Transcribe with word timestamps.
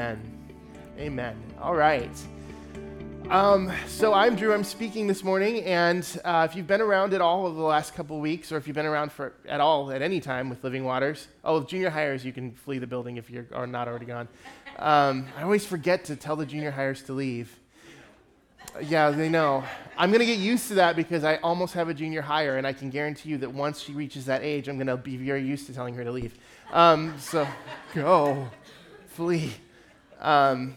Amen. 0.00 0.20
Amen. 0.96 1.36
All 1.60 1.74
right. 1.74 2.08
Um, 3.30 3.72
so 3.88 4.14
I'm 4.14 4.36
Drew. 4.36 4.54
I'm 4.54 4.62
speaking 4.62 5.08
this 5.08 5.24
morning, 5.24 5.64
and 5.64 6.06
uh, 6.24 6.46
if 6.48 6.54
you've 6.54 6.68
been 6.68 6.80
around 6.80 7.14
at 7.14 7.20
all 7.20 7.46
over 7.46 7.56
the 7.56 7.62
last 7.62 7.96
couple 7.96 8.20
weeks, 8.20 8.52
or 8.52 8.58
if 8.58 8.68
you've 8.68 8.76
been 8.76 8.86
around 8.86 9.10
for 9.10 9.32
at 9.48 9.60
all 9.60 9.90
at 9.90 10.00
any 10.00 10.20
time 10.20 10.50
with 10.50 10.62
Living 10.62 10.84
Waters, 10.84 11.26
oh, 11.42 11.64
junior 11.64 11.90
hires, 11.90 12.24
you 12.24 12.32
can 12.32 12.52
flee 12.52 12.78
the 12.78 12.86
building 12.86 13.16
if 13.16 13.28
you 13.28 13.44
are 13.52 13.66
not 13.66 13.88
already 13.88 14.06
gone. 14.06 14.28
Um, 14.78 15.26
I 15.36 15.42
always 15.42 15.66
forget 15.66 16.04
to 16.04 16.14
tell 16.14 16.36
the 16.36 16.46
junior 16.46 16.70
hires 16.70 17.02
to 17.02 17.12
leave. 17.12 17.58
Yeah, 18.80 19.10
they 19.10 19.28
know. 19.28 19.64
I'm 19.96 20.10
going 20.10 20.20
to 20.20 20.26
get 20.26 20.38
used 20.38 20.68
to 20.68 20.74
that 20.74 20.94
because 20.94 21.24
I 21.24 21.38
almost 21.38 21.74
have 21.74 21.88
a 21.88 21.94
junior 21.94 22.22
hire, 22.22 22.56
and 22.56 22.68
I 22.68 22.72
can 22.72 22.88
guarantee 22.88 23.30
you 23.30 23.38
that 23.38 23.52
once 23.52 23.80
she 23.80 23.94
reaches 23.94 24.26
that 24.26 24.44
age, 24.44 24.68
I'm 24.68 24.76
going 24.76 24.86
to 24.86 24.96
be 24.96 25.16
very 25.16 25.42
used 25.42 25.66
to 25.66 25.74
telling 25.74 25.94
her 25.94 26.04
to 26.04 26.12
leave. 26.12 26.38
Um, 26.72 27.18
so 27.18 27.48
go, 27.96 28.48
flee. 29.08 29.54
Um, 30.18 30.76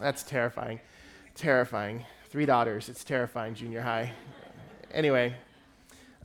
that's 0.00 0.22
terrifying. 0.22 0.80
Terrifying. 1.34 2.04
Three 2.30 2.46
daughters. 2.46 2.88
It's 2.88 3.04
terrifying, 3.04 3.54
junior 3.54 3.82
high. 3.82 4.12
Anyway, 4.92 5.34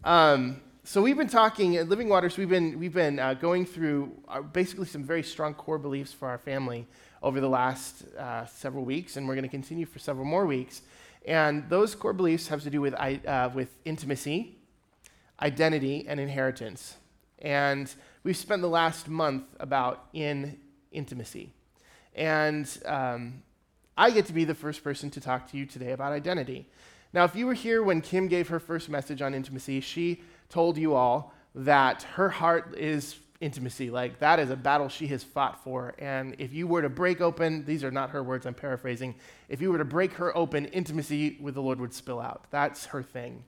um, 0.03 0.61
so 0.85 1.01
we've 1.01 1.17
been 1.17 1.27
talking 1.29 1.75
at 1.77 1.89
Living 1.89 2.07
Waters. 2.07 2.37
We've 2.37 2.49
been 2.49 2.79
we've 2.79 2.93
been 2.93 3.19
uh, 3.19 3.33
going 3.33 3.65
through 3.65 4.11
uh, 4.27 4.41
basically 4.41 4.85
some 4.85 5.03
very 5.03 5.23
strong 5.23 5.53
core 5.53 5.77
beliefs 5.77 6.13
for 6.13 6.27
our 6.27 6.37
family 6.37 6.87
over 7.21 7.39
the 7.41 7.49
last 7.49 8.03
uh, 8.17 8.45
several 8.45 8.85
weeks, 8.85 9.17
and 9.17 9.27
we're 9.27 9.35
going 9.35 9.43
to 9.43 9.49
continue 9.49 9.85
for 9.85 9.99
several 9.99 10.25
more 10.25 10.45
weeks. 10.45 10.81
And 11.25 11.69
those 11.69 11.95
core 11.95 12.13
beliefs 12.13 12.47
have 12.47 12.63
to 12.63 12.69
do 12.69 12.81
with 12.81 12.93
uh, 12.93 13.49
with 13.53 13.69
intimacy, 13.85 14.57
identity, 15.41 16.05
and 16.07 16.19
inheritance. 16.19 16.95
And 17.39 17.93
we've 18.23 18.37
spent 18.37 18.61
the 18.61 18.69
last 18.69 19.09
month 19.09 19.43
about 19.59 20.07
in 20.13 20.57
intimacy. 20.91 21.53
And 22.15 22.69
um, 22.85 23.43
I 23.97 24.11
get 24.11 24.25
to 24.27 24.33
be 24.33 24.45
the 24.45 24.55
first 24.55 24.83
person 24.83 25.09
to 25.11 25.21
talk 25.21 25.49
to 25.51 25.57
you 25.57 25.65
today 25.65 25.91
about 25.91 26.13
identity. 26.13 26.67
Now, 27.13 27.25
if 27.25 27.35
you 27.35 27.45
were 27.45 27.53
here 27.53 27.83
when 27.83 28.01
Kim 28.01 28.27
gave 28.27 28.47
her 28.47 28.59
first 28.59 28.89
message 28.89 29.21
on 29.21 29.33
intimacy, 29.33 29.81
she 29.81 30.23
told 30.49 30.77
you 30.77 30.95
all 30.95 31.33
that 31.55 32.03
her 32.15 32.29
heart 32.29 32.75
is 32.77 33.19
intimacy. 33.39 33.91
Like, 33.91 34.19
that 34.19 34.39
is 34.39 34.49
a 34.49 34.55
battle 34.55 34.89
she 34.89 35.07
has 35.07 35.23
fought 35.23 35.63
for. 35.63 35.93
And 35.99 36.35
if 36.39 36.53
you 36.53 36.65
were 36.65 36.81
to 36.81 36.89
break 36.89 37.21
open, 37.21 37.65
these 37.65 37.83
are 37.83 37.91
not 37.91 38.09
her 38.11 38.23
words, 38.23 38.45
I'm 38.45 38.53
paraphrasing. 38.55 39.15
If 39.49 39.61
you 39.61 39.71
were 39.71 39.77
to 39.77 39.85
break 39.85 40.13
her 40.13 40.35
open, 40.35 40.65
intimacy 40.65 41.37
with 41.39 41.53
the 41.53 41.61
Lord 41.61 41.79
would 41.79 41.93
spill 41.93 42.19
out. 42.19 42.45
That's 42.49 42.87
her 42.87 43.03
thing. 43.03 43.43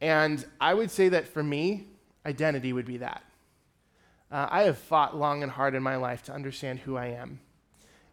And 0.00 0.44
I 0.60 0.74
would 0.74 0.90
say 0.90 1.08
that 1.10 1.28
for 1.28 1.42
me, 1.42 1.86
identity 2.26 2.72
would 2.72 2.86
be 2.86 2.98
that. 2.98 3.22
Uh, 4.30 4.48
I 4.50 4.62
have 4.64 4.76
fought 4.76 5.16
long 5.16 5.42
and 5.42 5.52
hard 5.52 5.74
in 5.74 5.82
my 5.82 5.96
life 5.96 6.24
to 6.24 6.32
understand 6.32 6.80
who 6.80 6.96
I 6.96 7.06
am. 7.06 7.40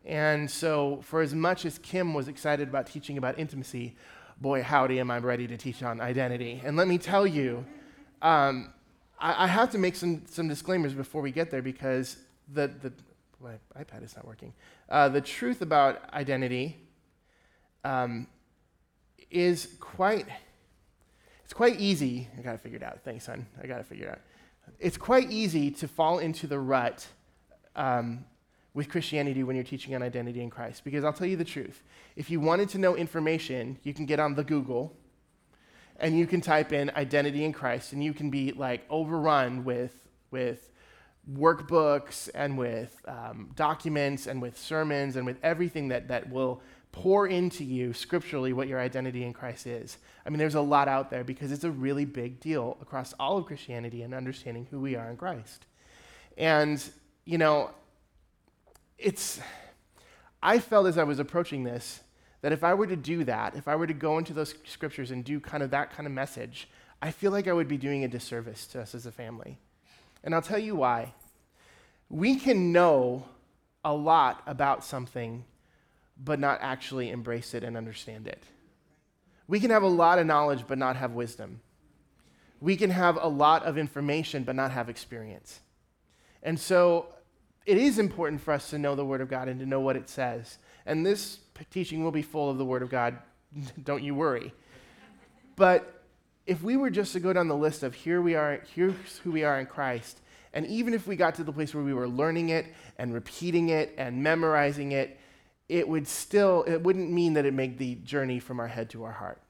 And 0.06 0.50
so, 0.50 1.00
for 1.04 1.22
as 1.22 1.34
much 1.34 1.66
as 1.66 1.78
Kim 1.78 2.14
was 2.14 2.28
excited 2.28 2.68
about 2.68 2.88
teaching 2.88 3.18
about 3.18 3.38
intimacy, 3.38 3.96
boy, 4.40 4.64
howdy, 4.64 5.00
am 5.00 5.12
I 5.12 5.20
ready 5.20 5.48
to 5.48 5.58
teach 5.58 5.84
on 5.84 6.02
identity. 6.02 6.62
And 6.64 6.76
let 6.76 6.88
me 6.88 6.98
tell 6.98 7.28
you, 7.28 7.64
um, 8.22 8.74
I, 9.20 9.46
I, 9.46 9.48
have 9.48 9.70
to 9.72 9.78
make 9.78 9.96
some, 9.96 10.24
some 10.28 10.48
disclaimers 10.48 10.94
before 10.94 11.22
we 11.22 11.32
get 11.32 11.52
there 11.52 11.62
because 11.62 12.18
the, 12.52 12.68
the 12.68 12.92
my 13.42 13.54
iPad 13.80 14.04
is 14.04 14.16
not 14.16 14.26
working. 14.26 14.54
Uh, 14.90 15.10
the 15.10 15.22
truth 15.22 15.62
about 15.62 16.14
identity 16.14 16.78
um, 17.84 18.28
is 19.30 19.76
quite, 19.80 20.26
it's 21.44 21.54
quite 21.54 21.80
easy. 21.80 22.28
I 22.38 22.42
got 22.42 22.60
it 22.64 22.84
out. 22.84 23.00
Thanks, 23.04 23.26
son. 23.26 23.48
I 23.62 23.68
got 23.68 23.86
it 23.90 24.08
out. 24.08 24.20
It's 24.80 24.98
quite 24.98 25.32
easy 25.32 25.72
to 25.72 25.88
fall 25.88 26.20
into 26.20 26.48
the 26.48 26.60
rut 26.60 27.08
um, 27.76 28.26
with 28.74 28.90
Christianity 28.90 29.44
when 29.44 29.56
you're 29.56 29.66
teaching 29.66 29.94
on 29.96 30.02
identity 30.02 30.42
in 30.42 30.50
Christ. 30.50 30.84
Because 30.84 31.04
I'll 31.04 31.14
tell 31.14 31.28
you 31.28 31.36
the 31.36 31.44
truth. 31.46 31.84
If 32.16 32.30
you 32.30 32.40
wanted 32.40 32.70
to 32.70 32.78
know 32.78 32.96
information, 32.96 33.78
you 33.84 33.94
can 33.94 34.06
get 34.06 34.20
on 34.20 34.36
the 34.36 34.44
Google 34.44 34.96
and 36.00 36.18
you 36.18 36.26
can 36.26 36.42
type 36.42 36.72
in 36.72 36.90
identity 36.96 37.44
in 37.44 37.54
Christ 37.54 37.94
and 37.94 38.04
you 38.04 38.14
can 38.14 38.30
be 38.30 38.52
like 38.54 38.86
overrun 38.90 39.64
with, 39.64 39.96
with 40.32 40.70
workbooks 41.32 42.30
and 42.34 42.58
with 42.58 43.00
um, 43.08 43.52
documents 43.56 44.26
and 44.26 44.42
with 44.42 44.58
sermons 44.58 45.16
and 45.16 45.26
with 45.26 45.38
everything 45.44 45.90
that, 45.90 46.08
that 46.08 46.30
will 46.30 46.62
pour 46.92 47.28
into 47.28 47.64
you 47.64 47.94
scripturally 47.94 48.52
what 48.52 48.68
your 48.68 48.80
identity 48.80 49.24
in 49.24 49.32
Christ 49.32 49.68
is. 49.68 49.98
I 50.26 50.30
mean, 50.30 50.40
there's 50.40 50.56
a 50.56 50.62
lot 50.62 50.88
out 50.88 51.10
there 51.10 51.24
because 51.24 51.52
it's 51.52 51.64
a 51.64 51.72
really 51.72 52.06
big 52.06 52.40
deal 52.40 52.78
across 52.82 53.14
all 53.20 53.38
of 53.38 53.46
Christianity 53.46 54.02
and 54.02 54.14
understanding 54.14 54.68
who 54.72 54.80
we 54.80 54.96
are 54.96 55.10
in 55.10 55.18
Christ. 55.18 55.66
And, 56.38 56.84
you 57.24 57.38
know, 57.38 57.72
it's, 59.02 59.40
I 60.42 60.60
felt 60.60 60.88
as 60.88 60.98
I 60.98 61.04
was 61.04 61.20
approaching 61.20 61.64
this 61.64 62.02
that 62.42 62.52
if 62.52 62.64
I 62.64 62.74
were 62.74 62.88
to 62.88 62.96
do 62.96 63.24
that, 63.26 63.56
if 63.56 63.68
I 63.68 63.76
were 63.76 63.88
to 63.88 63.94
go 63.94 64.18
into 64.18 64.34
those 64.34 64.56
scriptures 64.66 65.12
and 65.12 65.24
do 65.24 65.40
kind 65.40 65.62
of 65.62 65.72
that 65.72 65.92
kind 65.92 66.08
of 66.08 66.14
message, 66.14 66.68
I 67.02 67.12
feel 67.12 67.32
like 67.32 67.48
I 67.48 67.54
would 67.54 67.68
be 67.68 67.78
doing 67.78 68.04
a 68.04 68.08
disservice 68.08 68.66
to 68.68 68.82
us 68.82 68.96
as 68.96 69.06
a 69.06 69.12
family. 69.12 69.58
And 70.24 70.34
I'll 70.34 70.42
tell 70.42 70.60
you 70.60 70.76
why. 70.76 71.14
We 72.10 72.36
can 72.36 72.72
know 72.72 73.26
a 73.86 73.94
lot 73.94 74.42
about 74.46 74.84
something, 74.84 75.46
but 76.18 76.40
not 76.40 76.60
actually 76.62 77.10
embrace 77.10 77.54
it 77.54 77.64
and 77.64 77.78
understand 77.78 78.28
it. 78.28 78.44
We 79.48 79.60
can 79.60 79.72
have 79.72 79.84
a 79.84 79.88
lot 79.88 80.20
of 80.20 80.28
knowledge, 80.28 80.66
but 80.68 80.78
not 80.78 80.96
have 80.96 81.12
wisdom. 81.12 81.62
We 82.60 82.76
can 82.76 82.90
have 82.90 83.18
a 83.20 83.28
lot 83.28 83.64
of 83.64 83.78
information, 83.78 84.44
but 84.44 84.56
not 84.56 84.72
have 84.72 84.90
experience. 84.90 85.60
And 86.44 86.60
so 86.60 87.08
it 87.66 87.78
is 87.78 88.00
important 88.00 88.42
for 88.42 88.54
us 88.54 88.70
to 88.72 88.78
know 88.78 88.96
the 88.96 89.06
Word 89.06 89.22
of 89.22 89.30
God 89.30 89.48
and 89.48 89.60
to 89.60 89.66
know 89.66 89.80
what 89.80 89.96
it 89.96 90.10
says. 90.10 90.58
And 90.86 91.06
this 91.06 91.40
teaching 91.70 92.04
will 92.04 92.12
be 92.12 92.22
full 92.22 92.50
of 92.50 92.58
the 92.58 92.66
Word 92.66 92.82
of 92.82 92.90
God. 92.90 93.18
Don't 93.84 94.04
you 94.04 94.16
worry. 94.16 94.54
But 95.56 96.04
if 96.48 96.64
we 96.64 96.76
were 96.76 96.90
just 96.90 97.14
to 97.14 97.20
go 97.20 97.34
down 97.34 97.48
the 97.48 97.56
list 97.56 97.84
of 97.84 97.94
here 97.94 98.22
we 98.22 98.36
are, 98.36 98.62
here's 98.76 99.20
who 99.24 99.32
we 99.32 99.44
are 99.44 99.60
in 99.60 99.68
Christ, 99.68 100.20
and 100.54 100.66
even 100.68 100.94
if 100.94 101.08
we 101.08 101.16
got 101.16 101.36
to 101.36 101.44
the 101.44 101.54
place 101.54 101.74
where 101.74 101.84
we 101.84 101.94
were 101.94 102.08
learning 102.08 102.50
it 102.50 102.66
and 102.98 103.14
repeating 103.14 103.70
it 103.70 103.94
and 103.98 104.22
memorizing 104.22 104.92
it, 104.92 105.18
it 105.70 105.88
would 105.88 106.08
still, 106.08 106.64
it 106.64 106.82
wouldn't 106.82 107.10
mean 107.10 107.34
that 107.34 107.46
it 107.46 107.54
made 107.54 107.78
the 107.78 107.96
journey 107.96 108.40
from 108.40 108.60
our 108.60 108.68
head 108.68 108.90
to 108.90 109.04
our 109.04 109.14
heart. 109.14 109.42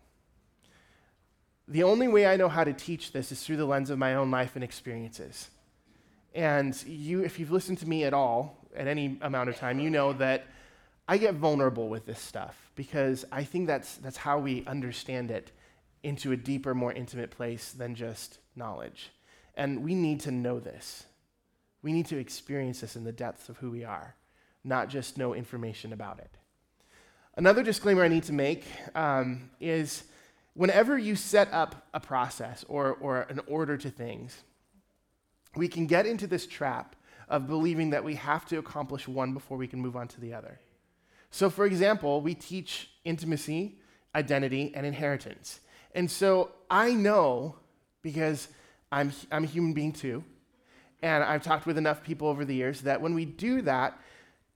The 1.68 1.84
only 1.84 2.08
way 2.08 2.28
I 2.28 2.36
know 2.36 2.50
how 2.50 2.64
to 2.64 2.74
teach 2.74 3.14
this 3.14 3.32
is 3.32 3.44
through 3.44 3.58
the 3.58 3.66
lens 3.66 3.90
of 3.90 3.98
my 3.98 4.14
own 4.14 4.30
life 4.30 4.56
and 4.56 4.64
experiences. 4.64 5.50
And 6.34 6.82
you, 6.86 7.24
if 7.24 7.40
you've 7.40 7.52
listened 7.52 7.80
to 7.80 7.90
me 7.90 8.04
at 8.04 8.14
all, 8.14 8.58
at 8.76 8.88
any 8.88 9.18
amount 9.22 9.50
of 9.50 9.58
time, 9.58 9.80
you 9.80 9.90
know 9.90 10.14
that 10.14 10.46
I 11.08 11.18
get 11.18 11.36
vulnerable 11.36 11.90
with 11.90 12.06
this 12.06 12.20
stuff 12.20 12.72
because 12.76 13.26
I 13.32 13.44
think 13.44 13.68
that's, 13.68 13.96
that's 13.98 14.18
how 14.18 14.40
we 14.40 14.66
understand 14.66 15.30
it 15.30 15.52
into 16.04 16.32
a 16.32 16.38
deeper, 16.38 16.74
more 16.74 16.94
intimate 16.94 17.32
place 17.32 17.72
than 17.72 17.96
just 17.96 18.40
knowledge. 18.56 19.12
And 19.56 19.84
we 19.84 19.94
need 19.94 20.22
to 20.22 20.32
know 20.32 20.60
this. 20.60 21.06
We 21.82 21.92
need 21.92 22.06
to 22.08 22.18
experience 22.18 22.82
this 22.82 22.96
in 22.96 23.04
the 23.04 23.12
depths 23.12 23.50
of 23.50 23.58
who 23.58 23.72
we 23.72 23.84
are, 23.84 24.16
not 24.64 24.90
just 24.90 25.18
know 25.18 25.34
information 25.34 25.94
about 25.94 26.20
it. 26.20 26.30
Another 27.36 27.64
disclaimer 27.64 28.04
I 28.04 28.08
need 28.08 28.24
to 28.24 28.34
make 28.34 28.66
um, 28.94 29.50
is 29.60 30.04
whenever 30.54 30.98
you 30.98 31.16
set 31.16 31.52
up 31.52 31.88
a 31.94 32.00
process 32.00 32.64
or, 32.68 32.94
or 33.02 33.22
an 33.30 33.40
order 33.48 33.78
to 33.78 33.90
things, 33.90 34.44
we 35.56 35.68
can 35.68 35.88
get 35.88 36.06
into 36.06 36.28
this 36.28 36.48
trap 36.48 36.96
of 37.28 37.48
believing 37.48 37.92
that 37.92 38.04
we 38.04 38.16
have 38.16 38.46
to 38.46 38.58
accomplish 38.58 39.08
one 39.08 39.34
before 39.34 39.58
we 39.58 39.68
can 39.68 39.80
move 39.80 39.96
on 39.96 40.08
to 40.10 40.22
the 40.22 40.34
other. 40.34 40.60
So, 41.32 41.50
for 41.50 41.66
example, 41.66 42.22
we 42.22 42.36
teach 42.36 42.90
intimacy, 43.06 43.78
identity, 44.14 44.74
and 44.76 44.86
inheritance. 44.86 45.62
And 45.96 46.12
so 46.12 46.52
I 46.70 46.94
know, 46.94 47.56
because 48.02 48.50
I'm, 48.92 49.14
I'm 49.32 49.46
a 49.46 49.48
human 49.48 49.74
being 49.74 49.94
too, 49.94 50.24
and 51.02 51.24
I've 51.24 51.42
talked 51.42 51.66
with 51.66 51.78
enough 51.78 52.04
people 52.04 52.28
over 52.28 52.46
the 52.46 52.54
years, 52.54 52.82
that 52.82 53.02
when 53.02 53.14
we 53.14 53.26
do 53.26 53.62
that, 53.64 53.98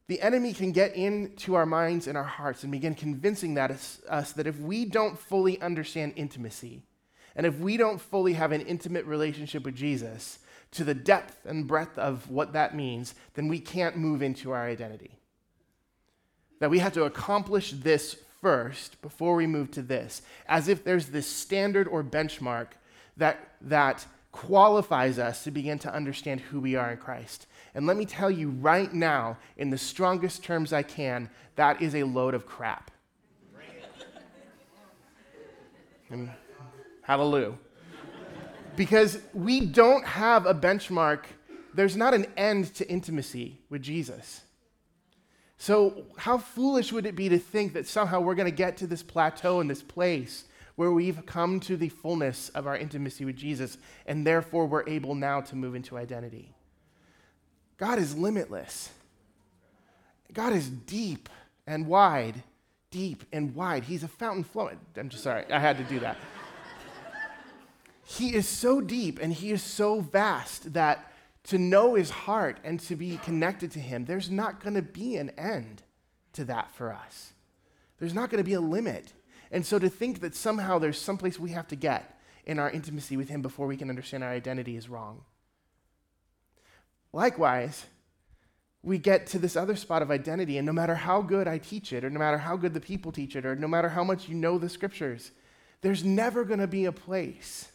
the 0.08 0.22
enemy 0.22 0.54
can 0.54 0.72
get 0.72 0.96
into 0.96 1.56
our 1.56 1.66
minds 1.66 2.08
and 2.08 2.18
our 2.18 2.24
hearts 2.24 2.64
and 2.64 2.72
begin 2.72 2.94
convincing 2.94 3.56
that 3.56 3.72
us 3.72 4.34
that 4.34 4.46
if 4.46 4.60
we 4.60 4.86
don't 4.86 5.18
fully 5.18 5.60
understand 5.62 6.14
intimacy, 6.16 6.84
and 7.36 7.46
if 7.46 7.58
we 7.58 7.76
don't 7.76 8.00
fully 8.00 8.34
have 8.34 8.52
an 8.52 8.62
intimate 8.62 9.06
relationship 9.06 9.64
with 9.64 9.76
Jesus, 9.76 10.40
to 10.76 10.84
the 10.84 10.94
depth 10.94 11.46
and 11.46 11.68
breadth 11.68 11.98
of 11.98 12.30
what 12.30 12.54
that 12.54 12.76
means, 12.76 13.16
then 13.34 13.48
we 13.48 13.60
can't 13.60 13.98
move 13.98 14.22
into 14.22 14.52
our 14.52 14.68
identity. 14.68 15.20
That 16.60 16.70
we 16.70 16.80
have 16.80 16.94
to 16.94 17.04
accomplish 17.04 17.72
this 17.72 18.18
first 18.42 19.02
before 19.02 19.36
we 19.36 19.48
move 19.48 19.72
to 19.72 19.82
this, 19.82 20.22
as 20.48 20.68
if 20.68 20.84
there's 20.84 21.08
this 21.08 21.28
standard 21.28 21.88
or 21.88 22.04
benchmark 22.04 22.68
that, 23.18 23.56
that 23.62 24.06
qualifies 24.32 25.18
us 25.18 25.44
to 25.46 25.52
begin 25.52 25.80
to 25.80 25.94
understand 25.94 26.42
who 26.42 26.60
we 26.60 26.76
are 26.76 26.92
in 26.92 26.98
Christ. 26.98 27.48
And 27.74 27.88
let 27.88 27.96
me 27.96 28.06
tell 28.06 28.30
you 28.30 28.50
right 28.50 28.94
now, 28.94 29.38
in 29.58 29.70
the 29.70 29.78
strongest 29.78 30.44
terms 30.44 30.74
I 30.74 30.84
can, 30.84 31.30
that 31.56 31.82
is 31.82 31.96
a 31.96 32.04
load 32.04 32.34
of 32.34 32.46
crap. 32.46 32.92
and 36.10 36.30
hallelujah 37.02 37.54
because 38.76 39.20
we 39.34 39.66
don't 39.66 40.06
have 40.06 40.46
a 40.46 40.54
benchmark. 40.54 41.26
There's 41.74 41.96
not 41.96 42.14
an 42.14 42.28
end 42.38 42.74
to 42.76 42.90
intimacy 42.90 43.62
with 43.70 43.82
Jesus. 43.82 44.42
So, 45.58 46.06
how 46.18 46.38
foolish 46.38 46.92
would 46.92 47.06
it 47.06 47.16
be 47.16 47.30
to 47.30 47.40
think 47.40 47.74
that 47.74 47.88
somehow 47.88 48.20
we're 48.20 48.36
going 48.36 48.50
to 48.50 48.56
get 48.56 48.78
to 48.78 48.88
this 48.88 49.02
plateau 49.02 49.62
and 49.62 49.70
this 49.70 49.82
place 49.82 50.46
where 50.76 50.92
we've 50.92 51.26
come 51.26 51.60
to 51.62 51.78
the 51.78 51.90
fullness 51.90 52.50
of 52.50 52.68
our 52.68 52.78
intimacy 52.78 53.24
with 53.24 53.38
Jesus, 53.38 53.78
and 54.06 54.28
therefore 54.28 54.66
we're 54.66 54.88
able 54.88 55.16
now 55.16 55.40
to 55.42 55.56
move 55.56 55.74
into 55.74 55.98
identity? 55.98 56.54
God 57.78 58.00
is 58.00 58.18
limitless. 58.18 58.90
God 60.34 60.54
is 60.54 60.70
deep 60.70 61.30
and 61.66 61.88
wide, 61.88 62.44
deep 62.92 63.24
and 63.32 63.56
wide. 63.56 63.86
He's 63.86 64.04
a 64.04 64.08
fountain 64.08 64.44
flowing. 64.44 64.80
I'm 64.98 65.10
just 65.10 65.24
sorry, 65.24 65.46
I 65.52 65.60
had 65.60 65.78
to 65.78 65.84
do 65.86 66.00
that. 66.02 66.18
He 68.06 68.36
is 68.36 68.48
so 68.48 68.82
deep 68.82 69.20
and 69.22 69.34
he 69.34 69.52
is 69.52 69.64
so 69.64 70.00
vast 70.00 70.74
that 70.74 71.12
to 71.46 71.58
know 71.58 71.96
his 71.96 72.12
heart 72.12 72.60
and 72.64 72.80
to 72.82 72.96
be 72.96 73.18
connected 73.18 73.72
to 73.72 73.80
him, 73.80 74.06
there's 74.06 74.30
not 74.30 74.64
going 74.64 74.76
to 74.76 74.82
be 74.84 75.16
an 75.16 75.32
end 75.32 75.82
to 76.34 76.46
that 76.46 76.72
for 76.72 76.94
us. 76.94 77.34
There's 77.98 78.14
not 78.14 78.30
going 78.30 78.44
to 78.44 78.48
be 78.48 78.54
a 78.54 78.62
limit. 78.62 79.14
And 79.52 79.66
so 79.66 79.80
to 79.80 79.90
think 79.90 80.22
that 80.22 80.36
somehow 80.36 80.78
there's 80.78 81.02
someplace 81.02 81.40
we 81.40 81.52
have 81.52 81.68
to 81.70 81.76
get 81.76 82.20
in 82.46 82.60
our 82.60 82.70
intimacy 82.70 83.18
with 83.18 83.30
him 83.30 83.42
before 83.42 83.66
we 83.66 83.78
can 83.78 83.90
understand 83.90 84.24
our 84.24 84.30
identity 84.30 84.76
is 84.76 84.88
wrong. 84.88 85.24
Likewise, 87.12 87.86
we 88.84 89.00
get 89.00 89.26
to 89.28 89.40
this 89.40 89.56
other 89.56 89.76
spot 89.76 90.04
of 90.04 90.12
identity, 90.12 90.58
and 90.60 90.66
no 90.66 90.74
matter 90.74 90.94
how 90.94 91.24
good 91.24 91.48
I 91.48 91.58
teach 91.58 91.92
it, 91.92 92.04
or 92.04 92.12
no 92.12 92.20
matter 92.20 92.38
how 92.38 92.56
good 92.56 92.76
the 92.76 92.80
people 92.80 93.12
teach 93.12 93.36
it, 93.36 93.48
or 93.48 93.56
no 93.56 93.68
matter 93.68 93.90
how 93.90 94.04
much 94.04 94.30
you 94.30 94.36
know 94.36 94.60
the 94.60 94.70
scriptures, 94.70 95.32
there's 95.82 96.04
never 96.04 96.44
going 96.44 96.60
to 96.60 96.68
be 96.68 96.86
a 96.86 96.92
place 96.92 97.70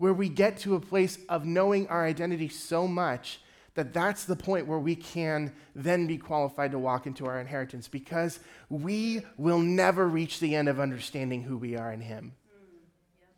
where 0.00 0.14
we 0.14 0.30
get 0.30 0.56
to 0.56 0.74
a 0.76 0.80
place 0.80 1.18
of 1.28 1.44
knowing 1.44 1.86
our 1.88 2.06
identity 2.06 2.48
so 2.48 2.88
much 2.88 3.38
that 3.74 3.92
that's 3.92 4.24
the 4.24 4.34
point 4.34 4.66
where 4.66 4.78
we 4.78 4.96
can 4.96 5.52
then 5.74 6.06
be 6.06 6.16
qualified 6.16 6.70
to 6.70 6.78
walk 6.78 7.06
into 7.06 7.26
our 7.26 7.38
inheritance 7.38 7.86
because 7.86 8.40
we 8.70 9.20
will 9.36 9.58
never 9.58 10.08
reach 10.08 10.40
the 10.40 10.56
end 10.56 10.70
of 10.70 10.80
understanding 10.80 11.42
who 11.42 11.58
we 11.58 11.76
are 11.76 11.92
in 11.92 12.00
Him 12.00 12.32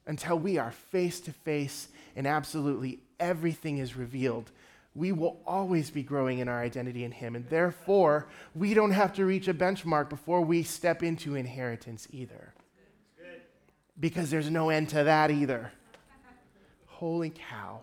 until 0.06 0.38
we 0.38 0.56
are 0.56 0.70
face 0.70 1.18
to 1.22 1.32
face 1.32 1.88
and 2.14 2.28
absolutely 2.28 3.00
everything 3.18 3.78
is 3.78 3.96
revealed. 3.96 4.52
We 4.94 5.10
will 5.10 5.40
always 5.44 5.90
be 5.90 6.04
growing 6.04 6.38
in 6.38 6.48
our 6.48 6.62
identity 6.62 7.02
in 7.02 7.10
Him, 7.10 7.34
and 7.34 7.48
therefore, 7.48 8.28
we 8.54 8.72
don't 8.72 8.92
have 8.92 9.12
to 9.14 9.24
reach 9.24 9.48
a 9.48 9.54
benchmark 9.54 10.08
before 10.08 10.42
we 10.42 10.62
step 10.62 11.02
into 11.02 11.34
inheritance 11.34 12.06
either. 12.12 12.54
Because 13.98 14.30
there's 14.30 14.50
no 14.50 14.70
end 14.70 14.90
to 14.90 15.02
that 15.02 15.32
either. 15.32 15.72
Holy 17.02 17.30
cow. 17.30 17.80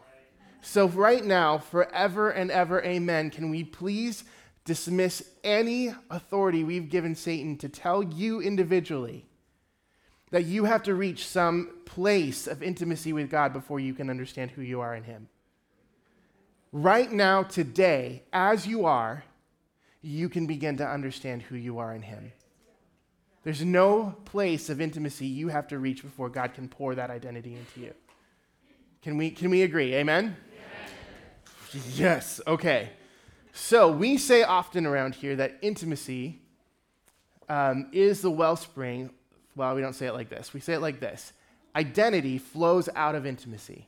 So, 0.62 0.88
right 0.88 1.25
now, 1.25 1.57
forever 1.57 2.30
and 2.30 2.50
ever, 2.50 2.81
amen, 2.86 3.31
can 3.31 3.50
we 3.50 3.66
please 3.66 4.24
dismiss 4.63 5.30
any 5.44 5.94
authority 6.10 6.63
we've 6.63 6.89
given 6.89 7.16
Satan 7.16 7.57
to 7.57 7.68
tell 7.68 8.01
you 8.01 8.39
individually 8.39 9.25
that 10.31 10.45
you 10.45 10.63
have 10.63 10.83
to 10.83 10.95
reach 10.95 11.27
some 11.27 11.69
place 11.83 12.48
of 12.48 12.63
intimacy 12.63 13.12
with 13.12 13.30
God 13.30 13.51
before 13.51 13.81
you 13.81 13.94
can 13.94 14.10
understand 14.10 14.51
who 14.51 14.62
you 14.62 14.80
are 14.80 14.95
in 14.95 15.04
Him? 15.04 15.27
Right 16.71 17.12
now, 17.12 17.44
today, 17.44 18.24
as 18.31 18.68
you 18.68 18.86
are, 18.86 19.25
you 20.01 20.30
can 20.30 20.48
begin 20.48 20.77
to 20.77 20.88
understand 20.88 21.42
who 21.42 21.57
you 21.57 21.77
are 21.80 21.94
in 21.94 22.04
Him. 22.04 22.31
There's 23.44 23.66
no 23.66 24.16
place 24.24 24.69
of 24.69 24.80
intimacy 24.80 25.25
you 25.25 25.50
have 25.50 25.68
to 25.68 25.77
reach 25.77 26.04
before 26.04 26.30
God 26.30 26.54
can 26.54 26.69
pour 26.69 26.95
that 26.95 27.10
identity 27.10 27.56
into 27.56 27.81
you. 27.81 27.94
Can 29.01 29.18
we, 29.18 29.31
can 29.31 29.50
we 29.50 29.62
agree? 29.63 29.96
Amen? 29.96 30.36
Yes. 31.74 31.98
yes. 31.98 32.42
Okay. 32.48 32.90
So 33.54 33.92
we 33.92 34.18
say 34.18 34.44
often 34.44 34.86
around 34.86 35.16
here 35.16 35.36
that 35.36 35.57
intimacy 35.62 36.42
um, 37.48 37.88
is 37.92 38.22
the 38.22 38.31
wellspring. 38.31 39.10
Well, 39.56 39.75
we 39.75 39.81
don't 39.81 39.94
say 39.94 40.07
it 40.07 40.13
like 40.13 40.30
this. 40.30 40.54
We 40.54 40.60
say 40.60 40.74
it 40.74 40.80
like 40.80 41.00
this 41.00 41.34
identity 41.75 42.38
flows 42.38 42.90
out 42.96 43.16
of 43.16 43.25
intimacy. 43.25 43.88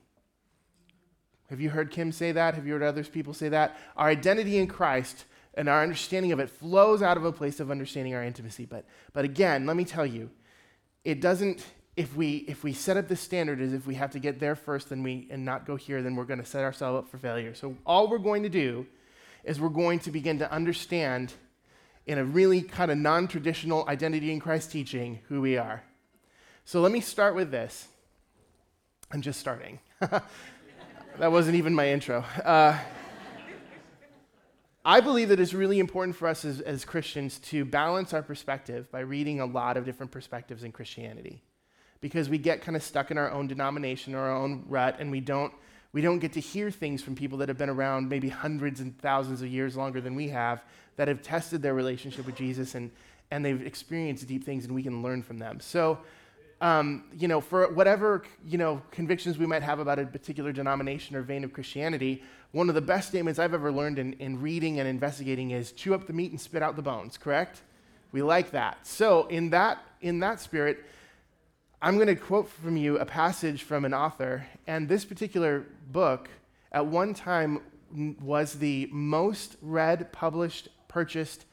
Have 1.49 1.59
you 1.59 1.69
heard 1.69 1.91
Kim 1.91 2.11
say 2.11 2.31
that? 2.31 2.53
Have 2.53 2.65
you 2.65 2.73
heard 2.73 2.83
other 2.83 3.03
people 3.03 3.33
say 3.33 3.49
that? 3.49 3.77
Our 3.97 4.07
identity 4.07 4.57
in 4.57 4.67
Christ 4.67 5.25
and 5.55 5.67
our 5.67 5.83
understanding 5.83 6.31
of 6.31 6.39
it 6.39 6.49
flows 6.49 7.01
out 7.01 7.17
of 7.17 7.25
a 7.25 7.31
place 7.31 7.59
of 7.59 7.69
understanding 7.69 8.15
our 8.15 8.23
intimacy. 8.23 8.65
But, 8.65 8.85
but 9.11 9.25
again, 9.25 9.65
let 9.65 9.75
me 9.75 9.83
tell 9.83 10.05
you, 10.05 10.29
it 11.03 11.19
doesn't, 11.19 11.65
if 12.01 12.15
we 12.15 12.37
if 12.47 12.63
we 12.63 12.73
set 12.73 12.97
up 12.97 13.07
the 13.07 13.15
standard 13.15 13.61
as 13.61 13.73
if 13.73 13.85
we 13.85 13.93
have 13.95 14.11
to 14.11 14.19
get 14.19 14.39
there 14.39 14.55
first 14.55 14.89
then 14.89 15.03
we 15.03 15.27
and 15.29 15.45
not 15.45 15.67
go 15.67 15.75
here 15.75 16.01
then 16.01 16.15
we're 16.15 16.25
going 16.25 16.39
to 16.39 16.45
set 16.45 16.63
ourselves 16.63 16.97
up 16.97 17.09
for 17.09 17.19
failure. 17.19 17.53
So 17.53 17.75
all 17.85 18.09
we're 18.09 18.17
going 18.17 18.41
to 18.43 18.49
do 18.49 18.87
is 19.43 19.59
we're 19.59 19.69
going 19.69 19.99
to 19.99 20.11
begin 20.11 20.39
to 20.39 20.51
understand 20.51 21.33
in 22.07 22.17
a 22.17 22.25
really 22.25 22.63
kind 22.63 22.89
of 22.89 22.97
non-traditional 22.97 23.87
identity 23.87 24.31
in 24.31 24.39
christ 24.39 24.71
teaching 24.71 25.19
who 25.27 25.41
we 25.41 25.57
are. 25.57 25.83
So 26.65 26.81
let 26.81 26.91
me 26.91 27.01
start 27.01 27.35
with 27.35 27.51
this. 27.51 27.87
I'm 29.11 29.21
just 29.21 29.39
starting. 29.39 29.79
That 31.17 31.33
wasn't 31.33 31.57
even 31.57 31.75
my 31.75 31.89
intro. 31.89 32.23
Uh, 32.43 32.79
I 34.83 35.01
believe 35.01 35.27
that 35.27 35.41
it's 35.41 35.53
really 35.53 35.77
important 35.77 36.15
for 36.15 36.25
us 36.29 36.45
as, 36.45 36.61
as 36.61 36.85
Christians 36.85 37.37
to 37.49 37.65
balance 37.65 38.13
our 38.13 38.23
perspective 38.23 38.89
by 38.91 39.01
reading 39.01 39.41
a 39.41 39.45
lot 39.45 39.75
of 39.75 39.83
different 39.83 40.13
perspectives 40.13 40.63
in 40.63 40.71
Christianity 40.71 41.43
because 42.01 42.29
we 42.29 42.37
get 42.37 42.61
kind 42.61 42.75
of 42.75 42.83
stuck 42.83 43.11
in 43.11 43.17
our 43.17 43.31
own 43.31 43.47
denomination 43.47 44.13
or 44.13 44.19
our 44.19 44.35
own 44.35 44.65
rut 44.67 44.97
and 44.99 45.11
we 45.11 45.19
don't 45.19 45.53
we 45.93 46.01
don't 46.01 46.19
get 46.19 46.33
to 46.33 46.39
hear 46.39 46.71
things 46.71 47.03
from 47.03 47.15
people 47.15 47.37
that 47.39 47.49
have 47.49 47.57
been 47.57 47.69
around 47.69 48.09
maybe 48.09 48.29
hundreds 48.29 48.79
and 48.79 48.97
thousands 48.99 49.41
of 49.41 49.47
years 49.47 49.75
longer 49.75 50.01
than 50.01 50.15
we 50.15 50.29
have 50.29 50.63
that 50.95 51.07
have 51.07 51.21
tested 51.21 51.61
their 51.61 51.73
relationship 51.73 52.25
with 52.25 52.35
Jesus 52.35 52.75
and 52.75 52.91
and 53.29 53.45
they've 53.45 53.65
experienced 53.65 54.27
deep 54.27 54.43
things 54.43 54.65
and 54.65 54.75
we 54.75 54.83
can 54.83 55.01
learn 55.01 55.23
from 55.23 55.37
them. 55.39 55.59
So 55.61 55.99
um, 56.61 57.05
you 57.17 57.27
know, 57.27 57.41
for 57.41 57.73
whatever 57.73 58.23
you 58.45 58.57
know 58.57 58.81
convictions 58.91 59.37
we 59.37 59.45
might 59.45 59.63
have 59.63 59.79
about 59.79 59.99
a 59.99 60.05
particular 60.05 60.51
denomination 60.51 61.15
or 61.15 61.23
vein 61.23 61.43
of 61.43 61.53
Christianity, 61.53 62.23
one 62.51 62.69
of 62.69 62.75
the 62.75 62.81
best 62.81 63.09
statements 63.09 63.39
I've 63.39 63.53
ever 63.53 63.71
learned 63.71 63.97
in, 63.97 64.13
in 64.13 64.39
reading 64.39 64.79
and 64.79 64.87
investigating 64.87 65.51
is 65.51 65.71
chew 65.71 65.93
up 65.93 66.05
the 66.05 66.13
meat 66.13 66.31
and 66.31 66.39
spit 66.39 66.61
out 66.61 66.75
the 66.75 66.81
bones. 66.81 67.17
Correct? 67.17 67.61
We 68.11 68.21
like 68.21 68.51
that. 68.51 68.85
So 68.85 69.25
in 69.27 69.49
that 69.49 69.79
in 70.01 70.19
that 70.19 70.39
spirit, 70.39 70.85
I'm 71.83 71.95
going 71.95 72.09
to 72.09 72.15
quote 72.15 72.47
from 72.47 72.77
you 72.77 72.99
a 72.99 73.05
passage 73.07 73.63
from 73.63 73.85
an 73.85 73.93
author, 73.93 74.45
and 74.67 74.87
this 74.87 75.03
particular 75.03 75.65
book 75.91 76.29
at 76.71 76.85
one 76.85 77.15
time 77.15 77.61
was 78.21 78.53
the 78.53 78.87
most 78.91 79.55
read, 79.63 80.11
published, 80.11 80.67
purchased, 80.87 81.45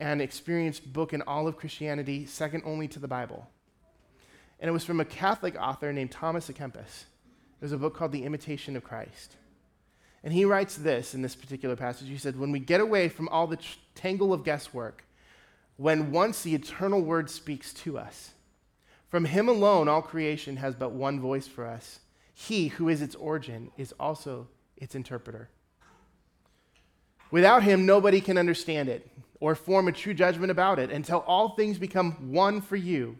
and 0.00 0.22
experienced 0.22 0.90
book 0.90 1.12
in 1.12 1.20
all 1.22 1.46
of 1.46 1.58
Christianity, 1.58 2.24
second 2.24 2.62
only 2.64 2.88
to 2.88 2.98
the 2.98 3.06
Bible. 3.06 3.46
And 4.58 4.70
it 4.70 4.72
was 4.72 4.84
from 4.84 5.00
a 5.00 5.04
Catholic 5.04 5.54
author 5.60 5.92
named 5.92 6.12
Thomas 6.12 6.48
à 6.48 6.54
Kempis. 6.54 7.04
There's 7.60 7.72
a 7.72 7.76
book 7.76 7.94
called 7.94 8.12
The 8.12 8.24
Imitation 8.24 8.76
of 8.76 8.84
Christ. 8.84 9.36
And 10.22 10.32
he 10.32 10.46
writes 10.46 10.76
this 10.76 11.12
in 11.12 11.20
this 11.20 11.36
particular 11.36 11.76
passage. 11.76 12.08
He 12.08 12.16
said, 12.16 12.38
When 12.38 12.52
we 12.52 12.58
get 12.58 12.80
away 12.80 13.10
from 13.10 13.28
all 13.28 13.46
the 13.46 13.58
tangle 13.94 14.32
of 14.32 14.44
guesswork, 14.44 15.04
when 15.76 16.10
once 16.10 16.40
the 16.40 16.54
eternal 16.54 17.02
word 17.02 17.28
speaks 17.28 17.74
to 17.74 17.98
us, 17.98 18.30
from 19.14 19.26
him 19.26 19.48
alone, 19.48 19.86
all 19.86 20.02
creation 20.02 20.56
has 20.56 20.74
but 20.74 20.90
one 20.90 21.20
voice 21.20 21.46
for 21.46 21.64
us. 21.64 22.00
He 22.34 22.66
who 22.66 22.88
is 22.88 23.00
its 23.00 23.14
origin 23.14 23.70
is 23.76 23.94
also 24.00 24.48
its 24.76 24.96
interpreter. 24.96 25.50
Without 27.30 27.62
him, 27.62 27.86
nobody 27.86 28.20
can 28.20 28.36
understand 28.36 28.88
it 28.88 29.08
or 29.38 29.54
form 29.54 29.86
a 29.86 29.92
true 29.92 30.14
judgment 30.14 30.50
about 30.50 30.80
it 30.80 30.90
until 30.90 31.20
all 31.28 31.50
things 31.50 31.78
become 31.78 32.32
one 32.32 32.60
for 32.60 32.74
you, 32.74 33.16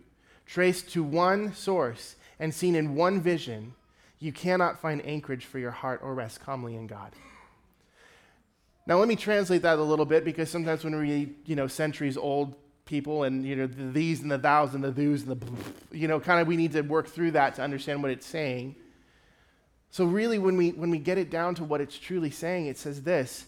traced 0.47 0.91
to 0.95 1.05
one 1.05 1.55
source 1.55 2.17
and 2.41 2.53
seen 2.53 2.75
in 2.75 2.97
one 2.97 3.21
vision. 3.21 3.73
You 4.19 4.33
cannot 4.33 4.81
find 4.81 5.01
anchorage 5.07 5.45
for 5.45 5.61
your 5.61 5.71
heart 5.71 6.01
or 6.03 6.13
rest 6.13 6.41
calmly 6.41 6.75
in 6.75 6.89
God. 6.89 7.13
Now, 8.85 8.99
let 8.99 9.07
me 9.07 9.15
translate 9.15 9.63
that 9.63 9.79
a 9.79 9.83
little 9.85 10.07
bit 10.07 10.25
because 10.25 10.51
sometimes 10.51 10.83
when 10.83 10.97
we 10.97 11.03
read, 11.03 11.35
you 11.47 11.55
know, 11.55 11.69
centuries 11.69 12.17
old 12.17 12.57
people 12.85 13.25
and 13.25 13.45
you 13.45 13.57
know 13.57 13.67
the 13.67 13.91
these 13.91 14.21
and 14.21 14.31
the 14.31 14.39
thous 14.39 14.75
and 14.75 14.85
the 14.85 14.93
thous 14.93 15.23
and 15.23 15.41
the 15.41 15.97
you 15.97 16.07
know 16.07 16.21
kind 16.21 16.41
of 16.41 16.47
we 16.47 16.57
need 16.57 16.73
to 16.73 16.83
work 16.83 17.09
through 17.09 17.31
that 17.31 17.55
to 17.55 17.63
understand 17.63 18.03
what 18.03 18.11
it's 18.11 18.27
saying. 18.27 18.77
So 19.91 20.05
really 20.05 20.39
when 20.39 20.57
we 20.57 20.71
when 20.71 20.91
we 20.91 20.99
get 20.99 21.19
it 21.19 21.31
down 21.31 21.55
to 21.57 21.65
what 21.65 21.81
it's 21.81 21.99
truly 21.99 22.31
saying 22.31 22.67
it 22.67 22.79
says 22.79 23.03
this 23.03 23.47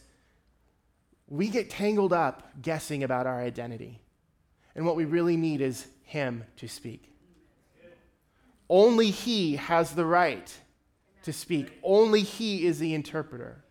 we 1.28 1.49
get 1.49 1.71
tangled 1.71 2.12
up 2.12 2.50
guessing 2.62 3.02
about 3.02 3.26
our 3.26 3.40
identity. 3.40 4.00
And 4.75 4.87
what 4.87 4.97
we 4.97 5.05
really 5.05 5.37
need 5.37 5.61
is 5.61 5.87
him 6.05 6.45
to 6.57 6.69
speak. 6.69 7.12
Only 8.69 9.11
he 9.11 9.57
has 9.57 9.95
the 9.95 10.05
right 10.05 10.57
to 11.23 11.33
speak. 11.33 11.73
Only 11.83 12.23
he 12.23 12.66
is 12.66 12.78
the 12.78 12.95
interpreter 12.95 13.64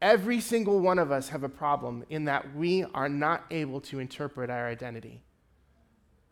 Every 0.00 0.40
single 0.40 0.80
one 0.80 0.98
of 0.98 1.10
us 1.10 1.28
have 1.28 1.42
a 1.42 1.48
problem 1.48 2.04
in 2.08 2.24
that 2.24 2.54
we 2.54 2.84
are 2.94 3.08
not 3.08 3.44
able 3.50 3.80
to 3.82 3.98
interpret 3.98 4.48
our 4.48 4.66
identity. 4.66 5.20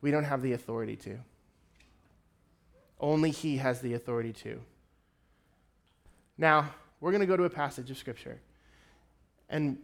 We 0.01 0.11
don't 0.11 0.25
have 0.25 0.41
the 0.41 0.53
authority 0.53 0.97
to. 0.97 1.19
Only 2.99 3.31
He 3.31 3.59
has 3.59 3.81
the 3.81 3.95
authority 3.95 4.33
to. 4.35 4.61
Now, 6.39 6.71
we're 7.01 7.11
going 7.11 7.21
to 7.21 7.27
go 7.27 7.37
to 7.37 7.45
a 7.45 7.51
passage 7.51 7.91
of 7.91 7.99
Scripture. 7.99 8.41
And 9.51 9.79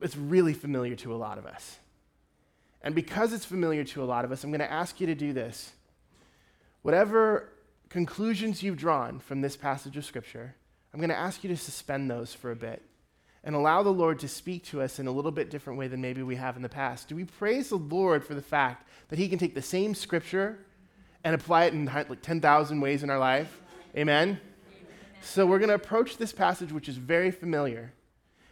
it's 0.00 0.16
really 0.16 0.52
familiar 0.52 0.96
to 0.96 1.14
a 1.14 1.16
lot 1.16 1.38
of 1.38 1.46
us. 1.46 1.78
And 2.82 2.94
because 2.94 3.32
it's 3.32 3.44
familiar 3.44 3.84
to 3.84 4.02
a 4.02 4.04
lot 4.04 4.24
of 4.24 4.32
us, 4.32 4.44
I'm 4.44 4.50
going 4.50 4.60
to 4.60 4.70
ask 4.70 5.00
you 5.00 5.06
to 5.06 5.14
do 5.14 5.32
this. 5.32 5.72
Whatever 6.82 7.48
conclusions 7.88 8.62
you've 8.62 8.76
drawn 8.76 9.20
from 9.20 9.40
this 9.40 9.56
passage 9.56 9.96
of 9.96 10.04
Scripture, 10.04 10.56
I'm 10.92 11.00
going 11.00 11.10
to 11.10 11.16
ask 11.16 11.42
you 11.42 11.48
to 11.48 11.56
suspend 11.56 12.10
those 12.10 12.34
for 12.34 12.50
a 12.50 12.56
bit 12.56 12.82
and 13.44 13.54
allow 13.54 13.82
the 13.82 13.90
Lord 13.90 14.18
to 14.20 14.28
speak 14.28 14.64
to 14.66 14.82
us 14.82 14.98
in 14.98 15.06
a 15.06 15.10
little 15.10 15.30
bit 15.30 15.50
different 15.50 15.78
way 15.78 15.88
than 15.88 16.00
maybe 16.00 16.22
we 16.22 16.36
have 16.36 16.56
in 16.56 16.62
the 16.62 16.68
past. 16.68 17.08
Do 17.08 17.16
we 17.16 17.24
praise 17.24 17.70
the 17.70 17.76
Lord 17.76 18.24
for 18.24 18.34
the 18.34 18.42
fact 18.42 18.88
that 19.08 19.18
He 19.18 19.28
can 19.28 19.38
take 19.38 19.54
the 19.54 19.62
same 19.62 19.94
Scripture 19.94 20.58
and 21.24 21.34
apply 21.34 21.64
it 21.64 21.74
in 21.74 21.86
like 21.86 22.22
10,000 22.22 22.80
ways 22.80 23.02
in 23.02 23.10
our 23.10 23.18
life? 23.18 23.60
Amen? 23.96 24.38
So 25.22 25.46
we're 25.46 25.58
going 25.58 25.68
to 25.68 25.74
approach 25.74 26.16
this 26.16 26.32
passage, 26.32 26.72
which 26.72 26.88
is 26.88 26.96
very 26.96 27.30
familiar, 27.30 27.92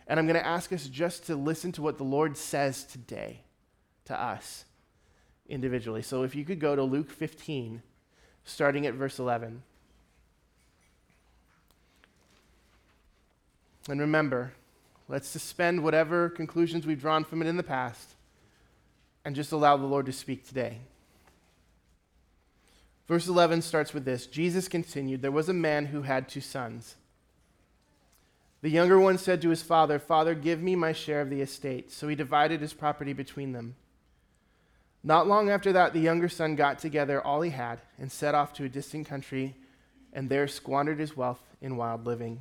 and 0.07 0.19
I'm 0.19 0.27
going 0.27 0.39
to 0.39 0.47
ask 0.47 0.73
us 0.73 0.87
just 0.87 1.27
to 1.27 1.37
listen 1.37 1.73
to 1.73 1.83
what 1.83 1.99
the 1.99 2.05
Lord 2.05 2.37
says 2.37 2.85
today 2.85 3.43
to 4.07 4.21
us 4.21 4.65
individually. 5.49 6.03
So 6.03 6.23
if 6.23 6.35
you 6.35 6.45
could 6.45 6.61
go 6.61 6.75
to 6.75 6.83
Luke 6.83 7.11
15, 7.11 7.83
starting 8.45 8.87
at 8.87 8.95
verse 8.95 9.19
11. 9.19 9.63
And 13.91 14.01
remember, 14.01 14.53
let's 15.09 15.29
suspend 15.29 15.83
whatever 15.83 16.29
conclusions 16.29 16.87
we've 16.87 17.01
drawn 17.01 17.25
from 17.25 17.43
it 17.43 17.49
in 17.49 17.57
the 17.57 17.63
past 17.63 18.15
and 19.25 19.37
just 19.37 19.53
allow 19.53 19.77
the 19.77 19.87
Lord 19.87 20.07
to 20.07 20.13
speak 20.13 20.47
today. 20.47 20.79
Verse 23.09 23.27
11 23.27 23.63
starts 23.63 23.93
with 23.93 24.05
this 24.05 24.27
Jesus 24.27 24.69
continued, 24.69 25.21
There 25.21 25.33
was 25.33 25.49
a 25.49 25.55
man 25.55 25.87
who 25.87 26.03
had 26.03 26.29
two 26.29 26.41
sons. 26.41 26.95
The 28.63 28.71
younger 28.71 29.01
one 29.01 29.19
said 29.19 29.43
to 29.43 29.51
his 29.51 29.63
father, 29.63 29.99
Father, 29.99 30.35
give 30.35 30.61
me 30.61 30.77
my 30.77 30.93
share 30.93 31.23
of 31.23 31.31
the 31.31 31.41
estate. 31.41 31.91
So 31.91 32.09
he 32.09 32.15
divided 32.15 32.61
his 32.61 32.75
property 32.75 33.15
between 33.15 33.53
them. 33.53 33.75
Not 35.03 35.27
long 35.27 35.49
after 35.49 35.73
that, 35.73 35.95
the 35.95 36.01
younger 36.01 36.29
son 36.29 36.57
got 36.57 36.79
together 36.79 37.25
all 37.25 37.41
he 37.41 37.51
had 37.51 37.81
and 37.99 38.13
set 38.13 38.35
off 38.35 38.53
to 38.55 38.65
a 38.65 38.69
distant 38.69 39.09
country 39.09 39.57
and 40.13 40.29
there 40.29 40.47
squandered 40.47 40.99
his 40.99 41.17
wealth 41.17 41.41
in 41.61 41.77
wild 41.77 42.05
living. 42.05 42.41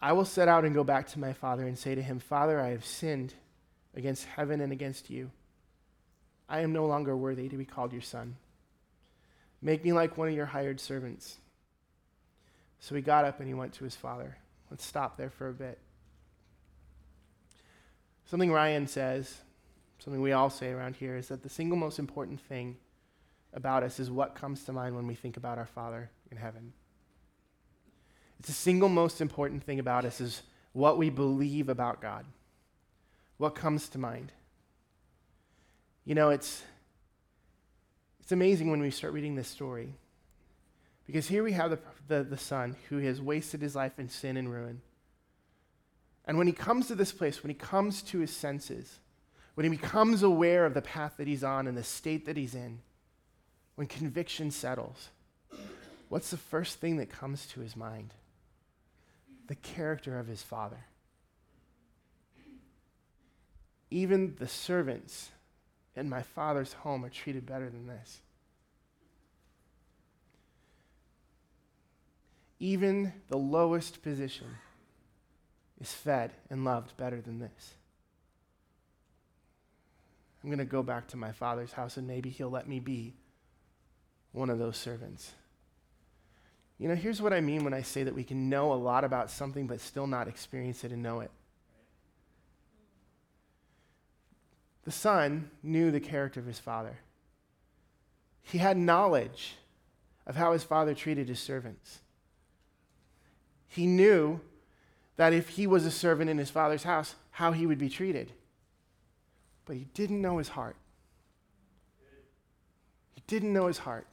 I 0.00 0.12
will 0.12 0.24
set 0.24 0.48
out 0.48 0.64
and 0.64 0.74
go 0.74 0.84
back 0.84 1.08
to 1.08 1.18
my 1.18 1.32
father 1.32 1.66
and 1.66 1.78
say 1.78 1.94
to 1.94 2.02
him, 2.02 2.18
Father, 2.18 2.60
I 2.60 2.68
have 2.68 2.84
sinned 2.84 3.34
against 3.94 4.24
heaven 4.24 4.60
and 4.60 4.72
against 4.72 5.10
you. 5.10 5.30
I 6.48 6.60
am 6.60 6.72
no 6.72 6.86
longer 6.86 7.16
worthy 7.16 7.48
to 7.48 7.56
be 7.56 7.64
called 7.64 7.92
your 7.92 8.02
son. 8.02 8.36
Make 9.62 9.84
me 9.84 9.92
like 9.92 10.18
one 10.18 10.28
of 10.28 10.34
your 10.34 10.46
hired 10.46 10.80
servants. 10.80 11.38
So 12.78 12.94
he 12.94 13.00
got 13.00 13.24
up 13.24 13.40
and 13.40 13.48
he 13.48 13.54
went 13.54 13.72
to 13.74 13.84
his 13.84 13.96
father. 13.96 14.36
Let's 14.70 14.84
stop 14.84 15.16
there 15.16 15.30
for 15.30 15.48
a 15.48 15.54
bit. 15.54 15.78
Something 18.26 18.52
Ryan 18.52 18.86
says 18.86 19.38
something 19.98 20.20
we 20.20 20.32
all 20.32 20.50
say 20.50 20.70
around 20.70 20.96
here, 20.96 21.16
is 21.16 21.28
that 21.28 21.42
the 21.42 21.48
single 21.48 21.76
most 21.76 21.98
important 21.98 22.40
thing 22.40 22.76
about 23.52 23.82
us 23.82 23.98
is 23.98 24.10
what 24.10 24.34
comes 24.34 24.64
to 24.64 24.72
mind 24.72 24.94
when 24.94 25.06
we 25.06 25.14
think 25.14 25.36
about 25.36 25.58
our 25.58 25.66
Father 25.66 26.10
in 26.30 26.36
heaven. 26.36 26.72
It's 28.38 28.48
the 28.48 28.54
single 28.54 28.88
most 28.88 29.20
important 29.20 29.62
thing 29.64 29.78
about 29.78 30.04
us 30.04 30.20
is 30.20 30.42
what 30.72 30.98
we 30.98 31.10
believe 31.10 31.68
about 31.68 32.00
God. 32.00 32.24
What 33.38 33.54
comes 33.54 33.88
to 33.90 33.98
mind? 33.98 34.32
You 36.04 36.14
know, 36.14 36.30
it's, 36.30 36.62
it's 38.20 38.32
amazing 38.32 38.70
when 38.70 38.80
we 38.80 38.90
start 38.90 39.12
reading 39.12 39.34
this 39.34 39.48
story. 39.48 39.94
Because 41.06 41.28
here 41.28 41.42
we 41.42 41.52
have 41.52 41.70
the, 41.70 41.78
the, 42.08 42.24
the 42.24 42.36
son 42.36 42.76
who 42.88 42.98
has 42.98 43.20
wasted 43.20 43.62
his 43.62 43.76
life 43.76 43.98
in 43.98 44.08
sin 44.08 44.36
and 44.36 44.50
ruin. 44.50 44.80
And 46.26 46.36
when 46.36 46.46
he 46.46 46.52
comes 46.52 46.88
to 46.88 46.94
this 46.94 47.12
place, 47.12 47.42
when 47.42 47.50
he 47.50 47.54
comes 47.54 48.02
to 48.02 48.18
his 48.18 48.34
senses, 48.34 48.98
when 49.54 49.64
he 49.64 49.70
becomes 49.70 50.22
aware 50.22 50.66
of 50.66 50.74
the 50.74 50.82
path 50.82 51.14
that 51.16 51.28
he's 51.28 51.44
on 51.44 51.66
and 51.66 51.76
the 51.76 51.84
state 51.84 52.26
that 52.26 52.36
he's 52.36 52.54
in, 52.54 52.80
when 53.76 53.86
conviction 53.86 54.50
settles, 54.50 55.10
what's 56.08 56.30
the 56.30 56.36
first 56.36 56.78
thing 56.80 56.96
that 56.96 57.08
comes 57.08 57.46
to 57.46 57.60
his 57.60 57.76
mind? 57.76 58.12
The 59.46 59.54
character 59.54 60.18
of 60.18 60.26
his 60.26 60.42
father. 60.42 60.86
Even 63.90 64.34
the 64.38 64.48
servants 64.48 65.30
in 65.94 66.08
my 66.08 66.22
father's 66.22 66.72
home 66.72 67.04
are 67.04 67.10
treated 67.10 67.46
better 67.46 67.70
than 67.70 67.86
this. 67.86 68.20
Even 72.58 73.12
the 73.28 73.36
lowest 73.36 74.02
position 74.02 74.46
is 75.80 75.92
fed 75.92 76.32
and 76.50 76.64
loved 76.64 76.96
better 76.96 77.20
than 77.20 77.38
this. 77.38 77.74
I'm 80.42 80.50
going 80.50 80.58
to 80.58 80.64
go 80.64 80.82
back 80.82 81.08
to 81.08 81.16
my 81.16 81.32
father's 81.32 81.72
house 81.72 81.96
and 81.96 82.06
maybe 82.06 82.30
he'll 82.30 82.50
let 82.50 82.68
me 82.68 82.80
be 82.80 83.14
one 84.32 84.48
of 84.48 84.58
those 84.58 84.76
servants. 84.76 85.32
You 86.78 86.88
know, 86.88 86.94
here's 86.94 87.22
what 87.22 87.32
I 87.32 87.40
mean 87.40 87.64
when 87.64 87.72
I 87.72 87.82
say 87.82 88.02
that 88.02 88.14
we 88.14 88.24
can 88.24 88.48
know 88.48 88.72
a 88.72 88.74
lot 88.74 89.04
about 89.04 89.30
something 89.30 89.66
but 89.66 89.80
still 89.80 90.06
not 90.06 90.28
experience 90.28 90.84
it 90.84 90.92
and 90.92 91.02
know 91.02 91.20
it. 91.20 91.30
The 94.84 94.92
son 94.92 95.50
knew 95.62 95.90
the 95.90 96.00
character 96.00 96.38
of 96.38 96.46
his 96.46 96.58
father. 96.58 96.98
He 98.42 98.58
had 98.58 98.76
knowledge 98.76 99.56
of 100.26 100.36
how 100.36 100.52
his 100.52 100.62
father 100.62 100.94
treated 100.94 101.28
his 101.28 101.40
servants. 101.40 102.00
He 103.66 103.86
knew 103.86 104.40
that 105.16 105.32
if 105.32 105.50
he 105.50 105.66
was 105.66 105.86
a 105.86 105.90
servant 105.90 106.30
in 106.30 106.38
his 106.38 106.50
father's 106.50 106.84
house, 106.84 107.16
how 107.32 107.52
he 107.52 107.66
would 107.66 107.78
be 107.78 107.88
treated 107.88 108.32
but 109.66 109.76
he 109.76 109.86
didn't 109.92 110.22
know 110.22 110.38
his 110.38 110.48
heart. 110.48 110.76
He 113.14 113.22
didn't 113.26 113.52
know 113.52 113.66
his 113.66 113.78
heart. 113.78 114.06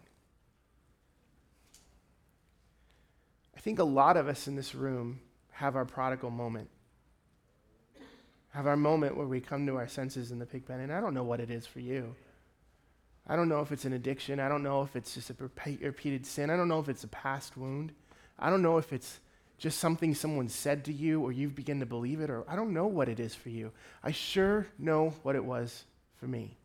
Think 3.64 3.80
a 3.80 3.84
lot 3.84 4.18
of 4.18 4.28
us 4.28 4.48
in 4.48 4.56
this 4.58 4.76
room 4.76 5.22
have 5.52 5.76
our 5.78 5.86
prodigal 5.86 6.30
moment. 6.30 6.70
Have 8.50 8.68
our 8.68 8.76
moment 8.76 9.16
where 9.16 9.26
we 9.26 9.40
come 9.40 9.66
to 9.68 9.78
our 9.78 9.88
senses 9.88 10.32
in 10.32 10.38
the 10.38 10.46
pig 10.46 10.68
pen. 10.68 10.82
And 10.82 10.92
I 10.92 11.00
don't 11.00 11.14
know 11.14 11.24
what 11.24 11.40
it 11.40 11.50
is 11.50 11.66
for 11.66 11.80
you. 11.80 12.14
I 13.26 13.38
don't 13.38 13.48
know 13.48 13.62
if 13.62 13.72
it's 13.72 13.86
an 13.86 13.94
addiction. 13.94 14.42
I 14.42 14.50
don't 14.50 14.64
know 14.64 14.82
if 14.82 14.98
it's 14.98 15.14
just 15.14 15.30
a 15.30 15.36
repeated 15.40 16.26
sin. 16.26 16.50
I 16.50 16.58
don't 16.58 16.68
know 16.68 16.80
if 16.80 16.90
it's 16.90 17.06
a 17.06 17.08
past 17.08 17.56
wound. 17.56 17.94
I 18.38 18.50
don't 18.50 18.62
know 18.62 18.78
if 18.78 18.92
it's 18.92 19.20
just 19.58 19.80
something 19.80 20.14
someone 20.14 20.50
said 20.50 20.84
to 20.86 20.94
you 20.94 21.22
or 21.22 21.32
you've 21.32 21.56
begun 21.56 21.80
to 21.80 21.86
believe 21.86 22.20
it, 22.20 22.30
or 22.30 22.44
I 22.50 22.58
don't 22.58 22.74
know 22.74 22.88
what 22.88 23.08
it 23.08 23.20
is 23.20 23.34
for 23.34 23.48
you. 23.48 23.72
I 24.04 24.12
sure 24.12 24.68
know 24.78 25.14
what 25.24 25.38
it 25.38 25.46
was 25.46 25.86
for 26.20 26.28
me. 26.28 26.58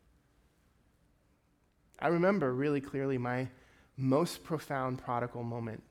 I 1.97 2.07
remember 2.07 2.53
really 2.53 2.81
clearly 2.81 3.17
my 3.17 3.47
most 3.95 4.43
profound 4.43 4.97
prodigal 4.97 5.43
moment. 5.43 5.81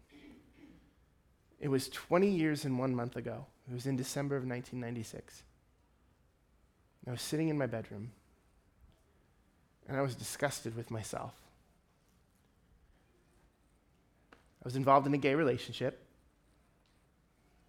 It 1.61 1.69
was 1.69 1.89
20 1.89 2.29
years 2.29 2.65
and 2.65 2.79
one 2.79 2.95
month 2.95 3.17
ago. 3.17 3.47
It 3.71 3.75
was 3.75 3.87
in 3.87 3.97
December 3.97 4.37
of 4.37 4.43
1996. 4.43 5.43
I 7.07 7.11
was 7.11 7.23
sitting 7.23 7.49
in 7.49 7.59
my 7.59 7.67
bedroom 7.67 8.13
and 9.89 9.97
I 9.97 10.03
was 10.03 10.15
disgusted 10.15 10.77
with 10.77 10.91
myself. 10.91 11.33
I 14.33 14.65
was 14.65 14.77
involved 14.77 15.07
in 15.07 15.15
a 15.15 15.19
gay 15.19 15.35
relationship. 15.35 16.05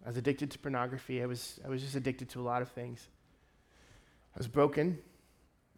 I 0.04 0.08
was 0.08 0.16
addicted 0.16 0.50
to 0.50 0.58
pornography. 0.58 1.22
I 1.22 1.26
was, 1.26 1.58
I 1.64 1.68
was 1.68 1.82
just 1.82 1.94
addicted 1.94 2.28
to 2.30 2.40
a 2.40 2.42
lot 2.42 2.62
of 2.62 2.68
things. 2.68 3.06
I 4.34 4.38
was 4.38 4.48
broken. 4.48 4.98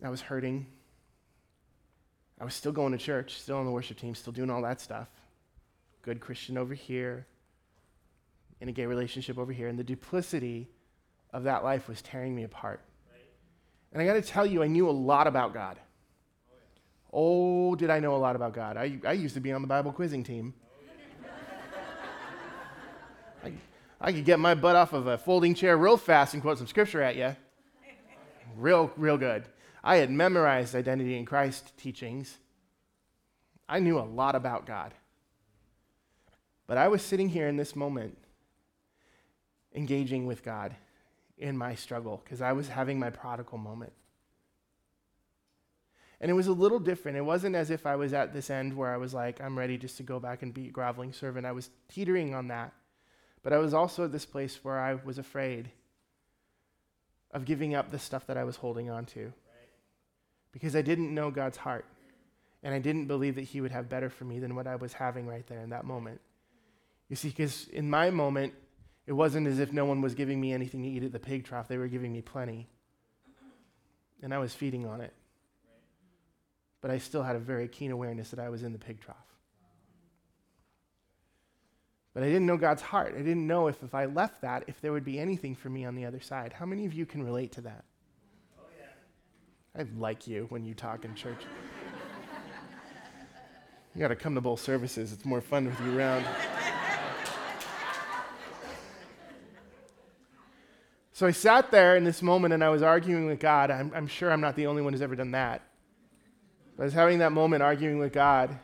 I 0.05 0.11
was 0.11 0.21
hurting. 0.21 0.67
I 2.41 2.45
was 2.45 2.55
still 2.55 2.73
going 2.73 2.93
to 2.93 2.99
church, 2.99 3.41
still 3.41 3.57
on 3.57 3.65
the 3.65 3.71
worship 3.71 3.99
team, 3.99 4.15
still 4.15 4.33
doing 4.33 4.51
all 4.51 4.63
that 4.63 4.81
stuff. 4.81 5.09
Good 6.03 6.21
Christian 6.21 6.59
over 6.59 6.75
here, 6.75 7.27
in 8.63 8.69
a 8.69 8.73
gay 8.73 8.87
relationship 8.87 9.39
over 9.39 9.53
here. 9.53 9.67
And 9.67 9.77
the 9.77 9.85
duplicity 9.85 10.69
of 11.33 11.45
that 11.45 11.65
life 11.65 11.89
was 11.89 12.01
tearing 12.01 12.33
me 12.33 12.45
apart. 12.45 12.81
And 13.93 14.01
I 14.01 14.07
got 14.07 14.15
to 14.15 14.23
tell 14.23 14.47
you, 14.47 14.63
I 14.63 14.69
knew 14.69 14.89
a 14.89 14.93
lot 14.93 15.27
about 15.27 15.53
God. 15.53 15.81
Oh, 17.13 17.75
did 17.75 17.91
I 17.91 17.99
know 17.99 18.15
a 18.15 18.17
lot 18.17 18.37
about 18.37 18.55
God? 18.55 18.77
I, 18.77 18.99
I 19.05 19.13
used 19.13 19.35
to 19.35 19.41
be 19.41 19.53
on 19.53 19.63
the 19.63 19.69
Bible 19.69 19.93
quizzing 19.93 20.23
team. 20.23 20.55
I, 23.45 23.53
I 24.01 24.13
could 24.13 24.25
get 24.25 24.39
my 24.39 24.55
butt 24.55 24.77
off 24.77 24.93
of 24.93 25.09
a 25.09 25.19
folding 25.19 25.55
chair 25.55 25.77
real 25.77 25.97
fast 25.97 26.33
and 26.33 26.41
quote 26.41 26.57
some 26.57 26.69
scripture 26.69 27.03
at 27.03 27.17
you. 27.17 27.37
Real, 28.57 28.93
real 28.97 29.19
good. 29.19 29.45
I 29.83 29.97
had 29.97 30.11
memorized 30.11 30.77
identity 30.77 31.19
in 31.19 31.27
Christ 31.27 31.77
teachings. 31.77 32.39
I 33.69 33.81
knew 33.81 33.99
a 33.99 34.07
lot 34.07 34.37
about 34.37 34.67
God. 34.67 34.95
But 36.69 36.79
I 36.79 36.87
was 36.87 37.03
sitting 37.03 37.29
here 37.29 37.49
in 37.49 37.57
this 37.57 37.75
moment 37.75 38.17
engaging 39.75 40.27
with 40.27 40.43
God 40.43 40.75
in 41.39 41.57
my 41.57 41.75
struggle 41.75 42.21
because 42.25 42.41
I 42.41 42.53
was 42.53 42.69
having 42.69 42.99
my 42.99 43.11
prodigal 43.11 43.59
moment. 43.59 43.93
And 46.21 46.31
it 46.31 46.35
was 46.35 46.47
a 46.47 46.53
little 46.53 46.79
different. 46.79 47.19
It 47.19 47.25
wasn't 47.25 47.57
as 47.57 47.71
if 47.71 47.85
I 47.85 47.97
was 47.97 48.13
at 48.13 48.33
this 48.33 48.49
end 48.49 48.77
where 48.77 48.95
I 48.95 48.97
was 48.97 49.13
like, 49.13 49.41
I'm 49.41 49.59
ready 49.59 49.77
just 49.77 49.97
to 49.97 50.05
go 50.05 50.21
back 50.21 50.43
and 50.43 50.55
be 50.55 50.69
a 50.69 50.71
groveling 50.71 51.13
servant. 51.13 51.47
I 51.47 51.53
was 51.53 51.69
teetering 51.89 52.33
on 52.33 52.49
that. 52.49 52.73
But 53.43 53.53
I 53.53 53.59
was 53.59 53.75
also 53.75 54.05
at 54.05 54.13
this 54.13 54.25
place 54.25 54.61
where 54.63 54.79
I 54.79 54.95
was 54.95 55.19
afraid 55.19 55.71
of 57.33 57.45
giving 57.45 57.75
up 57.75 57.91
the 57.91 57.99
stuff 57.99 58.27
that 58.29 58.37
I 58.37 58.45
was 58.45 58.55
holding 58.55 58.89
on 58.89 59.05
to. 59.07 59.33
Because 60.53 60.77
I 60.77 60.83
didn't 60.83 61.13
know 61.13 61.33
God's 61.33 61.57
heart. 61.57 61.87
And 62.63 62.73
I 62.73 62.79
didn't 62.79 63.07
believe 63.07 63.35
that 63.35 63.43
He 63.43 63.61
would 63.61 63.73
have 63.73 63.89
better 63.89 64.09
for 64.09 64.25
me 64.25 64.39
than 64.39 64.55
what 64.55 64.69
I 64.69 64.77
was 64.77 64.93
having 64.93 65.27
right 65.27 65.47
there 65.49 65.59
in 65.59 65.71
that 65.71 65.85
moment. 65.85 66.21
You 67.09 67.17
see, 67.17 67.31
because 67.31 67.67
in 67.73 67.91
my 67.91 68.11
moment, 68.11 68.55
it 69.07 69.13
wasn't 69.13 69.47
as 69.47 69.59
if 69.59 69.73
no 69.73 69.85
one 69.85 70.01
was 70.01 70.15
giving 70.15 70.41
me 70.41 70.53
anything 70.53 70.83
to 70.83 70.89
eat 70.89 71.03
at 71.03 71.13
the 71.13 71.19
pig 71.19 71.45
trough. 71.45 71.69
They 71.69 71.79
were 71.79 71.89
giving 71.89 72.13
me 72.13 72.23
plenty. 72.23 72.69
And 74.23 74.33
I 74.33 74.39
was 74.39 74.55
feeding 74.55 74.87
on 74.87 75.01
it. 75.01 75.13
But 76.81 76.91
I 76.91 76.99
still 76.99 77.23
had 77.23 77.35
a 77.35 77.41
very 77.41 77.69
keen 77.69 77.91
awareness 77.91 78.31
that 78.31 78.39
I 78.39 78.49
was 78.49 78.63
in 78.63 78.73
the 78.73 78.79
pig 78.79 79.01
trough. 79.01 79.17
But 82.15 82.23
I 82.23 82.27
didn't 82.27 82.47
know 82.47 82.57
God's 82.57 82.83
heart. 82.83 83.15
I 83.17 83.23
didn't 83.23 83.47
know 83.47 83.69
if, 83.69 83.83
if 83.83 83.95
I 83.95 84.05
left 84.05 84.43
that, 84.43 84.65
if 84.67 84.81
there 84.81 84.93
would 84.93 85.05
be 85.05 85.19
anything 85.19 85.55
for 85.55 85.71
me 85.71 85.85
on 85.85 85.95
the 85.95 86.05
other 86.05 86.21
side. 86.21 86.53
How 86.53 86.67
many 86.67 86.85
of 86.85 86.93
you 86.93 87.07
can 87.07 87.25
relate 87.25 87.53
to 87.53 87.63
that? 87.63 87.85
Oh, 88.59 88.65
yeah. 88.79 89.83
I 89.83 89.87
like 89.99 90.27
you 90.27 90.47
when 90.51 90.65
you 90.65 90.75
talk 90.75 91.05
in 91.05 91.15
church. 91.15 91.41
you 93.95 94.01
got 94.01 94.09
to 94.09 94.17
come 94.17 94.35
to 94.35 94.43
both 94.43 94.61
services. 94.61 95.13
It's 95.13 95.25
more 95.25 95.41
fun 95.41 95.65
with 95.65 95.81
you 95.81 95.99
around. 95.99 96.27
So 101.23 101.29
I 101.29 101.31
sat 101.31 101.71
there 101.71 101.97
in 101.97 102.03
this 102.03 102.21
moment 102.21 102.53
and 102.53 102.65
I 102.65 102.69
was 102.69 102.83
arguing 102.83 103.27
with 103.27 103.39
God. 103.39 103.71
I'm, 103.71 103.93
I'm, 103.95 104.09
sure 104.09 104.33
I'm 104.33 104.41
not 104.41 104.57
the 104.57 104.67
only 104.67 104.83
one 104.83 104.93
who's 104.93 105.03
ever 105.03 105.15
done 105.15 105.31
that. 105.31 105.63
I 106.77 106.83
was 106.83 106.95
having 106.95 107.21
that 107.21 107.31
moment 107.31 107.63
arguing 107.63 108.01
with 108.01 108.13
God. 108.13 108.59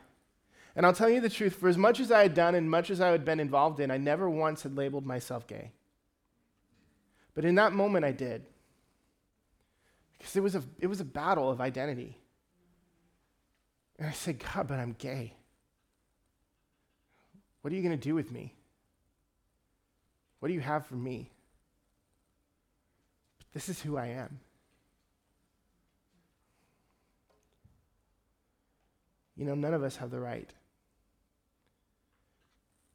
And 0.75 0.85
I'll 0.85 0.93
tell 0.93 1.09
you 1.09 1.21
the 1.21 1.31
truth 1.31 1.55
for 1.55 1.69
as 1.69 1.79
much 1.79 2.01
as 2.01 2.11
I 2.11 2.23
had 2.23 2.35
done 2.35 2.57
and 2.57 2.69
much 2.69 2.91
as 2.91 3.01
I 3.01 3.11
had 3.11 3.25
been 3.25 3.39
involved 3.39 3.79
in, 3.79 3.93
I 3.93 3.97
never 3.97 4.29
once 4.29 4.65
had 4.65 4.77
labeled 4.77 5.07
myself 5.07 5.47
gay. 5.47 5.71
But 7.33 7.45
in 7.45 7.55
that 7.55 7.73
moment, 7.75 8.05
I 8.05 8.11
did. 8.11 8.45
Because 10.19 10.35
it 10.35 10.43
was 10.43 10.57
a, 10.57 10.65
it 10.81 10.89
was 10.89 10.99
a 10.99 11.05
battle 11.05 11.49
of 11.49 11.61
identity. 11.61 12.19
And 14.01 14.09
I 14.09 14.13
said, 14.13 14.41
God, 14.41 14.67
but 14.67 14.81
I'm 14.81 14.97
gay. 14.99 15.33
What 17.61 17.73
are 17.73 17.77
you 17.77 17.83
going 17.83 17.97
to 17.97 18.09
do 18.09 18.17
with 18.17 18.33
me? 18.33 18.53
What 20.41 20.49
do 20.49 20.55
you 20.55 20.61
have 20.61 20.87
for 20.87 20.97
me? 20.97 21.31
This 23.53 23.69
is 23.69 23.81
who 23.81 23.97
I 23.97 24.07
am. 24.07 24.41
You 29.37 29.45
know, 29.45 29.55
none 29.55 29.73
of 29.73 29.83
us 29.83 29.97
have 29.97 30.11
the 30.11 30.21
right 30.21 30.51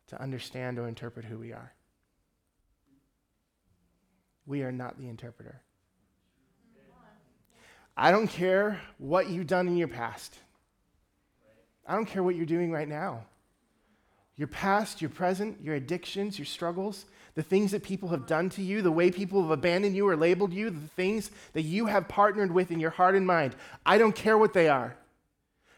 to 0.08 0.22
understand 0.22 0.78
or 0.78 0.88
interpret 0.88 1.26
who 1.26 1.38
we 1.38 1.54
are. 1.54 1.74
We 4.46 4.62
are 4.64 4.72
not 4.72 5.00
the 5.00 5.08
interpreter. 5.08 5.62
I 7.96 8.12
don't 8.12 8.28
care 8.28 8.82
what 8.98 9.30
you've 9.30 9.48
done 9.48 9.68
in 9.68 9.78
your 9.78 9.88
past. 9.88 10.38
I 11.88 11.96
don't 11.96 12.06
care 12.06 12.24
what 12.24 12.36
you're 12.36 12.46
doing 12.46 12.72
right 12.72 12.88
now. 12.88 13.26
Your 14.36 14.48
past, 14.48 15.02
your 15.02 15.12
present, 15.12 15.62
your 15.62 15.76
addictions, 15.76 16.40
your 16.40 16.46
struggles, 16.46 17.06
the 17.36 17.44
things 17.44 17.72
that 17.72 17.84
people 17.84 18.10
have 18.10 18.28
done 18.28 18.50
to 18.52 18.62
you, 18.62 18.82
the 18.82 18.92
way 18.92 19.10
people 19.10 19.42
have 19.42 19.52
abandoned 19.52 19.96
you 19.96 20.08
or 20.08 20.16
labeled 20.16 20.54
you, 20.54 20.70
the 20.70 20.88
things 20.96 21.32
that 21.54 21.64
you 21.64 21.88
have 21.88 22.08
partnered 22.08 22.52
with 22.52 22.72
in 22.72 22.80
your 22.80 22.92
heart 22.92 23.16
and 23.16 23.26
mind. 23.26 23.56
I 23.86 23.98
don't 23.98 24.16
care 24.16 24.38
what 24.38 24.54
they 24.54 24.70
are 24.70 24.96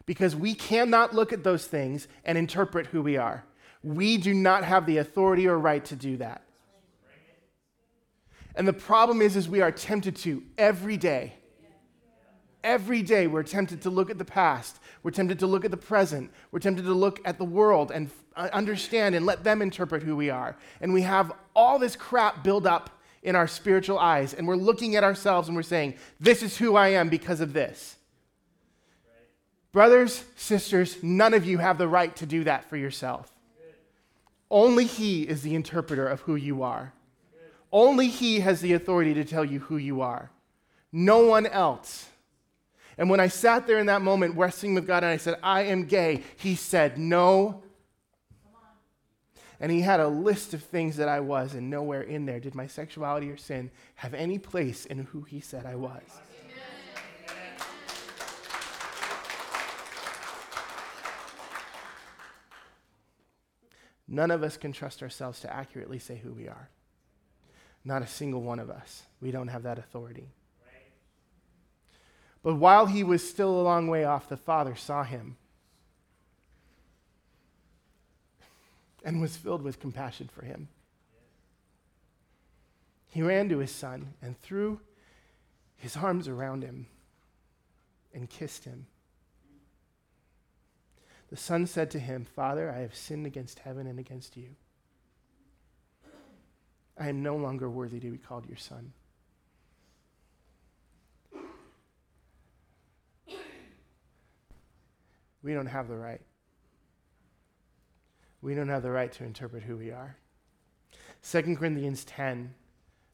because 0.05 0.35
we 0.35 0.53
cannot 0.53 1.15
look 1.15 1.31
at 1.31 1.43
those 1.43 1.65
things 1.65 2.07
and 2.25 2.37
interpret 2.37 2.87
who 2.87 3.01
we 3.01 3.17
are. 3.17 3.43
We 3.83 4.17
do 4.17 4.33
not 4.33 4.63
have 4.63 4.85
the 4.85 4.97
authority 4.97 5.47
or 5.47 5.57
right 5.57 5.83
to 5.85 5.95
do 5.95 6.17
that. 6.17 6.41
And 8.55 8.67
the 8.67 8.73
problem 8.73 9.21
is 9.21 9.35
is 9.35 9.49
we 9.49 9.61
are 9.61 9.71
tempted 9.71 10.15
to 10.17 10.43
every 10.57 10.97
day. 10.97 11.33
Every 12.63 13.03
day 13.03 13.27
we're 13.27 13.43
tempted 13.43 13.83
to 13.83 13.89
look 13.89 14.09
at 14.09 14.17
the 14.17 14.25
past. 14.25 14.79
We're 15.03 15.11
tempted 15.11 15.39
to 15.39 15.47
look 15.47 15.65
at 15.65 15.71
the 15.71 15.77
present. 15.77 16.31
We're 16.51 16.59
tempted 16.59 16.85
to 16.85 16.93
look 16.93 17.19
at 17.25 17.37
the 17.37 17.45
world 17.45 17.91
and 17.91 18.09
Uh, 18.37 18.49
understand 18.51 19.15
and 19.15 19.25
let 19.25 19.45
them 19.45 19.61
interpret 19.61 20.03
who 20.03 20.15
we 20.15 20.29
are. 20.29 20.57
And 20.81 20.91
we 20.91 21.03
have 21.03 21.31
all 21.55 21.79
this 21.79 21.95
crap 21.95 22.43
build 22.43 22.67
up 22.67 22.89
in 23.23 23.35
our 23.35 23.47
spiritual 23.47 23.97
eyes. 23.97 24.33
And 24.33 24.45
we're 24.47 24.57
looking 24.57 24.95
at 24.95 25.03
ourselves 25.03 25.47
and 25.47 25.55
we're 25.55 25.63
saying, 25.63 25.95
This 26.19 26.43
is 26.43 26.57
who 26.57 26.75
I 26.75 26.89
am 26.89 27.09
because 27.09 27.39
of 27.39 27.53
this. 27.53 27.95
Brothers, 29.71 30.23
sisters, 30.35 31.01
none 31.03 31.33
of 31.33 31.45
you 31.45 31.57
have 31.57 31.77
the 31.77 31.87
right 31.87 32.15
to 32.17 32.25
do 32.25 32.45
that 32.45 32.69
for 32.69 32.77
yourself. 32.77 33.31
Only 34.49 34.85
He 34.85 35.23
is 35.23 35.41
the 35.41 35.55
interpreter 35.55 36.07
of 36.07 36.21
who 36.21 36.35
you 36.35 36.63
are. 36.63 36.93
Only 37.71 38.07
He 38.07 38.39
has 38.41 38.61
the 38.61 38.73
authority 38.73 39.13
to 39.15 39.25
tell 39.25 39.43
you 39.43 39.59
who 39.59 39.77
you 39.77 40.01
are. 40.01 40.29
No 40.91 41.25
one 41.25 41.45
else. 41.45 42.07
And 42.97 43.09
when 43.09 43.19
I 43.19 43.27
sat 43.27 43.67
there 43.67 43.79
in 43.79 43.87
that 43.87 44.01
moment 44.01 44.37
wrestling 44.37 44.75
with 44.75 44.87
God 44.87 45.03
and 45.03 45.11
I 45.11 45.17
said, 45.17 45.37
I 45.43 45.63
am 45.63 45.85
gay, 45.85 46.23
He 46.37 46.55
said, 46.55 46.97
No, 46.97 47.63
and 49.59 49.71
he 49.71 49.81
had 49.81 49.99
a 49.99 50.07
list 50.07 50.53
of 50.53 50.63
things 50.63 50.97
that 50.97 51.07
I 51.07 51.19
was, 51.19 51.53
and 51.53 51.69
nowhere 51.69 52.01
in 52.01 52.25
there 52.25 52.39
did 52.39 52.55
my 52.55 52.67
sexuality 52.67 53.29
or 53.29 53.37
sin 53.37 53.71
have 53.95 54.13
any 54.13 54.37
place 54.37 54.85
in 54.85 55.05
who 55.05 55.21
he 55.21 55.39
said 55.39 55.65
I 55.65 55.75
was. 55.75 56.01
None 64.07 64.31
of 64.31 64.43
us 64.43 64.55
can 64.55 64.71
trust 64.71 65.01
ourselves 65.01 65.39
to 65.41 65.53
accurately 65.53 65.99
say 65.99 66.17
who 66.23 66.31
we 66.31 66.47
are. 66.47 66.69
Not 67.83 68.01
a 68.01 68.07
single 68.07 68.41
one 68.41 68.59
of 68.59 68.69
us. 68.69 69.03
We 69.19 69.31
don't 69.31 69.47
have 69.47 69.63
that 69.63 69.79
authority. 69.79 70.29
But 72.43 72.55
while 72.55 72.85
he 72.85 73.03
was 73.03 73.27
still 73.27 73.59
a 73.59 73.63
long 73.63 73.87
way 73.87 74.03
off, 74.03 74.29
the 74.29 74.37
Father 74.37 74.75
saw 74.75 75.03
him 75.03 75.37
and 79.05 79.21
was 79.21 79.37
filled 79.37 79.61
with 79.61 79.79
compassion 79.79 80.27
for 80.33 80.43
him. 80.43 80.67
He 83.11 83.21
ran 83.21 83.47
to 83.49 83.59
his 83.59 83.71
son 83.71 84.15
and 84.21 84.37
threw 84.41 84.81
his 85.77 85.95
arms 85.95 86.27
around 86.27 86.63
him 86.63 86.87
and 88.13 88.29
kissed 88.29 88.65
him. 88.65 88.87
The 91.29 91.37
son 91.37 91.67
said 91.67 91.91
to 91.91 91.99
him, 91.99 92.25
Father, 92.25 92.69
I 92.69 92.79
have 92.79 92.95
sinned 92.95 93.25
against 93.25 93.59
heaven 93.59 93.87
and 93.87 93.99
against 93.99 94.35
you. 94.35 94.55
I 96.97 97.09
am 97.09 97.21
no 97.21 97.35
longer 97.35 97.69
worthy 97.69 97.99
to 97.99 98.11
be 98.11 98.17
called 98.17 98.47
your 98.47 98.57
son. 98.57 98.93
We 105.43 105.53
don't 105.53 105.67
have 105.67 105.87
the 105.87 105.97
right 105.97 106.21
we 108.45 108.53
don't 108.53 108.69
have 108.69 108.83
the 108.83 108.91
right 108.91 109.11
to 109.11 109.23
interpret 109.23 109.63
who 109.63 109.75
we 109.75 109.89
are. 109.89 110.17
2 111.27 111.55
Corinthians 111.55 112.05
10, 112.05 112.53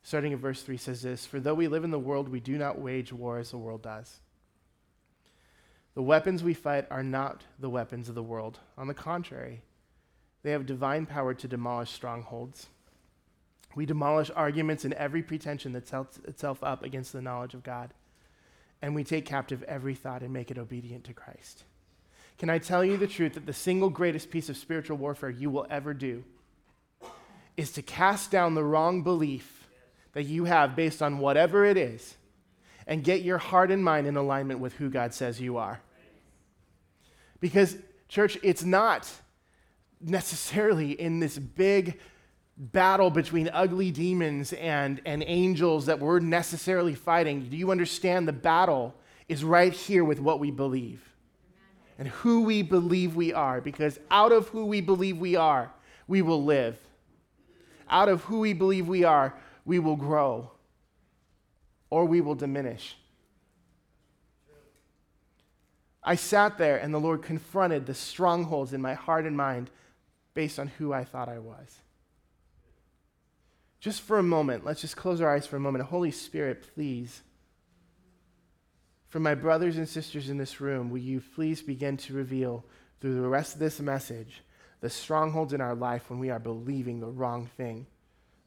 starting 0.04 0.34
at 0.34 0.39
verse 0.39 0.62
3, 0.62 0.76
says 0.76 1.04
this 1.04 1.26
For 1.26 1.39
though 1.39 1.54
we 1.54 1.70
live 1.70 1.86
in 1.86 1.91
the 1.91 1.98
world, 1.98 2.28
we 2.28 2.41
do 2.41 2.58
not 2.58 2.82
wage 2.82 3.13
war 3.13 3.39
as 3.39 3.52
the 3.52 3.58
world 3.58 3.82
does. 3.82 4.20
The 5.94 6.02
weapons 6.02 6.44
we 6.44 6.54
fight 6.54 6.86
are 6.91 7.02
not 7.02 7.46
the 7.58 7.70
weapons 7.70 8.10
of 8.10 8.15
the 8.15 8.22
world. 8.22 8.60
On 8.78 8.88
the 8.88 8.94
contrary, 8.94 9.62
they 10.44 10.52
have 10.52 10.65
divine 10.65 11.06
power 11.06 11.34
to 11.34 11.48
demolish 11.48 11.91
strongholds. 11.91 12.67
We 13.74 13.86
demolish 13.86 14.32
arguments 14.36 14.84
and 14.84 14.94
every 14.96 15.24
pretension 15.24 15.72
that 15.72 15.88
sets 15.88 16.20
itself 16.26 16.62
up 16.62 16.84
against 16.84 17.13
the 17.13 17.22
knowledge 17.22 17.54
of 17.54 17.63
God. 17.63 17.94
And 18.82 18.94
we 18.94 19.06
take 19.06 19.26
captive 19.26 19.63
every 19.63 19.96
thought 19.96 20.24
and 20.24 20.34
make 20.34 20.52
it 20.52 20.58
obedient 20.58 21.06
to 21.06 21.13
Christ. 21.13 21.63
Can 22.41 22.49
I 22.49 22.58
tell 22.58 22.84
you 22.84 22.97
the 22.97 23.06
truth 23.06 23.36
that 23.36 23.45
the 23.45 23.54
single 23.54 23.91
greatest 23.91 24.32
piece 24.32 24.49
of 24.49 24.58
spiritual 24.58 24.97
warfare 24.97 25.30
you 25.30 25.51
will 25.51 25.67
ever 25.69 25.93
do 25.93 26.23
is 27.56 27.71
to 27.73 27.84
cast 27.84 28.32
down 28.32 28.56
the 28.56 28.63
wrong 28.63 29.04
belief 29.04 29.67
that 30.13 30.23
you 30.23 30.45
have 30.45 30.75
based 30.75 31.04
on 31.04 31.19
whatever 31.19 31.65
it 31.65 31.77
is 31.77 32.15
and 32.88 33.04
get 33.04 33.21
your 33.21 33.38
heart 33.38 33.69
and 33.69 33.84
mind 33.84 34.08
in 34.08 34.17
alignment 34.17 34.60
with 34.60 34.73
who 34.73 34.89
God 34.89 35.13
says 35.13 35.39
you 35.39 35.58
are? 35.58 35.82
Because, 37.39 37.77
church, 38.10 38.39
it's 38.41 38.63
not 38.63 39.08
necessarily 39.99 40.93
in 40.93 41.19
this 41.19 41.38
big 41.38 41.99
battle 42.58 43.12
between 43.12 43.51
ugly 43.54 43.91
demons 43.91 44.51
and, 44.54 44.99
and 45.06 45.23
angels 45.27 45.86
that 45.86 45.99
we're 45.99 46.17
necessarily 46.19 46.95
fighting. 46.95 47.43
Do 47.43 47.56
you 47.56 47.69
understand 47.69 48.27
the 48.27 48.34
battle 48.34 48.95
is 49.30 49.43
right 49.43 49.73
here 49.73 50.04
with 50.04 50.19
what 50.19 50.39
we 50.39 50.49
believe 50.49 51.11
and 52.02 52.10
who 52.10 52.42
we 52.42 52.64
believe 52.64 53.16
we 53.16 53.32
are? 53.32 53.62
Because 53.62 54.00
out 54.10 54.32
of 54.32 54.48
who 54.48 54.66
we 54.66 54.82
believe 54.82 55.20
we 55.20 55.36
are, 55.36 55.72
we 56.08 56.24
will 56.24 56.44
live. 56.44 56.80
Out 57.88 58.10
of 58.10 58.24
who 58.24 58.40
we 58.40 58.54
believe 58.54 58.88
we 58.88 59.04
are, 59.04 59.36
we 59.66 59.78
will 59.78 59.96
grow 59.96 60.50
or 61.92 62.06
we 62.06 62.20
will 62.20 62.34
diminish. 62.34 62.98
I 66.04 66.16
sat 66.16 66.58
there 66.58 66.78
and 66.78 66.92
the 66.92 67.00
Lord 67.00 67.22
confronted 67.22 67.86
the 67.86 67.94
strongholds 67.94 68.74
in 68.74 68.82
my 68.82 68.96
heart 68.96 69.28
and 69.28 69.38
mind 69.38 69.70
based 70.34 70.58
on 70.58 70.70
who 70.70 70.92
I 70.92 71.04
thought 71.04 71.30
I 71.30 71.38
was. 71.38 71.84
Just 73.80 74.02
for 74.02 74.18
a 74.18 74.24
moment, 74.24 74.66
let's 74.66 74.82
just 74.82 74.98
close 74.98 75.22
our 75.22 75.36
eyes 75.36 75.46
for 75.46 75.58
a 75.58 75.60
moment. 75.60 75.86
Holy 75.86 76.10
Spirit, 76.10 76.66
please. 76.74 77.22
For 79.12 79.19
my 79.19 79.36
brothers 79.36 79.76
and 79.76 79.89
sisters 79.89 80.30
in 80.30 80.38
this 80.38 80.62
room, 80.62 80.89
will 80.89 81.00
you 81.00 81.21
please 81.36 81.62
begin 81.62 81.97
to 81.97 82.13
reveal 82.13 82.63
through 83.02 83.15
the 83.15 83.28
rest 83.28 83.54
of 83.54 83.60
this 83.60 83.82
message 83.82 84.41
the 84.80 84.89
strongholds 84.89 85.52
in 85.52 85.60
our 85.60 85.76
life 85.76 86.10
when 86.10 86.17
we 86.17 86.30
are 86.30 86.39
believing 86.39 87.02
the 87.02 87.10
wrong 87.10 87.50
thing? 87.58 87.88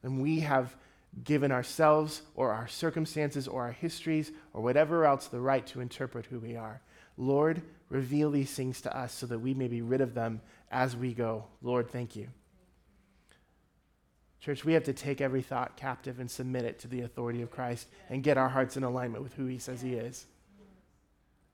And 0.03 0.23
we 0.23 0.41
have 0.41 0.75
given 1.23 1.53
ourselves 1.53 2.23
or 2.35 2.51
our 2.51 2.67
circumstances 2.67 3.47
or 3.47 3.65
our 3.65 3.73
histories 3.73 4.33
or 4.55 4.63
whatever 4.63 5.05
else 5.05 5.27
the 5.27 5.39
right 5.39 5.67
to 5.67 5.83
interpret 5.83 6.25
who 6.25 6.39
we 6.39 6.57
are. 6.57 6.81
Lord, 7.19 7.61
reveal 7.91 8.31
these 8.31 8.51
things 8.51 8.81
to 8.81 8.97
us 8.97 9.13
so 9.13 9.27
that 9.27 9.41
we 9.41 9.53
may 9.53 9.69
be 9.69 9.83
rid 9.83 10.01
of 10.01 10.15
them 10.15 10.41
as 10.71 10.97
we 10.97 11.13
go. 11.13 11.45
Lord, 11.61 11.91
thank 11.91 12.17
you. 12.17 12.29
Church, 14.41 14.65
we 14.65 14.73
have 14.73 14.85
to 14.85 14.95
take 14.95 15.21
every 15.21 15.43
thought 15.43 15.77
captive 15.77 16.21
and 16.21 16.31
submit 16.31 16.65
it 16.65 16.79
to 16.79 16.89
the 16.89 17.03
authority 17.03 17.43
of 17.43 17.51
Christ 17.51 17.87
and 18.09 18.23
get 18.23 18.39
our 18.39 18.49
hearts 18.49 18.79
in 18.79 18.83
alignment 18.83 19.23
with 19.23 19.35
who 19.35 19.45
he 19.45 19.59
says 19.59 19.83
he 19.83 19.93
is. 19.93 20.25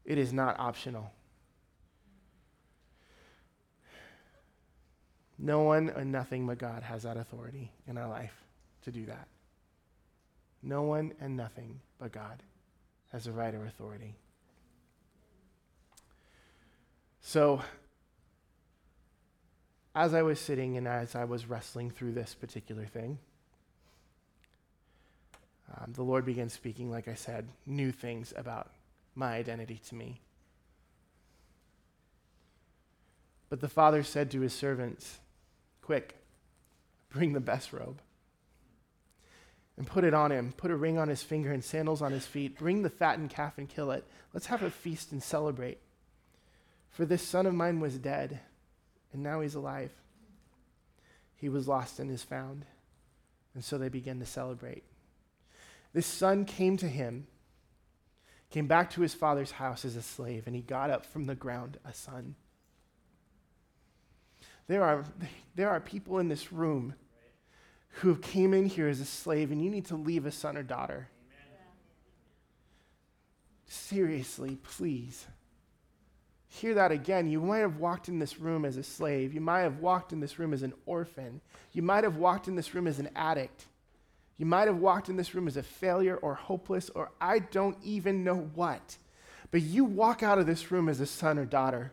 It 0.05 0.19
is 0.19 0.33
not 0.33 0.59
optional. 0.59 1.13
No 5.39 5.63
one 5.63 5.89
and 5.89 6.13
nothing 6.13 6.47
but 6.47 6.59
God 6.59 6.83
has 6.83 7.05
that 7.05 7.17
authority 7.17 7.73
in 7.89 7.97
our 7.97 8.09
life 8.09 8.35
to 8.83 8.91
do 8.91 9.07
that. 9.07 9.27
No 10.63 10.83
one 10.83 11.13
and 11.21 11.37
nothing 11.37 11.81
but 11.99 12.13
God 12.13 12.43
has 13.13 13.25
the 13.25 13.33
right 13.33 13.55
or 13.55 13.65
authority. 13.65 14.15
So, 17.23 17.63
as 19.95 20.15
I 20.15 20.23
was 20.23 20.39
sitting 20.39 20.77
and 20.77 20.87
as 20.87 21.15
I 21.15 21.25
was 21.25 21.47
wrestling 21.47 21.91
through 21.91 22.13
this 22.13 22.35
particular 22.35 22.85
thing, 22.85 23.19
um, 25.77 25.93
the 25.95 26.03
Lord 26.03 26.25
began 26.25 26.49
speaking, 26.49 26.91
like 26.91 27.09
I 27.09 27.15
said, 27.15 27.49
new 27.67 27.93
things 27.93 28.33
about 28.37 28.71
my 29.20 29.35
identity 29.35 29.80
to 29.88 29.94
me. 29.94 30.20
But 33.48 33.61
the 33.61 33.68
father 33.68 34.02
said 34.02 34.30
to 34.33 34.40
his 34.40 34.52
servants, 34.52 35.20
Quick, 35.83 36.16
bring 37.11 37.33
the 37.33 37.40
best 37.40 37.72
robe 37.72 38.00
and 39.80 39.87
put 39.87 40.04
it 40.04 40.12
on 40.12 40.30
him. 40.30 40.52
Put 40.56 40.70
a 40.70 40.76
ring 40.76 40.98
on 40.98 41.09
his 41.09 41.22
finger 41.22 41.52
and 41.52 41.64
sandals 41.64 42.02
on 42.02 42.12
his 42.12 42.26
feet. 42.26 42.59
Bring 42.59 42.83
the 42.83 42.90
fattened 42.90 43.30
calf 43.30 43.56
and 43.56 43.68
kill 43.68 43.90
it. 43.92 44.04
Let's 44.35 44.46
have 44.46 44.62
a 44.62 44.70
feast 44.70 45.11
and 45.11 45.22
celebrate. 45.22 45.78
For 46.90 47.06
this 47.06 47.22
son 47.22 47.46
of 47.46 47.54
mine 47.54 47.80
was 47.80 47.96
dead, 47.96 48.40
and 49.12 49.22
now 49.22 49.40
he's 49.40 49.54
alive. 49.54 49.90
He 51.37 51.48
was 51.48 51.66
lost 51.66 51.98
and 51.98 52.11
is 52.11 52.22
found. 52.22 52.66
And 53.54 53.64
so 53.64 53.78
they 53.78 53.88
began 53.88 54.18
to 54.18 54.26
celebrate. 54.26 54.85
This 55.94 56.06
son 56.06 56.44
came 56.44 56.76
to 56.76 56.87
him, 56.87 57.26
came 58.51 58.67
back 58.67 58.91
to 58.91 59.01
his 59.01 59.15
father's 59.15 59.53
house 59.53 59.85
as 59.85 59.97
a 59.97 60.03
slave, 60.03 60.47
and 60.47 60.55
he 60.55 60.63
got 60.63 60.91
up 60.91 61.07
from 61.07 61.27
the 61.27 61.35
ground 61.35 61.79
a 61.85 61.95
son. 61.95 62.35
There 64.67 64.83
are, 64.83 65.05
there 65.55 65.71
are 65.71 65.81
people 65.81 66.19
in 66.19 66.29
this 66.29 66.53
room 66.53 66.95
who 67.95 68.17
came 68.17 68.55
in 68.55 68.67
here 68.67 68.89
as 68.89 69.01
a 69.01 69.05
slave, 69.05 69.51
and 69.51 69.63
you 69.63 69.71
need 69.71 69.87
to 69.87 69.97
leave 69.97 70.27
a 70.27 70.31
son 70.31 70.57
or 70.57 70.63
daughter. 70.63 71.09
Amen. 71.33 71.59
Seriously, 73.67 74.59
please. 74.63 75.27
Hear 76.49 76.75
that 76.75 76.91
again. 76.91 77.29
You 77.29 77.41
might 77.41 77.59
have 77.59 77.77
walked 77.77 78.09
in 78.09 78.19
this 78.19 78.41
room 78.41 78.65
as 78.65 78.77
a 78.77 78.83
slave. 78.83 79.33
You 79.33 79.41
might 79.41 79.61
have 79.61 79.79
walked 79.79 80.13
in 80.13 80.21
this 80.21 80.39
room 80.39 80.53
as 80.53 80.63
an 80.63 80.73
orphan. 80.85 81.41
You 81.73 81.83
might 81.83 82.03
have 82.03 82.17
walked 82.17 82.49
in 82.49 82.57
this 82.57 82.75
room 82.75 82.89
as 82.89 82.99
an 82.99 83.09
addict. 83.15 83.67
You 84.40 84.46
might 84.46 84.68
have 84.68 84.79
walked 84.79 85.11
in 85.11 85.16
this 85.16 85.35
room 85.35 85.46
as 85.46 85.59
a 85.59 85.62
failure 85.62 86.16
or 86.16 86.35
hopeless 86.35 86.88
or 86.94 87.11
I 87.20 87.40
don't 87.40 87.76
even 87.83 88.24
know 88.24 88.48
what. 88.55 88.96
But 89.50 89.61
you 89.61 89.85
walk 89.85 90.22
out 90.22 90.38
of 90.38 90.46
this 90.46 90.70
room 90.70 90.88
as 90.88 90.98
a 90.98 91.05
son 91.07 91.38
or 91.38 91.44
daughter 91.44 91.92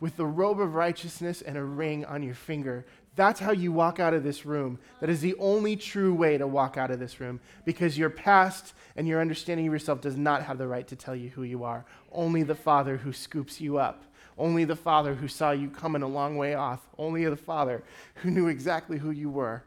with 0.00 0.16
the 0.16 0.26
robe 0.26 0.60
of 0.60 0.74
righteousness 0.74 1.40
and 1.40 1.56
a 1.56 1.62
ring 1.62 2.04
on 2.04 2.24
your 2.24 2.34
finger 2.34 2.84
that's 3.18 3.40
how 3.40 3.50
you 3.50 3.72
walk 3.72 3.98
out 3.98 4.14
of 4.14 4.22
this 4.22 4.46
room. 4.46 4.78
That 5.00 5.10
is 5.10 5.20
the 5.20 5.34
only 5.40 5.74
true 5.74 6.14
way 6.14 6.38
to 6.38 6.46
walk 6.46 6.76
out 6.76 6.92
of 6.92 7.00
this 7.00 7.18
room 7.18 7.40
because 7.64 7.98
your 7.98 8.10
past 8.10 8.74
and 8.94 9.08
your 9.08 9.20
understanding 9.20 9.66
of 9.66 9.72
yourself 9.72 10.00
does 10.00 10.16
not 10.16 10.44
have 10.44 10.56
the 10.56 10.68
right 10.68 10.86
to 10.86 10.94
tell 10.94 11.16
you 11.16 11.30
who 11.30 11.42
you 11.42 11.64
are. 11.64 11.84
Only 12.12 12.44
the 12.44 12.54
Father 12.54 12.96
who 12.96 13.12
scoops 13.12 13.60
you 13.60 13.76
up. 13.76 14.04
Only 14.38 14.64
the 14.64 14.76
Father 14.76 15.16
who 15.16 15.26
saw 15.26 15.50
you 15.50 15.68
coming 15.68 16.02
a 16.02 16.06
long 16.06 16.36
way 16.36 16.54
off. 16.54 16.88
Only 16.96 17.24
the 17.24 17.36
Father 17.36 17.82
who 18.14 18.30
knew 18.30 18.46
exactly 18.46 18.98
who 18.98 19.10
you 19.10 19.30
were 19.30 19.64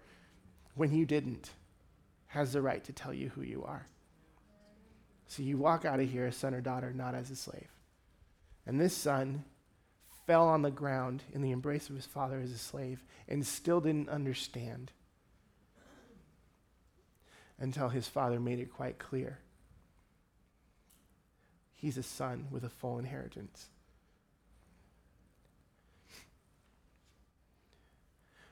when 0.76 0.96
you 0.96 1.06
didn't 1.06 1.52
has 2.32 2.54
the 2.54 2.62
right 2.62 2.84
to 2.86 2.94
tell 2.94 3.14
you 3.14 3.30
who 3.30 3.42
you 3.42 3.64
are. 3.64 3.86
So 5.28 5.44
you 5.44 5.58
walk 5.58 5.84
out 5.84 6.00
of 6.00 6.10
here 6.10 6.32
son 6.32 6.54
or 6.54 6.62
daughter, 6.62 6.94
not 6.94 7.14
as 7.14 7.30
a 7.30 7.36
slave. 7.36 7.70
And 8.66 8.80
this 8.80 8.96
son 8.96 9.44
fell 10.26 10.48
on 10.48 10.62
the 10.62 10.72
ground 10.72 11.24
in 11.34 11.42
the 11.42 11.52
embrace 11.52 11.90
of 11.90 11.96
his 11.96 12.06
father 12.06 12.40
as 12.40 12.52
a 12.52 12.58
slave 12.58 13.04
and 13.28 13.46
still 13.46 13.82
didn't 13.82 14.08
understand 14.08 14.94
until 17.60 17.90
his 17.90 18.08
father 18.08 18.40
made 18.40 18.60
it 18.60 18.74
quite 18.74 18.98
clear. 18.98 19.40
He's 21.74 21.98
a 21.98 22.04
son 22.04 22.48
with 22.50 22.64
a 22.64 22.70
full 22.70 22.98
inheritance. 22.98 23.68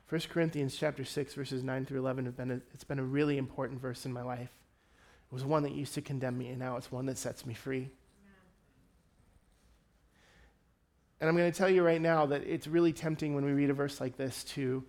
1 0.10 0.22
Corinthians 0.30 0.76
chapter 0.76 1.06
6 1.06 1.36
verses 1.36 1.64
9 1.64 1.86
through 1.86 2.00
11 2.00 2.26
have 2.26 2.36
been 2.36 2.52
a, 2.52 2.62
it's 2.74 2.84
been 2.84 2.98
a 2.98 3.04
really 3.04 3.38
important 3.38 3.80
verse 3.80 4.06
in 4.06 4.12
my 4.12 4.24
life. 4.24 4.50
It 5.32 5.34
was 5.34 5.46
one 5.46 5.62
that 5.64 5.74
used 5.74 5.94
to 5.94 6.02
condemn 6.02 6.38
me 6.38 6.48
and 6.50 6.58
now 6.58 6.78
it's 6.78 6.92
one 6.92 7.06
that 7.06 7.18
sets 7.18 7.46
me 7.46 7.54
free. 7.54 7.90
And 11.22 11.30
I'm 11.30 11.36
going 11.36 11.52
to 11.52 11.58
tell 11.58 11.70
you 11.70 11.84
right 11.84 12.02
now 12.02 12.26
that 12.28 12.44
it's 12.44 12.66
really 12.66 12.94
tempting 12.94 13.36
when 13.36 13.46
we 13.46 13.52
read 13.52 13.70
a 13.70 13.74
verse 13.74 14.00
like 14.02 14.18
this 14.18 14.44
to, 14.46 14.84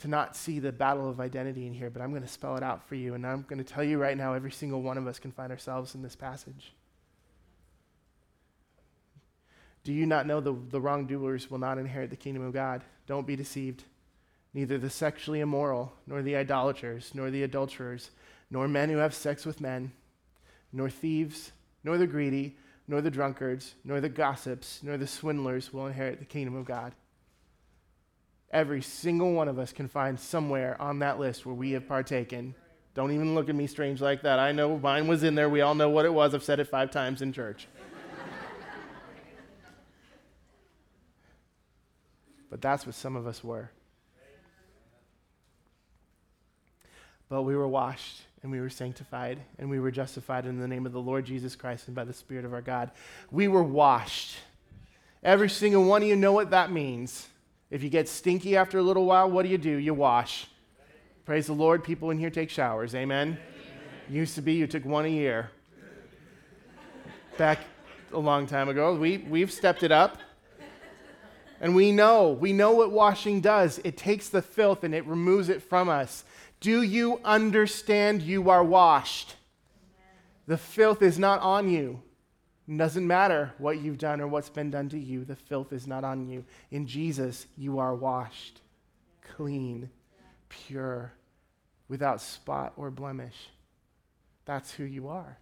to 0.00 0.08
not 0.08 0.36
see 0.36 0.58
the 0.58 0.72
battle 0.72 1.08
of 1.08 1.20
identity 1.20 1.66
in 1.66 1.74
here, 1.74 1.90
but 1.90 2.02
I'm 2.02 2.10
going 2.10 2.22
to 2.22 2.28
spell 2.28 2.56
it 2.56 2.62
out 2.62 2.88
for 2.88 2.94
you. 2.94 3.14
And 3.14 3.26
I'm 3.26 3.42
going 3.42 3.62
to 3.62 3.64
tell 3.64 3.84
you 3.84 3.98
right 3.98 4.16
now 4.16 4.32
every 4.32 4.50
single 4.50 4.82
one 4.82 4.98
of 4.98 5.06
us 5.06 5.18
can 5.18 5.30
find 5.30 5.52
ourselves 5.52 5.94
in 5.94 6.02
this 6.02 6.16
passage. 6.16 6.72
Do 9.84 9.92
you 9.92 10.06
not 10.06 10.26
know 10.26 10.40
the, 10.40 10.56
the 10.70 10.80
wrongdoers 10.80 11.50
will 11.50 11.58
not 11.58 11.76
inherit 11.76 12.08
the 12.08 12.16
kingdom 12.16 12.42
of 12.42 12.54
God? 12.54 12.82
Don't 13.06 13.26
be 13.26 13.36
deceived. 13.36 13.84
Neither 14.54 14.78
the 14.78 14.88
sexually 14.88 15.40
immoral, 15.40 15.92
nor 16.06 16.22
the 16.22 16.36
idolaters, 16.36 17.10
nor 17.12 17.30
the 17.30 17.42
adulterers, 17.42 18.10
nor 18.50 18.68
men 18.68 18.88
who 18.88 18.98
have 18.98 19.12
sex 19.12 19.44
with 19.44 19.60
men, 19.60 19.92
nor 20.72 20.88
thieves, 20.88 21.52
nor 21.82 21.98
the 21.98 22.06
greedy 22.06 22.56
nor 22.86 23.00
the 23.00 23.10
drunkards, 23.10 23.74
nor 23.84 24.00
the 24.00 24.08
gossips, 24.08 24.80
nor 24.82 24.96
the 24.96 25.06
swindlers 25.06 25.72
will 25.72 25.86
inherit 25.86 26.18
the 26.18 26.24
kingdom 26.24 26.56
of 26.56 26.64
God. 26.64 26.92
Every 28.50 28.82
single 28.82 29.32
one 29.32 29.48
of 29.48 29.58
us 29.58 29.72
can 29.72 29.88
find 29.88 30.20
somewhere 30.20 30.80
on 30.80 31.00
that 31.00 31.18
list 31.18 31.46
where 31.46 31.54
we 31.54 31.72
have 31.72 31.88
partaken. 31.88 32.54
Don't 32.94 33.12
even 33.12 33.34
look 33.34 33.48
at 33.48 33.54
me 33.54 33.66
strange 33.66 34.00
like 34.00 34.22
that. 34.22 34.38
I 34.38 34.52
know 34.52 34.78
mine 34.78 35.08
was 35.08 35.24
in 35.24 35.34
there. 35.34 35.48
We 35.48 35.62
all 35.62 35.74
know 35.74 35.88
what 35.88 36.04
it 36.04 36.12
was. 36.12 36.34
I've 36.34 36.44
said 36.44 36.60
it 36.60 36.68
five 36.68 36.90
times 36.90 37.22
in 37.22 37.32
church. 37.32 37.66
but 42.50 42.60
that's 42.60 42.86
what 42.86 42.94
some 42.94 43.16
of 43.16 43.26
us 43.26 43.42
were. 43.42 43.70
But 47.28 47.42
we 47.42 47.56
were 47.56 47.68
washed 47.68 48.22
and 48.42 48.52
we 48.52 48.60
were 48.60 48.70
sanctified 48.70 49.40
and 49.58 49.70
we 49.70 49.80
were 49.80 49.90
justified 49.90 50.46
in 50.46 50.58
the 50.58 50.68
name 50.68 50.86
of 50.86 50.92
the 50.92 51.00
Lord 51.00 51.24
Jesus 51.24 51.56
Christ 51.56 51.86
and 51.86 51.94
by 51.94 52.04
the 52.04 52.12
Spirit 52.12 52.44
of 52.44 52.52
our 52.52 52.60
God. 52.60 52.90
We 53.30 53.48
were 53.48 53.62
washed. 53.62 54.36
Every 55.22 55.48
single 55.48 55.84
one 55.84 56.02
of 56.02 56.08
you 56.08 56.16
know 56.16 56.32
what 56.32 56.50
that 56.50 56.70
means. 56.70 57.28
If 57.70 57.82
you 57.82 57.88
get 57.88 58.08
stinky 58.08 58.56
after 58.56 58.78
a 58.78 58.82
little 58.82 59.06
while, 59.06 59.30
what 59.30 59.42
do 59.42 59.48
you 59.48 59.58
do? 59.58 59.70
You 59.70 59.94
wash. 59.94 60.46
Praise 61.24 61.46
the 61.46 61.54
Lord. 61.54 61.82
People 61.82 62.10
in 62.10 62.18
here 62.18 62.28
take 62.28 62.50
showers. 62.50 62.94
Amen. 62.94 63.28
Amen. 63.28 63.40
Used 64.10 64.34
to 64.34 64.42
be 64.42 64.52
you 64.52 64.66
took 64.66 64.84
one 64.84 65.06
a 65.06 65.08
year. 65.08 65.50
Back 67.38 67.60
a 68.12 68.18
long 68.18 68.46
time 68.46 68.68
ago, 68.68 68.94
we, 68.94 69.18
we've 69.18 69.50
stepped 69.50 69.82
it 69.82 69.90
up. 69.90 70.18
And 71.64 71.74
we 71.74 71.92
know, 71.92 72.28
we 72.28 72.52
know 72.52 72.72
what 72.72 72.92
washing 72.92 73.40
does. 73.40 73.80
It 73.84 73.96
takes 73.96 74.28
the 74.28 74.42
filth 74.42 74.84
and 74.84 74.94
it 74.94 75.06
removes 75.06 75.48
it 75.48 75.62
from 75.62 75.88
us. 75.88 76.22
Do 76.60 76.82
you 76.82 77.20
understand 77.24 78.20
you 78.20 78.50
are 78.50 78.62
washed? 78.62 79.36
The 80.46 80.58
filth 80.58 81.00
is 81.00 81.18
not 81.18 81.40
on 81.40 81.70
you. 81.70 82.02
It 82.68 82.76
doesn't 82.76 83.06
matter 83.06 83.54
what 83.56 83.80
you've 83.80 83.96
done 83.96 84.20
or 84.20 84.28
what's 84.28 84.50
been 84.50 84.70
done 84.70 84.90
to 84.90 84.98
you, 84.98 85.24
the 85.24 85.36
filth 85.36 85.72
is 85.72 85.86
not 85.86 86.04
on 86.04 86.28
you. 86.28 86.44
In 86.70 86.86
Jesus, 86.86 87.46
you 87.56 87.78
are 87.78 87.94
washed, 87.94 88.60
clean, 89.34 89.88
pure, 90.50 91.14
without 91.88 92.20
spot 92.20 92.74
or 92.76 92.90
blemish. 92.90 93.48
That's 94.44 94.70
who 94.70 94.84
you 94.84 95.08
are. 95.08 95.38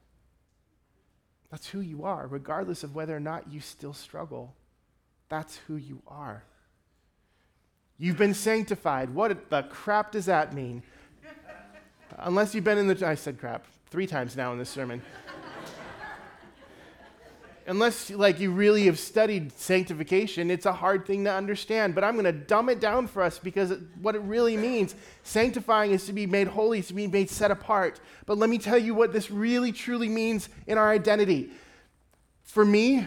That's 1.51 1.67
who 1.67 1.81
you 1.81 2.05
are, 2.05 2.29
regardless 2.29 2.85
of 2.85 2.95
whether 2.95 3.17
or 3.17 3.21
not 3.21 3.51
you 3.51 3.59
still 3.59 3.93
struggle. 3.93 4.55
That's 5.33 5.57
who 5.67 5.77
you 5.77 6.03
are. 6.07 6.45
You've 7.97 8.19
been 8.19 8.35
sanctified. 8.35 9.09
What 9.09 9.49
the 9.49 9.63
crap 9.63 10.13
does 10.13 10.27
that 10.27 10.53
mean? 10.53 10.83
Unless 12.19 12.55
you've 12.55 12.65
been 12.65 12.77
in 12.77 12.87
the. 12.87 13.09
I 13.09 13.15
said 13.15 13.41
crap 13.41 13.65
three 13.89 14.07
times 14.07 14.37
now 14.37 14.53
in 14.53 14.59
this 14.59 14.69
sermon 14.69 15.01
unless 17.67 18.11
like 18.11 18.41
you 18.41 18.51
really 18.51 18.87
have 18.87 18.99
studied 18.99 19.53
sanctification 19.53 20.51
it's 20.51 20.67
a 20.67 20.73
hard 20.73 21.07
thing 21.07 21.23
to 21.23 21.33
understand 21.33 21.95
but 21.95 22.03
i'm 22.03 22.15
going 22.15 22.25
to 22.25 22.33
dumb 22.33 22.69
it 22.69 22.81
down 22.81 23.07
for 23.07 23.23
us 23.23 23.39
because 23.39 23.73
what 24.01 24.17
it 24.17 24.23
really 24.23 24.57
means 24.57 24.97
sanctifying 25.23 25.93
is 25.93 26.05
to 26.05 26.13
be 26.13 26.27
made 26.27 26.49
holy 26.49 26.81
is 26.81 26.89
to 26.89 26.95
be 26.95 27.07
made 27.07 27.31
set 27.31 27.53
apart 27.53 28.01
but 28.27 28.37
let 28.37 28.51
me 28.51 28.59
tell 28.59 28.79
you 28.79 28.95
what 28.95 29.13
this 29.13 29.31
really 29.31 29.71
truly 29.71 30.09
means 30.09 30.49
in 30.67 30.77
our 30.77 30.91
identity 30.91 31.53
for 32.43 32.65
me 32.65 33.07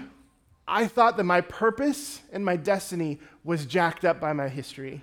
i 0.67 0.87
thought 0.87 1.17
that 1.17 1.23
my 1.23 1.41
purpose 1.41 2.21
and 2.31 2.43
my 2.43 2.55
destiny 2.55 3.19
was 3.43 3.65
jacked 3.65 4.05
up 4.05 4.19
by 4.19 4.33
my 4.33 4.47
history 4.47 5.01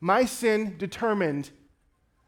my 0.00 0.24
sin 0.24 0.76
determined 0.78 1.50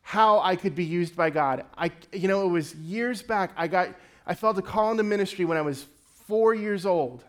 how 0.03 0.41
i 0.41 0.57
could 0.57 0.75
be 0.75 0.85
used 0.85 1.15
by 1.17 1.31
god 1.31 1.65
i 1.77 1.91
you 2.13 2.29
know 2.29 2.45
it 2.47 2.51
was 2.51 2.75
years 2.75 3.23
back 3.23 3.53
i 3.57 3.67
got 3.67 3.89
I 4.31 4.35
felt 4.35 4.57
a 4.59 4.63
call 4.63 4.93
into 4.93 5.03
ministry 5.03 5.45
when 5.45 5.59
I 5.59 5.63
was 5.63 5.87
four 6.29 6.55
years 6.55 6.87
old. 6.87 7.25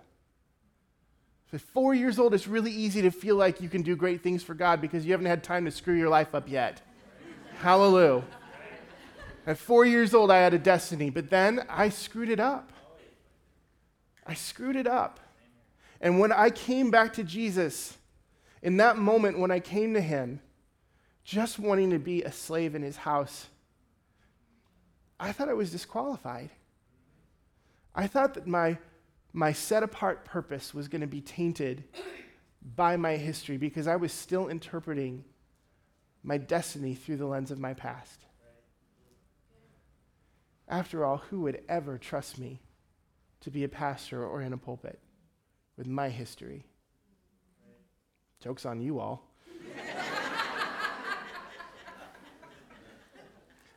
At 1.52 1.60
four 1.60 1.96
years 1.96 2.20
old, 2.20 2.36
it's 2.36 2.48
really 2.48 2.72
easy 2.72 3.02
to 3.02 3.10
feel 3.10 3.36
like 3.36 3.60
you 3.60 3.70
can 3.70 3.82
do 3.82 3.96
great 3.96 4.22
things 4.22 4.44
for 4.44 4.54
God 4.54 4.80
because 4.80 5.04
you 5.04 5.12
haven't 5.12 5.26
had 5.26 5.44
time 5.44 5.66
to 5.66 5.72
screw 5.72 5.96
your 5.96 6.10
life 6.10 6.36
up 6.36 6.48
yet. 6.48 6.80
Hallelujah. 7.60 8.24
At 9.48 9.58
four 9.58 9.84
years 9.84 10.14
old, 10.14 10.30
I 10.30 10.38
had 10.38 10.54
a 10.54 10.60
destiny, 10.60 11.10
but 11.10 11.32
then 11.32 11.66
I 11.68 11.90
screwed 11.90 12.30
it 12.30 12.40
up. 12.40 12.72
I 14.26 14.34
screwed 14.34 14.76
it 14.76 14.88
up. 14.88 15.20
And 16.00 16.20
when 16.20 16.32
I 16.32 16.50
came 16.50 16.92
back 16.92 17.14
to 17.14 17.24
Jesus, 17.24 17.98
in 18.62 18.78
that 18.78 18.98
moment 18.98 19.40
when 19.40 19.52
I 19.52 19.60
came 19.60 19.94
to 19.94 20.02
Him, 20.02 20.40
just 21.24 21.60
wanting 21.60 21.92
to 21.92 22.00
be 22.00 22.24
a 22.24 22.32
slave 22.32 22.76
in 22.76 22.82
His 22.82 22.98
house, 22.98 23.48
I 25.20 25.32
thought 25.32 25.50
I 25.50 25.54
was 25.54 25.72
disqualified. 25.72 26.50
I 27.94 28.08
thought 28.08 28.34
that 28.34 28.48
my, 28.48 28.78
my 29.34 29.54
set 29.54 29.84
apart 29.84 30.26
purpose 30.26 30.74
was 30.74 30.88
going 30.88 31.02
to 31.02 31.08
be 31.08 31.22
tainted 31.22 31.84
by 32.76 32.98
my 32.98 33.18
history 33.18 33.58
because 33.58 33.88
I 33.88 33.96
was 33.96 34.12
still 34.12 34.48
interpreting 34.48 35.24
my 36.24 36.38
destiny 36.38 36.96
through 36.96 37.18
the 37.18 37.26
lens 37.26 37.52
of 37.52 37.60
my 37.60 37.74
past. 37.74 38.26
After 40.68 41.04
all, 41.04 41.18
who 41.18 41.42
would 41.42 41.62
ever 41.68 41.98
trust 41.98 42.40
me 42.40 42.62
to 43.42 43.52
be 43.52 43.64
a 43.64 43.70
pastor 43.70 44.26
or 44.26 44.42
in 44.42 44.54
a 44.54 44.58
pulpit 44.58 45.00
with 45.78 45.88
my 45.88 46.10
history? 46.10 46.66
Joke's 48.40 48.66
on 48.66 48.82
you 48.82 49.00
all. 49.00 49.28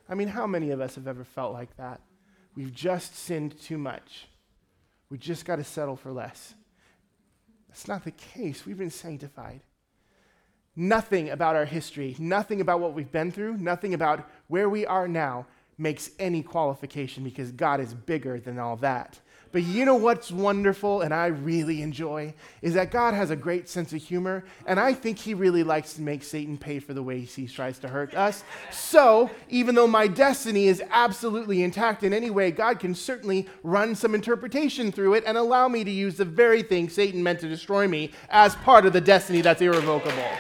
I 0.09 0.15
mean, 0.15 0.29
how 0.29 0.47
many 0.47 0.71
of 0.71 0.81
us 0.81 0.95
have 0.95 1.07
ever 1.07 1.25
felt 1.25 1.53
like 1.53 1.77
that? 1.77 2.01
We've 2.55 2.73
just 2.73 3.17
sinned 3.17 3.61
too 3.61 3.79
much. 3.79 4.29
We 5.11 5.19
just 5.19 5.45
got 5.45 5.57
to 5.57 5.65
settle 5.65 5.97
for 5.97 6.13
less. 6.13 6.55
That's 7.69 7.89
not 7.89 8.05
the 8.05 8.13
case. 8.13 8.65
We've 8.65 8.79
been 8.79 8.91
sanctified. 8.91 9.61
Nothing 10.77 11.31
about 11.31 11.57
our 11.57 11.65
history, 11.65 12.17
nothing 12.19 12.61
about 12.61 12.81
what 12.81 12.95
we've 12.95 13.13
been 13.13 13.31
through, 13.31 13.59
nothing 13.59 13.95
about 13.95 14.29
where 14.49 14.69
we 14.69 14.85
are 14.85 15.07
now 15.07 15.47
makes 15.79 16.11
any 16.19 16.43
qualification 16.43 17.23
because 17.23 17.53
God 17.53 17.81
is 17.81 17.95
bigger 17.95 18.41
than 18.41 18.59
all 18.59 18.77
that. 18.77 19.21
But 19.55 19.63
you 19.63 19.85
know 19.85 19.95
what's 19.95 20.33
wonderful 20.33 21.03
and 21.03 21.15
I 21.15 21.27
really 21.27 21.81
enjoy 21.81 22.35
is 22.61 22.75
that 22.75 22.91
God 22.91 23.15
has 23.15 23.31
a 23.31 23.37
great 23.37 23.69
sense 23.69 23.93
of 23.93 24.03
humor, 24.03 24.45
and 24.67 24.81
I 24.81 24.93
think 24.95 25.17
He 25.17 25.33
really 25.33 25.63
likes 25.63 25.95
to 25.95 26.03
make 26.03 26.25
Satan 26.25 26.59
pay 26.59 26.81
for 26.81 26.93
the 26.93 27.05
ways 27.05 27.37
he 27.37 27.47
tries 27.47 27.79
to 27.79 27.89
hurt 27.89 28.15
us. 28.15 28.43
So, 28.73 29.31
even 29.49 29.77
though 29.77 29.87
my 29.87 30.09
destiny 30.09 30.67
is 30.67 30.83
absolutely 30.91 31.63
intact 31.63 32.03
in 32.03 32.13
any 32.13 32.31
way, 32.31 32.51
God 32.51 32.81
can 32.81 32.97
certainly 32.97 33.47
run 33.63 33.95
some 33.95 34.13
interpretation 34.13 34.91
through 34.91 35.15
it 35.15 35.23
and 35.25 35.39
allow 35.39 35.69
me 35.69 35.85
to 35.85 35.91
use 35.91 36.17
the 36.17 36.25
very 36.25 36.65
thing 36.65 36.89
Satan 36.89 37.23
meant 37.23 37.39
to 37.39 37.49
destroy 37.49 37.87
me 37.87 38.11
as 38.31 38.57
part 38.57 38.87
of 38.87 38.93
the 38.93 39.01
destiny 39.01 39.41
that's 39.41 39.63
irrevocable. 39.63 40.31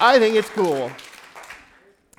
I 0.00 0.18
think 0.18 0.36
it's 0.36 0.48
cool. 0.48 0.90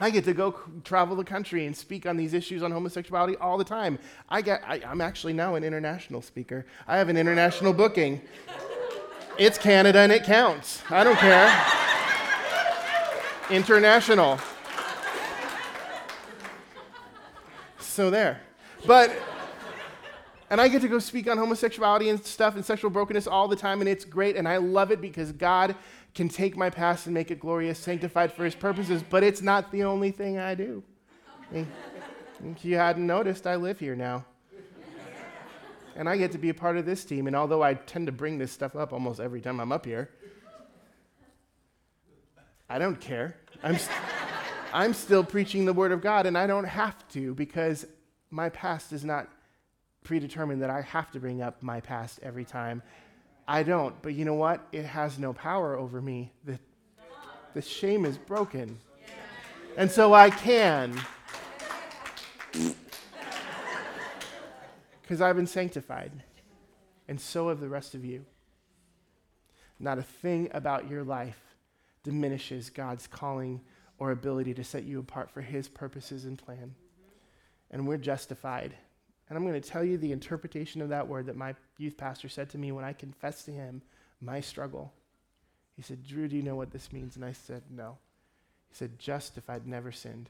I 0.01 0.09
get 0.09 0.23
to 0.25 0.33
go 0.33 0.55
travel 0.83 1.15
the 1.15 1.23
country 1.23 1.65
and 1.65 1.75
speak 1.75 2.05
on 2.05 2.15
these 2.15 2.33
issues 2.33 2.63
on 2.63 2.71
homosexuality 2.71 3.35
all 3.37 3.57
the 3.57 3.65
time. 3.65 3.99
I 4.29 4.41
get, 4.41 4.61
I, 4.65 4.81
I'm 4.85 5.01
actually 5.01 5.33
now 5.33 5.55
an 5.55 5.63
international 5.63 6.21
speaker. 6.21 6.65
I 6.87 6.97
have 6.97 7.09
an 7.09 7.17
international 7.17 7.73
booking. 7.73 8.21
It's 9.37 9.57
Canada 9.57 9.99
and 9.99 10.11
it 10.11 10.23
counts. 10.23 10.81
I 10.89 11.03
don't 11.03 11.17
care. 11.17 11.53
International. 13.49 14.39
So 17.79 18.09
there. 18.09 18.41
But, 18.85 19.11
and 20.49 20.61
I 20.61 20.69
get 20.69 20.81
to 20.83 20.87
go 20.87 20.99
speak 20.99 21.29
on 21.29 21.37
homosexuality 21.37 22.09
and 22.09 22.23
stuff 22.23 22.55
and 22.55 22.63
sexual 22.63 22.89
brokenness 22.89 23.27
all 23.27 23.49
the 23.49 23.55
time, 23.55 23.81
and 23.81 23.89
it's 23.89 24.05
great, 24.05 24.37
and 24.37 24.47
I 24.47 24.57
love 24.57 24.91
it 24.91 25.01
because 25.01 25.33
God 25.33 25.75
can 26.13 26.29
take 26.29 26.57
my 26.57 26.69
past 26.69 27.05
and 27.05 27.13
make 27.13 27.31
it 27.31 27.39
glorious, 27.39 27.79
sanctified 27.79 28.33
for 28.33 28.43
his 28.43 28.55
purposes, 28.55 29.03
but 29.07 29.23
it's 29.23 29.41
not 29.41 29.71
the 29.71 29.83
only 29.83 30.11
thing 30.11 30.37
I 30.37 30.55
do. 30.55 30.83
If 31.53 32.63
you 32.63 32.77
hadn't 32.77 33.05
noticed, 33.05 33.45
I 33.45 33.55
live 33.55 33.79
here 33.79 33.95
now. 33.95 34.25
And 35.95 36.07
I 36.07 36.17
get 36.17 36.31
to 36.31 36.37
be 36.37 36.49
a 36.49 36.53
part 36.53 36.77
of 36.77 36.85
this 36.85 37.03
team, 37.03 37.27
and 37.27 37.35
although 37.35 37.61
I 37.61 37.73
tend 37.73 38.05
to 38.05 38.11
bring 38.11 38.37
this 38.37 38.51
stuff 38.51 38.75
up 38.75 38.93
almost 38.93 39.19
every 39.19 39.41
time 39.41 39.59
I'm 39.59 39.71
up 39.71 39.85
here, 39.85 40.09
I 42.69 42.79
don't 42.79 43.01
care. 43.01 43.35
I'm, 43.63 43.77
st- 43.77 43.97
I'm 44.73 44.93
still 44.93 45.23
preaching 45.23 45.65
the 45.65 45.73
Word 45.73 45.91
of 45.91 46.01
God, 46.01 46.25
and 46.25 46.37
I 46.37 46.47
don't 46.47 46.65
have 46.65 47.07
to 47.09 47.33
because 47.33 47.85
my 48.29 48.49
past 48.49 48.93
is 48.93 49.03
not 49.03 49.27
predetermined 50.03 50.61
that 50.61 50.69
I 50.69 50.81
have 50.81 51.11
to 51.11 51.19
bring 51.19 51.41
up 51.41 51.61
my 51.61 51.81
past 51.81 52.19
every 52.23 52.45
time. 52.45 52.81
I 53.49 53.63
don't. 53.63 53.99
But 54.03 54.13
you 54.13 54.25
know 54.25 54.35
what? 54.35 54.67
It 54.71 54.85
has 54.85 55.17
no 55.17 55.33
power 55.33 55.75
over 55.75 55.99
me. 55.99 56.31
The, 56.45 56.59
the 57.55 57.63
shame 57.63 58.05
is 58.05 58.15
broken. 58.15 58.77
And 59.75 59.89
so 59.89 60.13
I 60.13 60.29
can. 60.29 60.95
Because 65.01 65.21
I've 65.21 65.35
been 65.35 65.47
sanctified. 65.47 66.11
And 67.07 67.19
so 67.19 67.49
have 67.49 67.59
the 67.59 67.67
rest 67.67 67.95
of 67.95 68.05
you. 68.05 68.27
Not 69.79 69.97
a 69.97 70.03
thing 70.03 70.49
about 70.53 70.87
your 70.87 71.03
life 71.03 71.41
diminishes 72.03 72.69
God's 72.69 73.07
calling 73.07 73.61
or 73.97 74.11
ability 74.11 74.53
to 74.53 74.63
set 74.63 74.83
you 74.83 74.99
apart 74.99 75.31
for 75.31 75.41
his 75.41 75.67
purposes 75.67 76.25
and 76.25 76.37
plan. 76.37 76.75
And 77.71 77.87
we're 77.87 77.97
justified. 77.97 78.75
And 79.29 79.37
I'm 79.37 79.45
going 79.45 79.61
to 79.61 79.69
tell 79.69 79.83
you 79.83 79.97
the 79.97 80.11
interpretation 80.11 80.81
of 80.81 80.89
that 80.89 81.07
word 81.07 81.27
that 81.27 81.37
my 81.37 81.55
youth 81.77 81.97
pastor 81.97 82.29
said 82.29 82.49
to 82.49 82.57
me 82.57 82.71
when 82.71 82.83
I 82.83 82.93
confessed 82.93 83.45
to 83.45 83.51
him 83.51 83.83
my 84.19 84.41
struggle. 84.41 84.91
He 85.75 85.83
said, 85.83 86.05
Drew, 86.05 86.27
do 86.27 86.35
you 86.35 86.43
know 86.43 86.55
what 86.55 86.71
this 86.71 86.91
means? 86.91 87.15
And 87.15 87.23
I 87.23 87.31
said, 87.31 87.63
No. 87.69 87.97
He 88.67 88.75
said, 88.75 88.99
Justified, 88.99 89.65
never 89.65 89.91
sinned. 89.91 90.29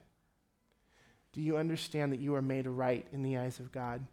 Do 1.32 1.42
you 1.42 1.58
understand 1.58 2.12
that 2.12 2.20
you 2.20 2.36
are 2.36 2.42
made 2.42 2.68
right 2.68 3.06
in 3.14 3.24
the 3.24 3.38
eyes 3.38 3.60
of 3.60 3.72
God? 3.72 4.06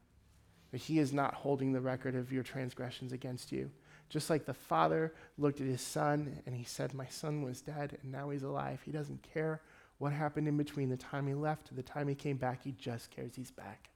That 0.71 0.79
He 0.79 0.99
is 0.99 1.13
not 1.13 1.35
holding 1.35 1.73
the 1.73 1.81
record 1.81 2.15
of 2.15 2.33
your 2.33 2.43
transgressions 2.43 3.13
against 3.13 3.53
you. 3.53 3.71
Just 4.09 4.31
like 4.31 4.47
the 4.47 4.55
Father 4.55 5.13
looked 5.37 5.61
at 5.61 5.67
His 5.67 5.81
Son 5.81 6.41
and 6.47 6.55
He 6.55 6.65
said, 6.65 6.95
My 6.95 7.07
Son 7.07 7.43
was 7.43 7.61
dead 7.61 7.99
and 8.03 8.13
now 8.13 8.31
He's 8.31 8.43
alive. 8.43 8.81
He 8.85 8.93
doesn't 8.93 9.23
care 9.23 9.61
what 9.99 10.13
happened 10.13 10.47
in 10.47 10.57
between 10.57 10.91
the 10.91 10.97
time 10.97 11.27
He 11.27 11.35
left 11.35 11.67
to 11.69 11.75
the 11.75 11.83
time 11.83 12.09
He 12.09 12.15
came 12.15 12.37
back. 12.37 12.63
He 12.63 12.73
just 12.73 13.11
cares 13.11 13.35
He's 13.35 13.51
back. 13.51 13.91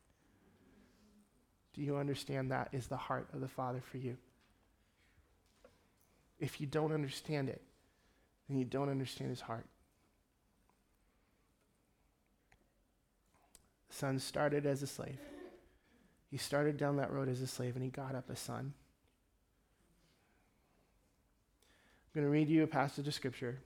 Do 1.74 1.82
you 1.82 1.96
understand 1.96 2.50
that 2.50 2.68
is 2.72 2.86
the 2.86 2.96
heart 2.96 3.28
of 3.32 3.40
the 3.40 3.48
Father 3.48 3.80
for 3.80 3.98
you? 3.98 4.16
If 6.38 6.60
you 6.60 6.66
don't 6.66 6.92
understand 6.92 7.48
it, 7.48 7.62
then 8.48 8.58
you 8.58 8.64
don't 8.64 8.88
understand 8.88 9.30
his 9.30 9.42
heart. 9.42 9.66
The 13.88 13.94
son 13.96 14.18
started 14.18 14.66
as 14.66 14.82
a 14.82 14.86
slave. 14.86 15.18
He 16.30 16.36
started 16.36 16.76
down 16.76 16.96
that 16.96 17.12
road 17.12 17.28
as 17.28 17.40
a 17.40 17.46
slave 17.46 17.74
and 17.74 17.84
he 17.84 17.90
got 17.90 18.14
up 18.14 18.30
a 18.30 18.36
son. 18.36 18.72
I'm 22.14 22.22
going 22.22 22.26
to 22.26 22.30
read 22.30 22.48
you 22.48 22.62
a 22.62 22.66
passage 22.66 23.06
of 23.06 23.14
scripture 23.14 23.58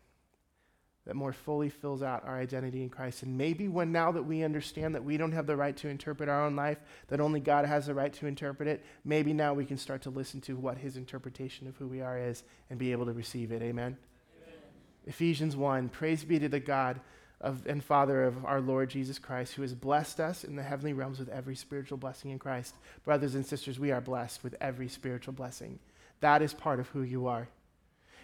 that 1.06 1.14
more 1.14 1.32
fully 1.32 1.68
fills 1.68 2.02
out 2.02 2.24
our 2.24 2.38
identity 2.38 2.82
in 2.82 2.88
Christ. 2.88 3.22
And 3.22 3.36
maybe 3.36 3.68
when 3.68 3.92
now 3.92 4.10
that 4.12 4.22
we 4.22 4.42
understand 4.42 4.94
that 4.94 5.04
we 5.04 5.16
don't 5.16 5.32
have 5.32 5.46
the 5.46 5.56
right 5.56 5.76
to 5.78 5.88
interpret 5.88 6.28
our 6.28 6.44
own 6.44 6.56
life, 6.56 6.78
that 7.08 7.20
only 7.20 7.40
God 7.40 7.66
has 7.66 7.86
the 7.86 7.94
right 7.94 8.12
to 8.14 8.26
interpret 8.26 8.68
it, 8.68 8.84
maybe 9.04 9.32
now 9.34 9.52
we 9.52 9.66
can 9.66 9.76
start 9.76 10.02
to 10.02 10.10
listen 10.10 10.40
to 10.42 10.56
what 10.56 10.78
his 10.78 10.96
interpretation 10.96 11.66
of 11.66 11.76
who 11.76 11.86
we 11.86 12.00
are 12.00 12.18
is 12.18 12.42
and 12.70 12.78
be 12.78 12.92
able 12.92 13.04
to 13.06 13.12
receive 13.12 13.52
it. 13.52 13.60
Amen. 13.62 13.96
Amen. 14.42 14.58
Ephesians 15.06 15.56
1 15.56 15.90
Praise 15.90 16.24
be 16.24 16.38
to 16.38 16.48
the 16.48 16.60
God 16.60 17.00
of, 17.44 17.66
and 17.66 17.84
Father 17.84 18.24
of 18.24 18.42
our 18.46 18.62
Lord 18.62 18.88
Jesus 18.88 19.18
Christ, 19.18 19.52
who 19.52 19.62
has 19.62 19.74
blessed 19.74 20.20
us 20.20 20.42
in 20.42 20.56
the 20.56 20.62
heavenly 20.62 20.94
realms 20.94 21.18
with 21.18 21.28
every 21.28 21.54
spiritual 21.54 21.98
blessing 21.98 22.30
in 22.30 22.38
Christ. 22.38 22.74
Brothers 23.04 23.34
and 23.34 23.44
sisters, 23.44 23.78
we 23.78 23.92
are 23.92 24.00
blessed 24.00 24.42
with 24.42 24.56
every 24.60 24.88
spiritual 24.88 25.34
blessing. 25.34 25.78
That 26.20 26.40
is 26.40 26.54
part 26.54 26.80
of 26.80 26.88
who 26.88 27.02
you 27.02 27.26
are. 27.26 27.48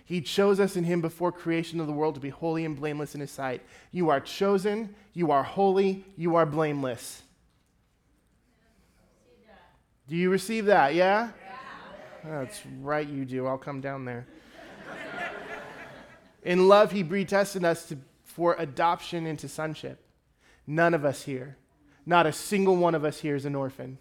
He 0.04 0.20
chose 0.20 0.60
us 0.60 0.76
in 0.76 0.84
him 0.84 1.00
before 1.00 1.32
creation 1.32 1.80
of 1.80 1.86
the 1.86 1.92
world 1.92 2.14
to 2.14 2.20
be 2.20 2.30
holy 2.30 2.64
and 2.64 2.76
blameless 2.76 3.14
in 3.14 3.20
his 3.20 3.30
sight. 3.30 3.62
You 3.92 4.10
are 4.10 4.20
chosen, 4.20 4.94
you 5.12 5.30
are 5.30 5.42
holy, 5.42 6.04
you 6.16 6.36
are 6.36 6.46
blameless. 6.46 7.22
Do 10.08 10.16
you 10.16 10.30
receive 10.30 10.66
that? 10.66 10.94
Yeah? 10.94 11.30
yeah. 12.24 12.40
That's 12.40 12.60
right, 12.80 13.06
you 13.06 13.24
do. 13.24 13.46
I'll 13.46 13.58
come 13.58 13.80
down 13.80 14.04
there. 14.04 14.26
in 16.42 16.66
love, 16.66 16.90
he 16.90 17.04
predestined 17.04 17.64
us 17.64 17.86
to, 17.86 17.98
for 18.24 18.56
adoption 18.58 19.26
into 19.26 19.48
sonship. 19.48 20.04
None 20.66 20.94
of 20.94 21.04
us 21.04 21.22
here, 21.22 21.56
not 22.04 22.26
a 22.26 22.32
single 22.32 22.76
one 22.76 22.94
of 22.94 23.04
us 23.04 23.20
here 23.20 23.36
is 23.36 23.44
an 23.44 23.54
orphan 23.54 23.98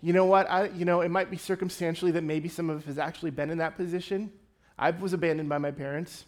you 0.00 0.12
know 0.12 0.24
what? 0.24 0.48
I, 0.48 0.68
you 0.68 0.84
know, 0.84 1.00
it 1.00 1.10
might 1.10 1.30
be 1.30 1.36
circumstantially 1.36 2.12
that 2.12 2.22
maybe 2.22 2.48
some 2.48 2.70
of 2.70 2.78
us 2.78 2.84
has 2.84 2.98
actually 2.98 3.30
been 3.30 3.50
in 3.50 3.58
that 3.58 3.76
position. 3.76 4.30
I 4.78 4.90
was 4.90 5.12
abandoned 5.12 5.48
by 5.48 5.58
my 5.58 5.72
parents 5.72 6.24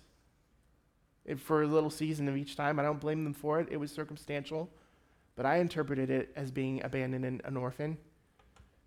eh, 1.28 1.37
for 1.37 1.62
a 1.62 1.66
little 1.66 1.90
season 1.90 2.28
of 2.28 2.37
each 2.37 2.56
time. 2.56 2.80
I 2.80 2.83
don't 2.83 3.00
blame 3.00 3.22
them 3.22 3.35
for 3.35 3.61
it. 3.61 3.68
It 3.70 3.76
was 3.76 3.92
circumstantial, 3.92 4.68
but 5.37 5.46
I 5.46 5.59
interpreted 5.59 6.11
it 6.11 6.33
as 6.35 6.50
being 6.50 6.83
abandoned 6.83 7.24
and 7.24 7.40
an 7.44 7.56
orphan. 7.56 7.96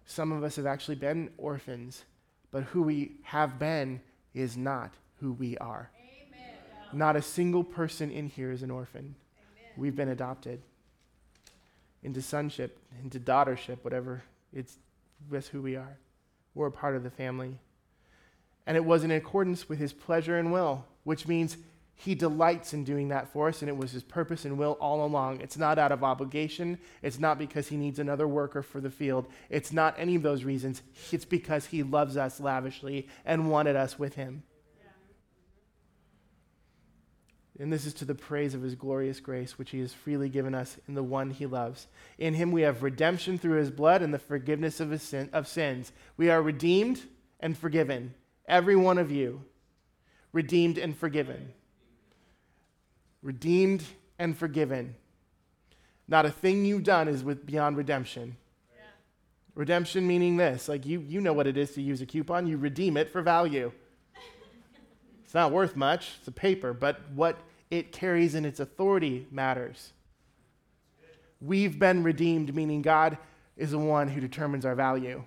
Some 0.05 0.33
of 0.33 0.43
us 0.43 0.57
have 0.57 0.65
actually 0.65 0.95
been 0.95 1.31
orphans, 1.37 2.03
but 2.51 2.63
who 2.63 2.83
we 2.83 3.13
have 3.23 3.57
been 3.57 4.01
is 4.33 4.57
not 4.57 4.93
who 5.21 5.31
we 5.31 5.57
are. 5.59 5.91
Amen. 6.27 6.49
Not 6.91 7.15
a 7.15 7.21
single 7.21 7.63
person 7.63 8.11
in 8.11 8.27
here 8.27 8.51
is 8.51 8.63
an 8.63 8.71
orphan. 8.71 9.15
Amen. 9.15 9.71
We've 9.77 9.95
been 9.95 10.09
adopted 10.09 10.61
into 12.03 12.21
sonship, 12.21 12.77
into 13.01 13.17
daughtership, 13.17 13.77
whatever 13.81 14.23
it's 14.53 14.77
with 15.29 15.47
who 15.49 15.61
we 15.61 15.75
are. 15.75 15.97
We're 16.55 16.67
a 16.67 16.71
part 16.71 16.95
of 16.95 17.03
the 17.03 17.09
family. 17.09 17.57
And 18.65 18.77
it 18.77 18.85
was 18.85 19.03
in 19.03 19.11
accordance 19.11 19.67
with 19.67 19.79
his 19.79 19.93
pleasure 19.93 20.37
and 20.37 20.51
will, 20.51 20.85
which 21.03 21.27
means 21.27 21.57
he 21.95 22.15
delights 22.15 22.73
in 22.73 22.83
doing 22.83 23.09
that 23.09 23.31
for 23.31 23.49
us, 23.49 23.61
and 23.61 23.69
it 23.69 23.77
was 23.77 23.91
his 23.91 24.03
purpose 24.03 24.45
and 24.45 24.57
will 24.57 24.73
all 24.73 25.05
along. 25.05 25.41
It's 25.41 25.57
not 25.57 25.77
out 25.77 25.91
of 25.91 26.03
obligation. 26.03 26.79
It's 27.01 27.19
not 27.19 27.37
because 27.37 27.67
he 27.67 27.77
needs 27.77 27.99
another 27.99 28.27
worker 28.27 28.63
for 28.63 28.81
the 28.81 28.89
field. 28.89 29.27
It's 29.49 29.71
not 29.71 29.95
any 29.97 30.15
of 30.15 30.23
those 30.23 30.43
reasons. 30.43 30.81
It's 31.11 31.25
because 31.25 31.67
he 31.67 31.83
loves 31.83 32.17
us 32.17 32.39
lavishly 32.39 33.07
and 33.25 33.49
wanted 33.49 33.75
us 33.75 33.99
with 33.99 34.15
him. 34.15 34.43
And 37.59 37.71
this 37.71 37.85
is 37.85 37.93
to 37.95 38.05
the 38.05 38.15
praise 38.15 38.55
of 38.55 38.63
his 38.63 38.73
glorious 38.73 39.19
grace, 39.19 39.59
which 39.59 39.69
he 39.69 39.79
has 39.79 39.93
freely 39.93 40.27
given 40.27 40.55
us 40.55 40.77
in 40.87 40.95
the 40.95 41.03
one 41.03 41.29
he 41.29 41.45
loves. 41.45 41.87
In 42.17 42.33
him 42.33 42.51
we 42.51 42.63
have 42.63 42.81
redemption 42.81 43.37
through 43.37 43.59
his 43.59 43.69
blood 43.69 44.01
and 44.01 44.13
the 44.13 44.19
forgiveness 44.19 44.79
of, 44.79 44.89
his 44.89 45.03
sin, 45.03 45.29
of 45.31 45.47
sins. 45.47 45.91
We 46.17 46.31
are 46.31 46.41
redeemed 46.41 47.03
and 47.39 47.55
forgiven. 47.55 48.15
Every 48.47 48.75
one 48.75 48.97
of 48.97 49.11
you, 49.11 49.43
redeemed 50.31 50.79
and 50.79 50.97
forgiven. 50.97 51.53
Redeemed 53.21 53.83
and 54.17 54.35
forgiven. 54.35 54.95
Not 56.07 56.25
a 56.25 56.31
thing 56.31 56.65
you've 56.65 56.83
done 56.83 57.07
is 57.07 57.23
with 57.23 57.45
beyond 57.45 57.77
redemption. 57.77 58.35
Yeah. 58.75 58.81
Redemption 59.55 60.07
meaning 60.07 60.37
this, 60.37 60.67
like 60.67 60.85
you, 60.85 61.01
you 61.01 61.21
know 61.21 61.33
what 61.33 61.47
it 61.47 61.55
is 61.55 61.71
to 61.75 61.81
use 61.81 62.01
a 62.01 62.05
coupon, 62.05 62.47
you 62.47 62.57
redeem 62.57 62.97
it 62.97 63.11
for 63.11 63.21
value. 63.21 63.71
It's 65.33 65.35
not 65.35 65.51
worth 65.51 65.75
much, 65.75 66.11
it's 66.19 66.27
a 66.27 66.31
paper, 66.31 66.73
but 66.73 67.09
what 67.15 67.39
it 67.71 67.91
carries 67.91 68.35
in 68.35 68.45
its 68.45 68.59
authority 68.59 69.25
matters. 69.31 69.91
We've 71.41 71.79
been 71.79 72.03
redeemed, 72.03 72.53
meaning 72.53 72.83
God 72.83 73.17
is 73.57 73.71
the 73.71 73.79
one 73.79 74.09
who 74.09 74.21
determines 74.21 74.63
our 74.63 74.75
value. 74.75 75.23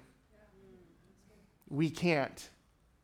We 1.69 1.91
can't. 1.91 2.49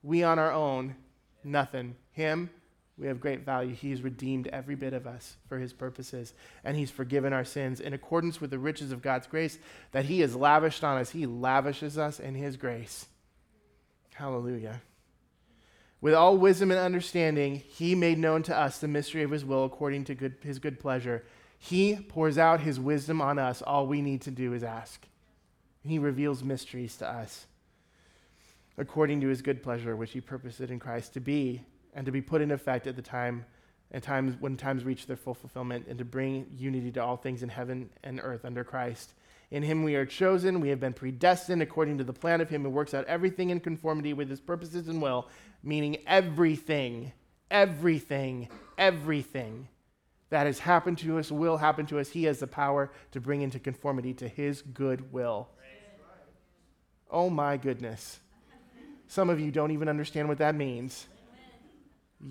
We 0.04 0.22
on 0.22 0.38
our 0.38 0.52
own, 0.52 0.94
nothing. 1.42 1.96
Him, 2.12 2.50
we 2.96 3.08
have 3.08 3.18
great 3.18 3.44
value. 3.44 3.74
He's 3.74 4.00
redeemed 4.00 4.46
every 4.46 4.76
bit 4.76 4.92
of 4.92 5.04
us 5.04 5.38
for 5.48 5.58
his 5.58 5.72
purposes, 5.72 6.34
and 6.62 6.76
he's 6.76 6.92
forgiven 6.92 7.32
our 7.32 7.44
sins 7.44 7.80
in 7.80 7.94
accordance 7.94 8.40
with 8.40 8.50
the 8.50 8.60
riches 8.60 8.92
of 8.92 9.02
God's 9.02 9.26
grace 9.26 9.58
that 9.90 10.04
he 10.04 10.20
has 10.20 10.36
lavished 10.36 10.84
on 10.84 10.98
us. 10.98 11.10
He 11.10 11.26
lavishes 11.26 11.98
us 11.98 12.20
in 12.20 12.36
his 12.36 12.56
grace. 12.56 13.06
Hallelujah. 14.14 14.82
With 16.02 16.14
all 16.14 16.36
wisdom 16.36 16.72
and 16.72 16.80
understanding, 16.80 17.62
he 17.68 17.94
made 17.94 18.18
known 18.18 18.42
to 18.42 18.58
us 18.58 18.78
the 18.78 18.88
mystery 18.88 19.22
of 19.22 19.30
his 19.30 19.44
will 19.44 19.64
according 19.64 20.04
to 20.06 20.16
good, 20.16 20.34
his 20.42 20.58
good 20.58 20.80
pleasure. 20.80 21.24
He 21.60 21.94
pours 21.94 22.38
out 22.38 22.60
his 22.60 22.80
wisdom 22.80 23.22
on 23.22 23.38
us. 23.38 23.62
All 23.62 23.86
we 23.86 24.02
need 24.02 24.20
to 24.22 24.32
do 24.32 24.52
is 24.52 24.64
ask. 24.64 25.06
He 25.86 26.00
reveals 26.00 26.42
mysteries 26.42 26.96
to 26.96 27.08
us 27.08 27.46
according 28.76 29.20
to 29.20 29.28
his 29.28 29.42
good 29.42 29.62
pleasure, 29.62 29.94
which 29.94 30.12
he 30.12 30.20
purposed 30.20 30.60
in 30.60 30.80
Christ 30.80 31.14
to 31.14 31.20
be 31.20 31.62
and 31.94 32.04
to 32.04 32.10
be 32.10 32.20
put 32.20 32.40
in 32.40 32.50
effect 32.50 32.88
at 32.88 32.96
the 32.96 33.02
time 33.02 33.44
and 33.92 34.02
times 34.02 34.34
when 34.40 34.56
times 34.56 34.82
reach 34.82 35.06
their 35.06 35.16
full 35.16 35.34
fulfillment 35.34 35.86
and 35.88 35.98
to 35.98 36.04
bring 36.04 36.46
unity 36.56 36.90
to 36.90 37.02
all 37.02 37.16
things 37.16 37.44
in 37.44 37.48
heaven 37.48 37.90
and 38.02 38.20
earth 38.22 38.44
under 38.44 38.64
Christ. 38.64 39.12
In 39.52 39.62
him 39.62 39.84
we 39.84 39.96
are 39.96 40.06
chosen, 40.06 40.60
we 40.60 40.70
have 40.70 40.80
been 40.80 40.94
predestined 40.94 41.60
according 41.60 41.98
to 41.98 42.04
the 42.04 42.12
plan 42.12 42.40
of 42.40 42.48
him 42.48 42.62
who 42.62 42.70
works 42.70 42.94
out 42.94 43.04
everything 43.04 43.50
in 43.50 43.60
conformity 43.60 44.14
with 44.14 44.30
his 44.30 44.40
purposes 44.40 44.88
and 44.88 45.02
will, 45.02 45.28
meaning 45.62 45.98
everything, 46.06 47.12
everything, 47.50 48.48
everything 48.78 49.68
that 50.30 50.46
has 50.46 50.58
happened 50.58 50.98
to 50.98 51.18
us 51.18 51.30
will 51.30 51.58
happen 51.58 51.84
to 51.86 51.98
us. 51.98 52.08
He 52.08 52.24
has 52.24 52.40
the 52.40 52.46
power 52.46 52.90
to 53.10 53.20
bring 53.20 53.42
into 53.42 53.58
conformity 53.58 54.14
to 54.14 54.28
his 54.28 54.62
good 54.62 55.12
will. 55.12 55.48
Oh 57.10 57.28
my 57.28 57.58
goodness. 57.58 58.18
Some 59.06 59.28
of 59.28 59.38
you 59.38 59.50
don't 59.50 59.72
even 59.72 59.90
understand 59.90 60.28
what 60.28 60.38
that 60.38 60.54
means. 60.54 61.06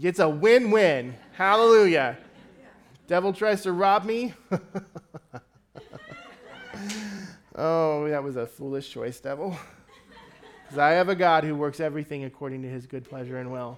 It's 0.02 0.18
a 0.20 0.28
win 0.28 0.72
win. 0.72 1.14
Hallelujah. 1.34 2.18
Devil 3.06 3.34
tries 3.34 3.62
to 3.64 3.72
rob 3.72 4.06
me. 4.06 4.34
oh, 7.56 8.08
that 8.08 8.24
was 8.24 8.36
a 8.36 8.48
foolish 8.48 8.90
choice, 8.90 9.20
devil. 9.20 9.56
Because 10.72 10.84
I 10.84 10.92
have 10.92 11.10
a 11.10 11.16
God 11.16 11.44
who 11.44 11.54
works 11.54 11.82
everything 11.82 12.24
according 12.24 12.62
to 12.62 12.70
his 12.70 12.86
good 12.86 13.04
pleasure 13.04 13.38
and 13.38 13.52
will. 13.52 13.78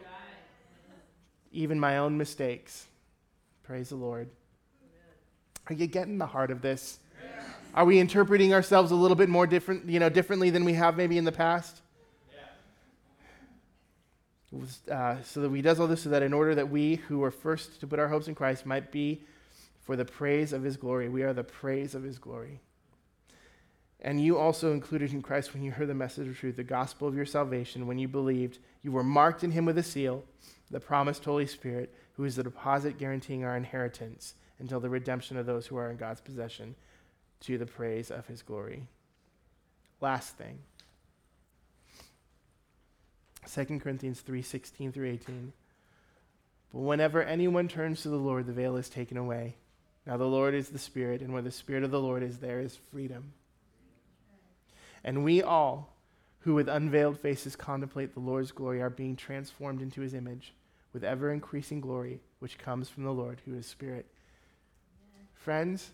Even 1.51 1.79
my 1.79 1.97
own 1.97 2.19
mistakes. 2.19 2.85
Praise 3.63 3.89
the 3.89 3.95
Lord. 3.95 4.29
Are 5.71 5.73
you 5.73 5.87
getting 5.87 6.19
the 6.19 6.27
heart 6.27 6.51
of 6.51 6.61
this? 6.61 6.99
Are 7.73 7.83
we 7.83 7.97
interpreting 7.97 8.53
ourselves 8.53 8.91
a 8.91 8.95
little 8.95 9.15
bit 9.15 9.27
more 9.27 9.47
different, 9.47 9.89
you 9.89 9.99
know, 9.99 10.07
differently 10.07 10.51
than 10.51 10.65
we 10.65 10.73
have 10.73 10.95
maybe 10.95 11.17
in 11.17 11.25
the 11.25 11.31
past? 11.31 11.81
Uh, 14.87 15.15
so 15.23 15.41
that 15.41 15.51
he 15.51 15.63
does 15.63 15.79
all 15.79 15.87
this 15.87 16.03
so 16.03 16.09
that 16.09 16.21
in 16.21 16.31
order 16.31 16.53
that 16.53 16.69
we 16.69 16.97
who 17.07 17.23
are 17.23 17.31
first 17.31 17.79
to 17.79 17.87
put 17.87 17.97
our 17.97 18.07
hopes 18.07 18.27
in 18.27 18.35
Christ 18.35 18.67
might 18.67 18.91
be 18.91 19.23
for 19.81 19.95
the 19.95 20.05
praise 20.05 20.53
of 20.53 20.61
his 20.61 20.77
glory. 20.77 21.09
We 21.09 21.23
are 21.23 21.33
the 21.33 21.43
praise 21.43 21.95
of 21.95 22.03
his 22.03 22.19
glory. 22.19 22.59
And 24.03 24.21
you 24.21 24.37
also 24.37 24.73
included 24.73 25.13
in 25.13 25.21
Christ 25.21 25.53
when 25.53 25.63
you 25.63 25.71
heard 25.71 25.87
the 25.87 25.93
message 25.93 26.27
of 26.27 26.37
truth, 26.37 26.57
the 26.57 26.63
gospel 26.63 27.07
of 27.07 27.15
your 27.15 27.25
salvation, 27.25 27.87
when 27.87 27.97
you 27.97 28.09
believed. 28.09 28.59
You 28.81 28.91
were 28.91 29.03
marked 29.03 29.45
in 29.45 29.51
him 29.51 29.65
with 29.65 29.77
a 29.77 29.83
seal, 29.83 30.25
the 30.69 30.81
promised 30.81 31.23
Holy 31.23 31.47
Spirit, 31.47 31.93
who 32.13 32.25
is 32.25 32.35
the 32.35 32.43
deposit 32.43 32.97
guaranteeing 32.97 33.45
our 33.45 33.55
inheritance 33.55 34.35
until 34.59 34.81
the 34.81 34.89
redemption 34.89 35.37
of 35.37 35.45
those 35.45 35.67
who 35.67 35.77
are 35.77 35.89
in 35.89 35.95
God's 35.95 36.19
possession 36.19 36.75
to 37.41 37.57
the 37.57 37.65
praise 37.65 38.11
of 38.11 38.27
his 38.27 38.41
glory. 38.41 38.87
Last 40.01 40.37
thing. 40.37 40.59
2 43.49 43.79
Corinthians 43.79 44.19
3 44.21 44.41
16 44.41 44.91
through 44.91 45.09
18. 45.11 45.53
But 46.73 46.79
whenever 46.79 47.23
anyone 47.23 47.67
turns 47.69 48.01
to 48.01 48.09
the 48.09 48.17
Lord, 48.17 48.47
the 48.47 48.53
veil 48.53 48.75
is 48.75 48.89
taken 48.89 49.15
away. 49.15 49.55
Now 50.05 50.17
the 50.17 50.25
Lord 50.25 50.53
is 50.55 50.69
the 50.69 50.79
Spirit, 50.79 51.21
and 51.21 51.31
where 51.31 51.41
the 51.41 51.51
Spirit 51.51 51.83
of 51.83 51.91
the 51.91 52.01
Lord 52.01 52.23
is, 52.23 52.39
there 52.39 52.59
is 52.59 52.77
freedom. 52.91 53.33
And 55.03 55.23
we 55.23 55.41
all, 55.41 55.95
who 56.39 56.53
with 56.53 56.67
unveiled 56.67 57.19
faces 57.19 57.55
contemplate 57.55 58.13
the 58.13 58.19
Lord's 58.19 58.51
glory, 58.51 58.81
are 58.81 58.89
being 58.89 59.15
transformed 59.15 59.81
into 59.81 60.01
his 60.01 60.13
image 60.13 60.53
with 60.93 61.03
ever 61.03 61.31
increasing 61.31 61.81
glory, 61.81 62.21
which 62.39 62.57
comes 62.57 62.89
from 62.89 63.03
the 63.03 63.11
Lord, 63.11 63.41
who 63.45 63.55
is 63.55 63.65
Spirit. 63.65 64.05
Amen. 65.15 65.27
Friends, 65.33 65.91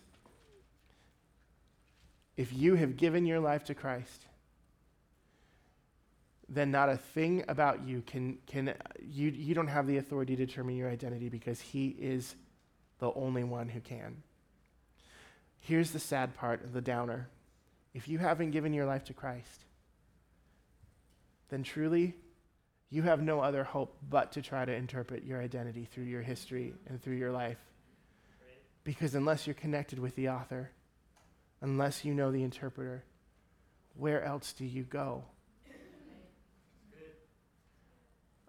if 2.36 2.52
you 2.52 2.74
have 2.74 2.96
given 2.96 3.26
your 3.26 3.40
life 3.40 3.64
to 3.64 3.74
Christ, 3.74 4.26
then 6.48 6.70
not 6.70 6.88
a 6.88 6.96
thing 6.96 7.44
about 7.48 7.86
you 7.86 8.02
can, 8.06 8.38
can 8.46 8.74
you, 9.00 9.30
you 9.30 9.54
don't 9.54 9.68
have 9.68 9.86
the 9.86 9.98
authority 9.98 10.34
to 10.36 10.46
determine 10.46 10.76
your 10.76 10.90
identity 10.90 11.28
because 11.28 11.60
he 11.60 11.88
is 11.98 12.34
the 12.98 13.12
only 13.14 13.44
one 13.44 13.68
who 13.68 13.80
can. 13.80 14.22
Here's 15.60 15.92
the 15.92 15.98
sad 15.98 16.34
part, 16.34 16.72
the 16.72 16.80
downer. 16.80 17.28
If 17.92 18.08
you 18.08 18.18
haven't 18.18 18.52
given 18.52 18.72
your 18.72 18.86
life 18.86 19.04
to 19.04 19.14
Christ, 19.14 19.64
then 21.48 21.62
truly 21.62 22.14
you 22.88 23.02
have 23.02 23.22
no 23.22 23.40
other 23.40 23.64
hope 23.64 23.96
but 24.08 24.32
to 24.32 24.42
try 24.42 24.64
to 24.64 24.72
interpret 24.72 25.24
your 25.24 25.40
identity 25.40 25.84
through 25.84 26.04
your 26.04 26.22
history 26.22 26.74
and 26.86 27.00
through 27.00 27.16
your 27.16 27.32
life. 27.32 27.58
Because 28.82 29.14
unless 29.14 29.46
you're 29.46 29.54
connected 29.54 29.98
with 29.98 30.16
the 30.16 30.30
author, 30.30 30.70
unless 31.60 32.04
you 32.04 32.14
know 32.14 32.32
the 32.32 32.42
interpreter, 32.42 33.04
where 33.94 34.22
else 34.24 34.52
do 34.52 34.64
you 34.64 34.82
go? 34.82 35.24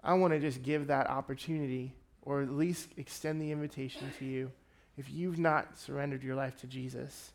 I 0.04 0.14
want 0.16 0.34
to 0.34 0.40
just 0.40 0.64
give 0.64 0.88
that 0.88 1.08
opportunity 1.08 1.94
or 2.24 2.42
at 2.42 2.52
least 2.52 2.90
extend 2.98 3.42
the 3.42 3.52
invitation 3.52 4.12
to 4.20 4.26
you. 4.26 4.52
If 4.98 5.10
you've 5.12 5.40
not 5.40 5.78
surrendered 5.78 6.24
your 6.24 6.36
life 6.36 6.58
to 6.62 6.68
Jesus, 6.68 7.32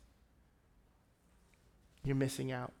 you're 2.07 2.15
missing 2.15 2.51
out. 2.51 2.73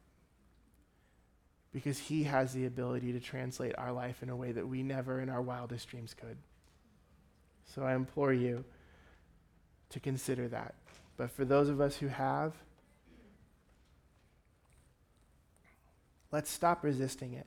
Because 1.73 1.99
he 1.99 2.23
has 2.23 2.53
the 2.53 2.65
ability 2.65 3.11
to 3.11 3.19
translate 3.19 3.75
our 3.77 3.91
life 3.91 4.23
in 4.23 4.29
a 4.29 4.35
way 4.35 4.51
that 4.51 4.67
we 4.67 4.81
never 4.81 5.19
in 5.19 5.29
our 5.29 5.41
wildest 5.41 5.89
dreams 5.89 6.13
could. 6.13 6.37
So 7.65 7.83
I 7.83 7.93
implore 7.93 8.33
you 8.33 8.63
to 9.89 9.99
consider 9.99 10.47
that. 10.47 10.75
But 11.17 11.29
for 11.29 11.45
those 11.45 11.69
of 11.69 11.81
us 11.81 11.97
who 11.97 12.07
have, 12.07 12.53
let's 16.31 16.49
stop 16.49 16.83
resisting 16.83 17.33
it. 17.33 17.45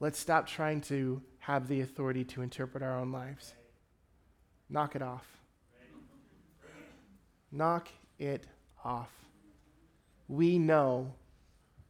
Let's 0.00 0.18
stop 0.18 0.46
trying 0.46 0.80
to 0.82 1.20
have 1.40 1.68
the 1.68 1.80
authority 1.80 2.24
to 2.24 2.42
interpret 2.42 2.82
our 2.82 2.98
own 2.98 3.12
lives. 3.12 3.54
Knock 4.70 4.96
it 4.96 5.02
off. 5.02 5.26
Knock 7.50 7.88
it 8.18 8.44
off. 8.84 9.10
We 10.28 10.58
know 10.58 11.12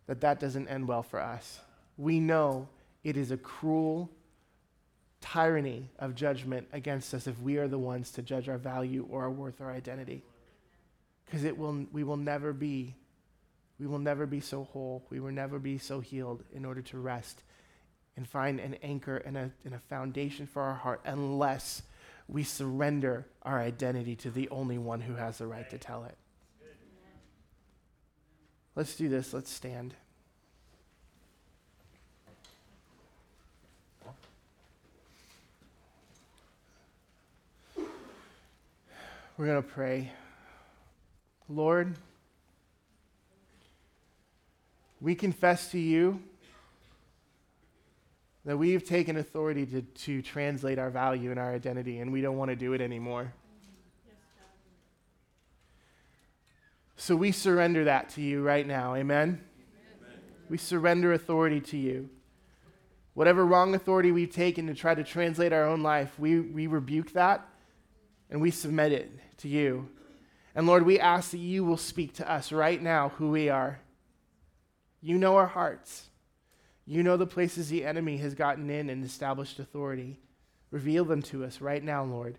that 0.07 0.21
that 0.23 0.41
doesn't 0.41 0.69
end 0.69 0.89
well 0.89 1.03
for 1.03 1.21
us. 1.21 1.61
We 1.97 2.21
know 2.21 2.69
it 3.05 3.17
is 3.17 3.31
a 3.31 3.37
cruel 3.37 4.11
tyranny 5.21 5.91
of 5.99 6.15
judgment 6.15 6.69
against 6.73 7.13
us 7.13 7.27
if 7.27 7.41
we 7.41 7.59
are 7.59 7.69
the 7.69 7.79
ones 7.79 8.11
to 8.13 8.23
judge 8.23 8.49
our 8.49 8.59
value 8.59 9.07
or 9.11 9.23
our 9.23 9.31
worth 9.31 9.61
or 9.61 9.71
identity. 9.71 10.23
Because 11.25 11.45
it 11.45 11.59
will 11.59 11.87
we 11.93 12.05
will 12.05 12.17
never 12.17 12.53
be 12.53 12.95
we 13.79 13.87
will 13.87 13.99
never 13.99 14.27
be 14.27 14.41
so 14.41 14.65
whole. 14.65 15.05
We 15.11 15.21
will 15.21 15.31
never 15.31 15.59
be 15.59 15.79
so 15.79 16.01
healed 16.01 16.43
in 16.53 16.65
order 16.65 16.83
to 16.83 16.99
rest 16.99 17.43
and 18.17 18.27
find 18.27 18.59
an 18.59 18.75
anchor 18.83 19.19
and 19.19 19.37
a, 19.37 19.51
and 19.65 19.75
a 19.75 19.79
foundation 19.79 20.47
for 20.47 20.63
our 20.63 20.75
heart 20.75 21.01
unless 21.05 21.83
we 22.27 22.43
surrender 22.43 23.27
our 23.43 23.61
identity 23.61 24.17
to 24.17 24.31
the 24.31 24.49
only 24.49 24.79
one 24.79 25.01
who 25.01 25.15
has 25.15 25.39
the 25.39 25.47
right 25.47 25.71
to 25.71 25.79
tell 25.79 26.05
it. 26.05 26.17
Let's 28.79 28.95
do 28.95 29.09
this. 29.09 29.35
Let's 29.35 29.51
stand. 29.51 29.93
We're 39.37 39.47
going 39.47 39.61
to 39.61 39.69
pray. 39.69 40.13
Lord, 41.49 41.97
we 45.01 45.17
confess 45.17 45.73
to 45.73 45.79
you 45.81 46.23
that 48.45 48.57
we've 48.57 48.85
taken 48.85 49.17
authority 49.17 49.67
to, 49.67 49.83
to 49.83 50.23
translate 50.23 50.79
our 50.79 50.91
value 50.91 51.33
and 51.33 51.41
our 51.41 51.53
identity, 51.53 51.99
and 51.99 52.13
we 52.13 52.21
don't 52.21 52.37
want 52.37 52.51
to 52.51 52.57
do 52.57 52.75
it 52.75 52.81
anymore. 52.81 53.33
So 57.01 57.15
we 57.15 57.31
surrender 57.31 57.85
that 57.85 58.09
to 58.11 58.21
you 58.21 58.43
right 58.43 58.67
now. 58.67 58.97
Amen? 58.97 59.41
Amen? 60.03 60.21
We 60.51 60.59
surrender 60.59 61.13
authority 61.13 61.61
to 61.61 61.77
you. 61.77 62.11
Whatever 63.15 63.47
wrong 63.47 63.77
authority 63.77 64.11
we've 64.11 64.33
taken 64.33 64.67
to 64.67 64.75
try 64.75 64.97
to 64.97 65.05
translate 65.05 65.53
our 65.53 65.65
own 65.65 65.85
life, 65.85 66.19
we, 66.19 66.41
we 66.41 66.67
rebuke 66.67 67.13
that 67.13 67.47
and 68.31 68.41
we 68.41 68.51
submit 68.51 68.91
it 68.91 69.13
to 69.39 69.49
you. 69.49 69.89
And 70.57 70.67
Lord, 70.67 70.85
we 70.85 70.99
ask 70.99 71.31
that 71.31 71.39
you 71.39 71.65
will 71.65 71.77
speak 71.77 72.15
to 72.15 72.29
us 72.29 72.51
right 72.51 72.83
now 72.83 73.11
who 73.11 73.31
we 73.31 73.49
are. 73.49 73.79
You 75.01 75.19
know 75.19 75.37
our 75.37 75.47
hearts. 75.47 76.11
You 76.85 77.05
know 77.05 77.17
the 77.17 77.29
places 77.29 77.69
the 77.69 77.85
enemy 77.85 78.17
has 78.17 78.35
gotten 78.35 78.71
in 78.71 78.91
and 78.91 79.05
established 79.05 79.61
authority. 79.61 80.19
Reveal 80.73 81.05
them 81.05 81.23
to 81.23 81.45
us 81.45 81.61
right 81.61 81.83
now, 81.83 82.03
Lord. 82.03 82.39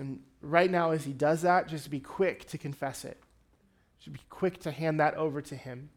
And 0.00 0.20
right 0.40 0.70
now, 0.70 0.92
as 0.92 1.04
he 1.04 1.12
does 1.12 1.42
that, 1.42 1.68
just 1.68 1.90
be 1.90 2.00
quick 2.00 2.46
to 2.48 2.56
confess 2.56 3.04
it. 3.04 3.22
Just 3.98 4.14
be 4.14 4.20
quick 4.30 4.58
to 4.60 4.70
hand 4.70 4.98
that 4.98 5.14
over 5.14 5.42
to 5.42 5.54
him. 5.54 5.90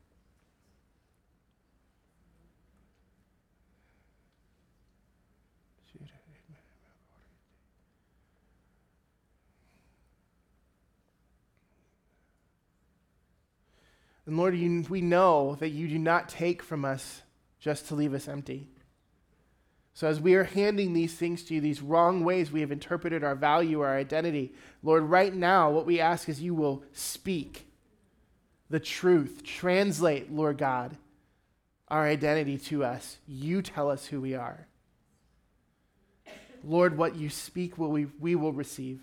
And 14.26 14.38
Lord, 14.38 14.56
you, 14.58 14.86
we 14.89 14.99
know 14.99 15.56
that 15.62 15.70
you 15.70 15.88
do 15.88 15.99
not 15.99 16.28
take 16.28 16.62
from 16.62 16.84
us 16.84 17.22
just 17.60 17.88
to 17.88 17.95
leave 17.95 18.14
us 18.14 18.28
empty. 18.28 18.68
So, 19.96 20.08
as 20.08 20.20
we 20.20 20.34
are 20.34 20.44
handing 20.44 20.94
these 20.94 21.14
things 21.14 21.44
to 21.44 21.54
you, 21.54 21.62
these 21.62 21.82
wrong 21.82 22.24
ways 22.24 22.52
we 22.52 22.62
have 22.62 22.72
interpreted 22.72 23.24
our 23.24 23.36
value, 23.36 23.82
our 23.82 23.96
identity, 23.96 24.54
Lord, 24.82 25.04
right 25.04 25.34
now, 25.34 25.70
what 25.70 25.86
we 25.86 26.00
ask 26.00 26.28
is 26.28 26.41
you 26.41 26.56
will 26.56 26.84
speak 26.94 27.68
the 28.72 28.80
truth, 28.80 29.44
translate, 29.44 30.32
Lord 30.32 30.58
God, 30.58 30.98
our 31.89 32.08
identity 32.08 32.58
to 32.58 32.84
us. 32.84 33.18
You 33.28 33.62
tell 33.62 33.91
us 33.91 34.08
who 34.08 34.20
we 34.20 34.34
are. 34.34 34.66
Lord, 36.64 36.98
what 36.98 37.16
you 37.16 37.30
speak, 37.30 37.78
will 37.78 37.91
we, 37.91 38.06
we 38.20 38.34
will 38.34 38.54
receive. 38.54 39.02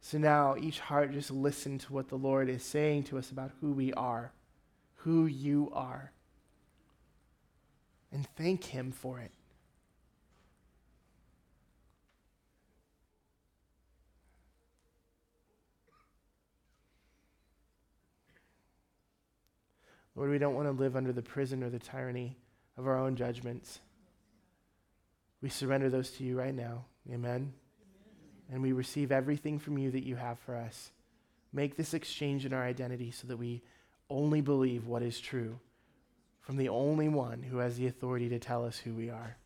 So 0.00 0.18
now 0.18 0.56
each 0.58 0.80
heart 0.80 1.12
just 1.12 1.30
listen 1.30 1.78
to 1.78 1.92
what 1.92 2.08
the 2.08 2.16
Lord 2.16 2.48
is 2.48 2.64
saying 2.64 3.04
to 3.04 3.18
us 3.18 3.30
about 3.30 3.52
who 3.60 3.72
we 3.72 3.92
are, 3.92 4.32
who 4.96 5.26
you 5.26 5.70
are, 5.72 6.10
and 8.12 8.26
thank 8.36 8.64
Him 8.64 8.92
for 8.92 9.18
it. 9.20 9.30
Lord, 20.14 20.30
we 20.30 20.38
don't 20.38 20.54
want 20.54 20.66
to 20.66 20.72
live 20.72 20.96
under 20.96 21.12
the 21.12 21.20
prison 21.20 21.62
or 21.62 21.68
the 21.68 21.78
tyranny 21.78 22.36
of 22.78 22.86
our 22.86 22.96
own 22.96 23.16
judgments. 23.16 23.80
We 25.42 25.50
surrender 25.50 25.90
those 25.90 26.10
to 26.12 26.24
you 26.24 26.38
right 26.38 26.54
now. 26.54 26.86
Amen 27.12 27.52
and 28.50 28.62
we 28.62 28.72
receive 28.72 29.10
everything 29.10 29.58
from 29.58 29.78
you 29.78 29.90
that 29.90 30.04
you 30.04 30.16
have 30.16 30.38
for 30.38 30.54
us. 30.56 30.90
Make 31.52 31.76
this 31.76 31.94
exchange 31.94 32.46
in 32.46 32.52
our 32.52 32.62
identity 32.62 33.10
so 33.10 33.26
that 33.28 33.36
we 33.36 33.62
only 34.08 34.40
believe 34.40 34.86
what 34.86 35.02
is 35.02 35.18
true 35.18 35.58
from 36.46 36.56
the 36.56 36.70
only 36.70 37.08
one 37.08 37.42
who 37.42 37.58
has 37.58 37.76
the 37.76 37.86
authority 37.86 38.30
to 38.30 38.38
tell 38.38 38.64
us 38.64 38.78
who 38.78 38.94
we 38.94 39.10
are. 39.10 39.36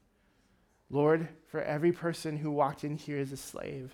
Lord, 0.88 1.28
for 1.46 1.60
every 1.60 1.90
person 1.90 2.36
who 2.36 2.52
walked 2.52 2.84
in 2.84 2.96
here 2.96 3.18
as 3.18 3.32
a 3.32 3.36
slave, 3.36 3.92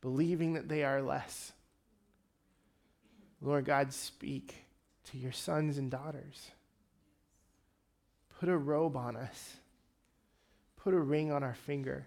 believing 0.00 0.54
that 0.54 0.68
they 0.68 0.82
are 0.82 1.00
less, 1.00 1.52
Lord 3.40 3.66
God, 3.66 3.92
speak 3.92 4.64
to 5.10 5.18
your 5.18 5.30
sons 5.30 5.78
and 5.78 5.90
daughters. 5.90 6.50
Put 8.40 8.48
a 8.48 8.56
robe 8.56 8.96
on 8.96 9.14
us, 9.14 9.56
put 10.76 10.94
a 10.94 10.98
ring 10.98 11.30
on 11.30 11.44
our 11.44 11.54
finger 11.54 12.06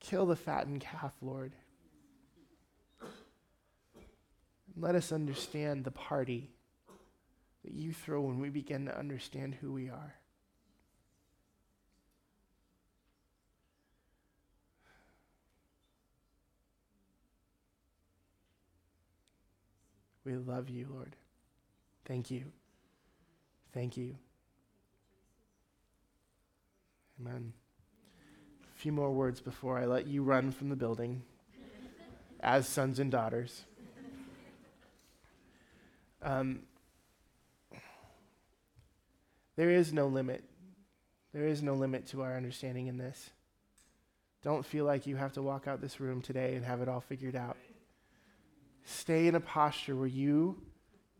Kill 0.00 0.26
the 0.26 0.36
fattened 0.36 0.80
calf, 0.80 1.12
Lord. 1.20 1.52
let 4.76 4.94
us 4.94 5.12
understand 5.12 5.84
the 5.84 5.90
party 5.90 6.50
that 7.64 7.72
you 7.72 7.92
throw 7.92 8.20
when 8.22 8.40
we 8.40 8.48
begin 8.48 8.86
to 8.86 8.98
understand 8.98 9.56
who 9.60 9.72
we 9.72 9.88
are. 9.88 10.14
We 20.24 20.36
love 20.36 20.68
you, 20.68 20.86
Lord. 20.90 21.16
Thank 22.04 22.30
you. 22.30 22.44
Thank 23.72 23.96
you. 23.96 24.16
Amen 27.20 27.52
A 28.74 28.78
few 28.78 28.92
more 28.92 29.10
words 29.10 29.40
before 29.40 29.78
I 29.78 29.84
let 29.84 30.06
you 30.06 30.22
run 30.22 30.52
from 30.52 30.68
the 30.68 30.76
building 30.76 31.22
as 32.40 32.66
sons 32.66 32.98
and 32.98 33.10
daughters. 33.10 33.64
Um, 36.22 36.60
there 39.60 39.68
is 39.68 39.92
no 39.92 40.06
limit. 40.06 40.42
There 41.34 41.46
is 41.46 41.62
no 41.62 41.74
limit 41.74 42.06
to 42.06 42.22
our 42.22 42.34
understanding 42.34 42.86
in 42.86 42.96
this. 42.96 43.28
Don't 44.42 44.64
feel 44.64 44.86
like 44.86 45.06
you 45.06 45.16
have 45.16 45.34
to 45.34 45.42
walk 45.42 45.68
out 45.68 45.82
this 45.82 46.00
room 46.00 46.22
today 46.22 46.54
and 46.54 46.64
have 46.64 46.80
it 46.80 46.88
all 46.88 47.02
figured 47.02 47.36
out. 47.36 47.58
Stay 48.86 49.26
in 49.26 49.34
a 49.34 49.40
posture 49.40 49.94
where 49.94 50.06
you 50.06 50.62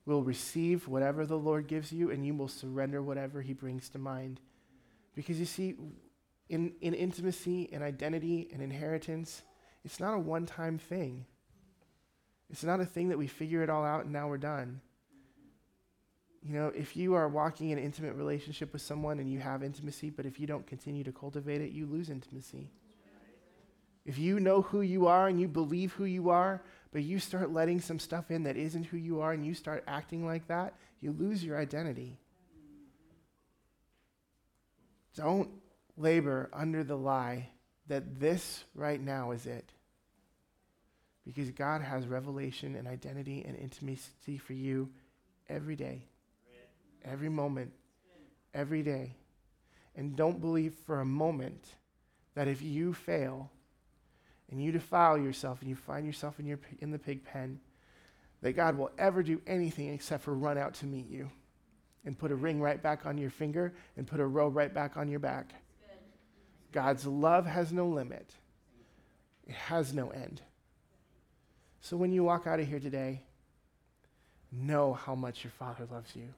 will 0.06 0.22
receive 0.22 0.88
whatever 0.88 1.26
the 1.26 1.36
Lord 1.36 1.66
gives 1.66 1.92
you 1.92 2.10
and 2.10 2.24
you 2.24 2.32
will 2.32 2.48
surrender 2.48 3.02
whatever 3.02 3.42
He 3.42 3.52
brings 3.52 3.90
to 3.90 3.98
mind. 3.98 4.40
Because 5.14 5.38
you 5.38 5.44
see, 5.44 5.74
in, 6.48 6.72
in 6.80 6.94
intimacy 6.94 7.68
and 7.74 7.82
identity 7.82 8.48
and 8.54 8.62
inheritance, 8.62 9.42
it's 9.84 10.00
not 10.00 10.14
a 10.14 10.18
one 10.18 10.46
time 10.46 10.78
thing. 10.78 11.26
It's 12.48 12.64
not 12.64 12.80
a 12.80 12.86
thing 12.86 13.10
that 13.10 13.18
we 13.18 13.26
figure 13.26 13.62
it 13.62 13.68
all 13.68 13.84
out 13.84 14.04
and 14.04 14.14
now 14.14 14.28
we're 14.28 14.38
done. 14.38 14.80
You 16.42 16.54
know, 16.54 16.72
if 16.74 16.96
you 16.96 17.14
are 17.14 17.28
walking 17.28 17.70
in 17.70 17.78
an 17.78 17.84
intimate 17.84 18.14
relationship 18.14 18.72
with 18.72 18.80
someone 18.80 19.18
and 19.18 19.30
you 19.30 19.40
have 19.40 19.62
intimacy, 19.62 20.08
but 20.10 20.24
if 20.24 20.40
you 20.40 20.46
don't 20.46 20.66
continue 20.66 21.04
to 21.04 21.12
cultivate 21.12 21.60
it, 21.60 21.70
you 21.70 21.86
lose 21.86 22.08
intimacy. 22.08 22.70
If 24.06 24.18
you 24.18 24.40
know 24.40 24.62
who 24.62 24.80
you 24.80 25.06
are 25.06 25.28
and 25.28 25.38
you 25.38 25.46
believe 25.46 25.92
who 25.92 26.04
you 26.04 26.30
are, 26.30 26.62
but 26.92 27.02
you 27.02 27.18
start 27.18 27.52
letting 27.52 27.80
some 27.80 27.98
stuff 27.98 28.30
in 28.30 28.44
that 28.44 28.56
isn't 28.56 28.84
who 28.84 28.96
you 28.96 29.20
are 29.20 29.32
and 29.32 29.44
you 29.44 29.54
start 29.54 29.84
acting 29.86 30.26
like 30.26 30.48
that, 30.48 30.74
you 31.00 31.12
lose 31.12 31.44
your 31.44 31.58
identity. 31.58 32.18
Don't 35.14 35.50
labor 35.96 36.48
under 36.52 36.82
the 36.82 36.96
lie 36.96 37.50
that 37.88 38.18
this 38.18 38.64
right 38.74 39.00
now 39.00 39.32
is 39.32 39.46
it. 39.46 39.72
Because 41.26 41.50
God 41.50 41.82
has 41.82 42.06
revelation 42.06 42.74
and 42.74 42.88
identity 42.88 43.44
and 43.46 43.56
intimacy 43.56 44.38
for 44.38 44.54
you 44.54 44.88
every 45.48 45.76
day, 45.76 46.06
every 47.04 47.28
moment, 47.28 47.72
every 48.54 48.82
day. 48.82 49.16
And 49.96 50.16
don't 50.16 50.40
believe 50.40 50.74
for 50.86 51.00
a 51.00 51.04
moment 51.04 51.64
that 52.34 52.48
if 52.48 52.62
you 52.62 52.94
fail, 52.94 53.50
and 54.50 54.62
you 54.62 54.72
defile 54.72 55.16
yourself 55.16 55.60
and 55.60 55.70
you 55.70 55.76
find 55.76 56.04
yourself 56.04 56.38
in, 56.40 56.46
your, 56.46 56.58
in 56.80 56.90
the 56.90 56.98
pig 56.98 57.24
pen, 57.24 57.60
that 58.42 58.52
God 58.52 58.76
will 58.76 58.90
ever 58.98 59.22
do 59.22 59.40
anything 59.46 59.92
except 59.92 60.24
for 60.24 60.34
run 60.34 60.58
out 60.58 60.74
to 60.74 60.86
meet 60.86 61.08
you 61.08 61.30
and 62.04 62.18
put 62.18 62.32
a 62.32 62.34
ring 62.34 62.60
right 62.60 62.82
back 62.82 63.06
on 63.06 63.18
your 63.18 63.30
finger 63.30 63.74
and 63.96 64.06
put 64.06 64.20
a 64.20 64.26
robe 64.26 64.56
right 64.56 64.72
back 64.72 64.96
on 64.96 65.08
your 65.08 65.20
back. 65.20 65.54
God's 66.72 67.06
love 67.06 67.46
has 67.46 67.72
no 67.72 67.86
limit, 67.86 68.34
it 69.46 69.54
has 69.54 69.94
no 69.94 70.10
end. 70.10 70.40
So 71.80 71.96
when 71.96 72.12
you 72.12 72.24
walk 72.24 72.46
out 72.46 72.60
of 72.60 72.68
here 72.68 72.80
today, 72.80 73.22
know 74.52 74.94
how 74.94 75.14
much 75.14 75.44
your 75.44 75.52
Father 75.52 75.86
loves 75.90 76.14
you. 76.14 76.28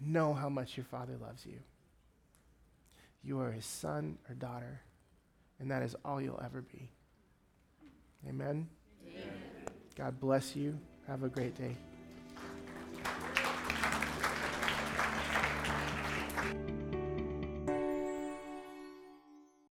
Know 0.00 0.34
how 0.34 0.48
much 0.48 0.76
your 0.76 0.84
Father 0.84 1.16
loves 1.20 1.46
you. 1.46 1.58
You 3.22 3.40
are 3.40 3.50
his 3.50 3.64
son 3.64 4.18
or 4.28 4.34
daughter 4.34 4.82
and 5.58 5.70
that 5.70 5.82
is 5.82 5.96
all 6.04 6.20
you'll 6.20 6.40
ever 6.44 6.62
be. 6.62 6.90
Amen? 8.28 8.68
Amen. 9.06 9.32
God 9.96 10.20
bless 10.20 10.56
you. 10.56 10.78
Have 11.06 11.22
a 11.22 11.28
great 11.28 11.54
day. 11.54 11.76